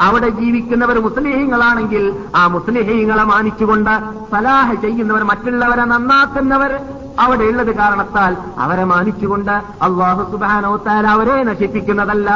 അവിടെ 0.00 0.28
ജീവിക്കുന്നവർ 0.28 0.98
മുസ്ലിഹീങ്ങളാണെങ്കിൽ 0.98 2.04
ആ 2.34 2.46
മുസ്ലിഹീങ്ങളെ 2.46 3.24
മാനിച്ചുകൊണ്ട് 3.24 3.94
സലാഹ 4.30 4.74
ചെയ്യുന്നവർ 4.74 5.22
മറ്റുള്ളവരെ 5.22 5.84
നന്നാക്കുന്നവർ 5.84 6.74
അവിടെയുള്ളത് 7.20 7.74
കാരണത്താൽ 7.76 8.36
അവരെ 8.58 8.84
മാനിച്ചുകൊണ്ട് 8.84 9.52
അള്ളാഹു 9.82 10.22
സുബാനോത്താൽ 10.32 11.06
അവരെ 11.06 11.42
നശിപ്പിക്കുന്നതല്ല. 11.42 12.30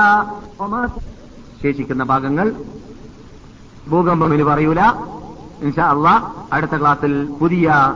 ശേഷിക്കുന്ന 1.62 2.04
ഭാഗങ്ങൾ 2.04 2.52
ഭൂകമ്പം 3.88 4.34
ഇനി 4.34 4.42
പറയൂല. 4.42 4.80
ഇൻഷാ 5.62 5.90
അടുത്ത 6.52 6.76
ക്ലാസ്സിൽ 6.76 7.34
പുതിയ 7.40 7.94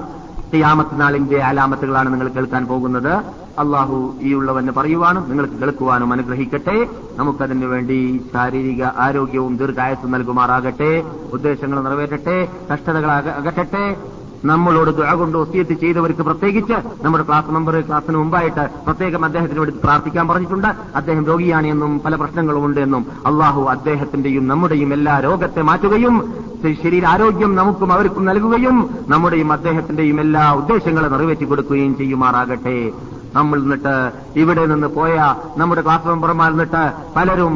തിയാമത്ത് 0.54 1.00
നാളിന്റെ 1.00 1.38
അലാമത്തുകളാണ് 1.38 2.12
നിങ്ങൾ 2.12 2.28
കേൾക്കാൻ 2.28 2.66
പോകുന്നത്. 2.66 3.12
അള്ളാഹു 3.58 4.18
ഈ 4.20 4.34
ഉള്ളവന് 4.34 4.70
പറയുവാനും 4.70 5.28
നിങ്ങൾക്ക് 5.28 5.54
കേൾക്കുവാനും 5.54 6.12
അനുഗ്രഹിക്കട്ടെ. 6.12 6.88
നമുക്കതിനു 7.16 7.66
വേണ്ടി 7.66 8.24
ശാരീരിക 8.32 8.84
ആരോഗ്യവും 8.84 9.56
ദീർഘായസും 9.56 10.10
നൽകുമാറാകട്ടെ. 10.10 11.04
ഉദ്ദേശങ്ങൾ 11.32 11.80
നിറവേറ്റട്ടെ. 11.82 12.48
കഷ്ടതകൾ 12.72 13.10
അക- 13.10 13.28
അകറ്റട്ടെ. 13.28 13.96
നമ്മളോട് 14.50 14.90
ദുആ 14.98 15.12
കൊണ്ട് 15.18 15.36
ഒത്തിയെത്തി 15.40 15.74
ചെയ്തവർക്ക് 15.82 16.22
പ്രത്യേകിച്ച് 16.28 16.76
നമ്മുടെ 17.04 17.24
ക്ലാസ് 17.28 17.54
മെമ്പർ 17.56 17.74
ക്ലാസ്സിന് 17.88 18.18
മുമ്പായിട്ട് 18.22 18.64
പ്രത്യേകം 18.86 19.24
അദ്ദേഹത്തിന് 19.28 19.60
വേണ്ടി 19.62 19.74
പ്രാർത്ഥിക്കാൻ 19.84 20.24
പറഞ്ഞിട്ടുണ്ട്. 20.30 20.70
അദ്ദേഹം 20.98 21.22
രോഗിയാണ് 21.30 21.66
എന്നും 21.74 21.92
പല 22.04 22.14
പ്രശ്നങ്ങളും 22.22 22.64
ഉണ്ട് 22.68 22.80
എന്നും 22.86 23.04
അള്ളാഹു 23.30 23.62
അദ്ദേഹത്തിന്റെയും 23.74 24.46
നമ്മുടെയും 24.52 24.92
എല്ലാ 24.98 25.14
രോഗത്തെ 25.26 25.62
മാറ്റുകയും 25.70 26.16
ശരീരാരോഗ്യം 26.82 27.52
നമുക്കും 27.60 27.92
അവർക്കും 27.92 28.24
നൽകുകയും 28.30 28.76
നമ്മുടെയും 29.12 29.48
അദ്ദേഹത്തിന്റെയും 29.52 30.18
എല്ലാ 30.24 30.44
ഉദ്ദേശങ്ങളെ 30.60 31.08
നിറവേറ്റി 31.14 31.44
കൊടുക്കുകയും 31.44 31.94
ചെയ്യുമാറാകട്ടെ. 32.00 32.76
നമ്മൾ 33.36 33.58
നിന്നിട്ട് 33.62 33.94
ഇവിടെ 34.42 34.64
നിന്ന് 34.72 34.88
പോയ 34.98 35.14
നമ്മുടെ 35.60 35.82
ക്ലാസ് 35.86 36.08
മെമ്പർമാർ 36.10 36.50
നിന്നിട്ട് 36.54 36.82
പലരും 37.16 37.54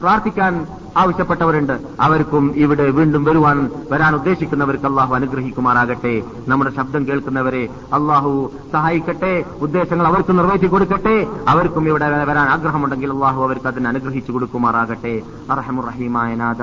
പ്രാർത്ഥിക്കാൻ 0.00 0.54
ആവശ്യപ്പെട്ടവരുണ്ട്. 0.96 1.80
അവർക്കും 2.00 2.52
ഇവിടെ 2.56 2.90
വീണ്ടും 2.90 3.24
വരുവാൻ 3.24 3.70
വരാൻ 3.90 4.14
ഉദ്ദേശിക്കുന്നവർക്ക് 4.14 4.86
അള്ളാഹു 4.86 5.14
അനുഗ്രഹിക്കുമാറാകട്ടെ. 5.14 6.22
നമ്മുടെ 6.48 6.76
ശബ്ദം 6.76 7.06
കേൾക്കുന്നവരെ 7.06 7.68
അള്ളാഹു 7.92 8.50
സഹായിക്കട്ടെ. 8.72 9.44
ഉദ്ദേശങ്ങൾ 9.60 10.06
അവർക്ക് 10.06 10.38
നിർവഹിച്ചു 10.38 10.66
കൊടുക്കട്ടെ. 10.66 11.26
അവർക്കും 11.48 11.88
ഇവിടെ 11.88 12.24
വരാൻ 12.24 12.48
ആഗ്രഹമുണ്ടെങ്കിൽ 12.48 13.12
അള്ളാഹു 13.12 13.42
അവർക്ക് 13.42 13.66
അതിന് 13.66 13.88
അനുഗ്രഹിച്ചു 13.88 14.32
കൊടുക്കുമാറാകട്ടെ. 14.32 15.22
അറഹമുറഹീമായ 15.50 16.34
നാഥ. 16.34 16.62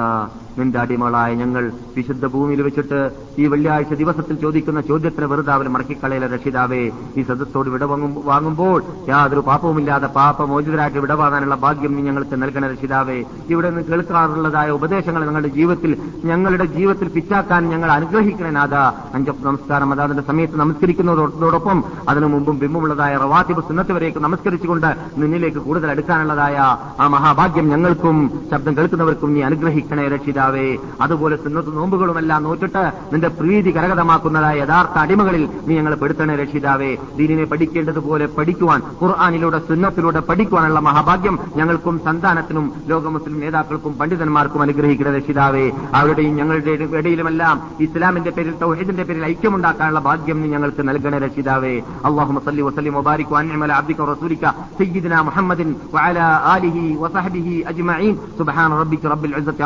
നിന്റെ 0.58 0.80
അടിമകളായ 0.80 1.34
ഞങ്ങൾ 1.34 1.64
വിശുദ്ധ 1.96 2.28
ഭൂമിയിൽ 2.28 2.62
വെച്ചിട്ട് 2.62 3.00
ഈ 3.40 3.46
വെള്ളിയാഴ്ച 3.46 3.94
ദിവസത്തിൽ 3.94 4.36
ചോദിക്കുന്ന 4.36 4.82
ചോദ്യത്തിന് 4.82 5.26
വെറുതെ 5.26 5.52
അവൽ 5.52 5.68
മടക്കിക്കളയിലെ 5.68 6.28
രക്ഷിതാവേ 6.28 6.82
ഈ 7.18 7.22
സദസ്സോട് 7.22 7.70
വിട 7.70 7.84
വാങ്ങും- 7.84 8.26
വാങ്ങുമ്പോൾ 8.26 8.84
യാതൊരു 9.10 9.40
പാപവുമില്ലാതെ 9.40 10.08
പാപമോചിതരായിട്ട് 10.08 10.98
വിടവാങ്ങാനുള്ള 10.98 11.56
ഭാഗ്യം 11.56 11.96
നീ 11.96 12.02
ഞങ്ങൾക്ക് 12.02 12.42
നൽകണ 12.42 12.68
രക്ഷിതാവേ. 12.68 13.18
ഇവിടെ 13.50 13.70
നിന്ന് 13.70 13.84
കേൾക്കാറുള്ളതായ 13.84 14.70
ഉപദേശങ്ങൾ 14.70 15.26
ഞങ്ങളുടെ 15.26 15.48
ജീവിതത്തിൽ 15.48 15.92
ഞങ്ങളുടെ 16.26 16.66
ജീവിതത്തിൽ 16.66 17.08
പിറ്റാക്കാൻ 17.08 17.70
ഞങ്ങൾ 17.70 17.92
അനുഗ്രഹിക്കണേ 17.92 18.50
നാഥ. 18.50 18.76
അഞ്ച 19.14 19.30
നമസ്കാരം. 19.42 19.92
അതാതിന്റെ 19.92 20.24
സമയത്ത് 20.24 20.56
നമസ്കരിക്കുന്നതോടൊപ്പം 20.56 21.78
അതിനു 22.10 22.26
മുമ്പും 22.26 22.60
ബിംബമുള്ളതായ 22.60 23.18
റവാത്തിബ് 23.18 23.62
സുന്നത്ത് 23.62 23.94
വരേക്ക് 23.94 24.18
നമസ്കരിച്ചുകൊണ്ട് 24.18 24.90
നിന്നിലേക്ക് 25.18 25.58
കൂടുതൽ 25.58 25.92
എടുക്കാനുള്ളതായ 25.92 26.56
ആ 27.00 27.08
മഹാഭാഗ്യം 27.08 27.70
ഞങ്ങൾക്കും 27.70 28.18
ശബ്ദം 28.52 28.78
കേൾക്കുന്നവർക്കും 28.78 29.34
നീ 29.34 29.42
അനുഗ്രഹിക്കണേ 29.42 30.04
രക്ഷിതാവേ 30.42 30.68
അതുപോലെ 31.04 31.36
സുന്നത്ത് 31.44 31.72
നോമ്പുകളുമെല്ലാം 31.78 32.44
നോറ്റിട്ട് 32.44 32.84
നിന്റെ 33.14 33.30
പ്രീതി 33.40 33.72
കരകതമാക്കുന്നതായ 33.76 34.56
യഥാർത്ഥ 34.64 34.96
അടിമകളിൽ 35.04 35.44
നീ 35.68 35.74
ഞങ്ങളെ 35.78 35.98
പെടുത്തണേ 36.02 36.36
രക്ഷിതാവേ. 36.42 36.90
ദീനിനെ 37.18 37.46
പഠിക്കേണ്ടതുപോലെ 37.52 38.26
പഠിക്കുവാൻ 38.38 38.80
ഖുർആാനിലൂടെ 39.02 39.60
സുന്നത്തിലൂടെ 39.70 40.22
പഠിക്കുവാനുള്ള 40.30 40.80
മഹാഭാഗ്യം 40.88 41.36
ഞങ്ങൾക്കും 41.60 41.96
സന്താനത്തിനും 42.06 42.66
ലോക 42.92 43.06
മുസ്ലിം 43.16 43.38
നേതാക്കൾക്കും 43.44 43.94
പണ്ഡിതന്മാർക്കും 44.00 44.64
അനുഗ്രഹിക്കുന്ന 44.66 45.12
രക്ഷിതാവേ. 45.18 45.66
അവരുടെയും 46.00 46.34
ഞങ്ങളുടെ 46.42 46.72
ഇടയിലുമെല്ലാം 47.00 47.56
ഇസ്ലാമിന്റെ 47.86 48.34
പേരിൽ 48.38 48.56
തൗഹീദിന്റെ 48.64 49.06
പേരിൽ 49.10 49.26
ഐക്യമുണ്ടാക്കാനുള്ള 49.32 50.02
ഭാഗ്യം 50.10 50.40
നീ 50.44 50.50
ഞങ്ങൾക്ക് 50.56 50.82
നൽകണേ 50.90 51.20
രക്ഷിതാവേ. 51.26 51.74
അള്ളാഹു 52.10 52.40
സല്ലി 52.48 52.66
വസ്ലി 52.70 52.92
മുബാരിക്കു 52.98 53.34
അന്യമല 53.42 53.72
അബ്ദിക്ക 53.82 54.10
റസൂലിക്ക 54.14 54.46
സയ്യിദിന 54.80 55.16
മുഹമ്മദിൻ 55.30 55.70
വഅലാ 55.96 56.28
ആലിഹി 56.54 56.86
വസഹ്ബിഹി 57.04 57.56
അജ്മഈൻ. 57.72 58.14
സുബ്ഹാന 58.40 58.72
റബ്ബിക 58.82 59.06
റബ്ബിൽ 59.14 59.36
ഇസ്സത്തി 59.40 59.64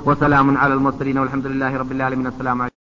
وسلام 0.00 0.58
على 0.58 0.74
المرسلين 0.74 1.18
والحمد 1.18 1.46
لله 1.46 1.76
رب 1.76 1.92
العالمين. 1.92 2.26
السلام 2.26 2.62
عليكم. 2.62 2.81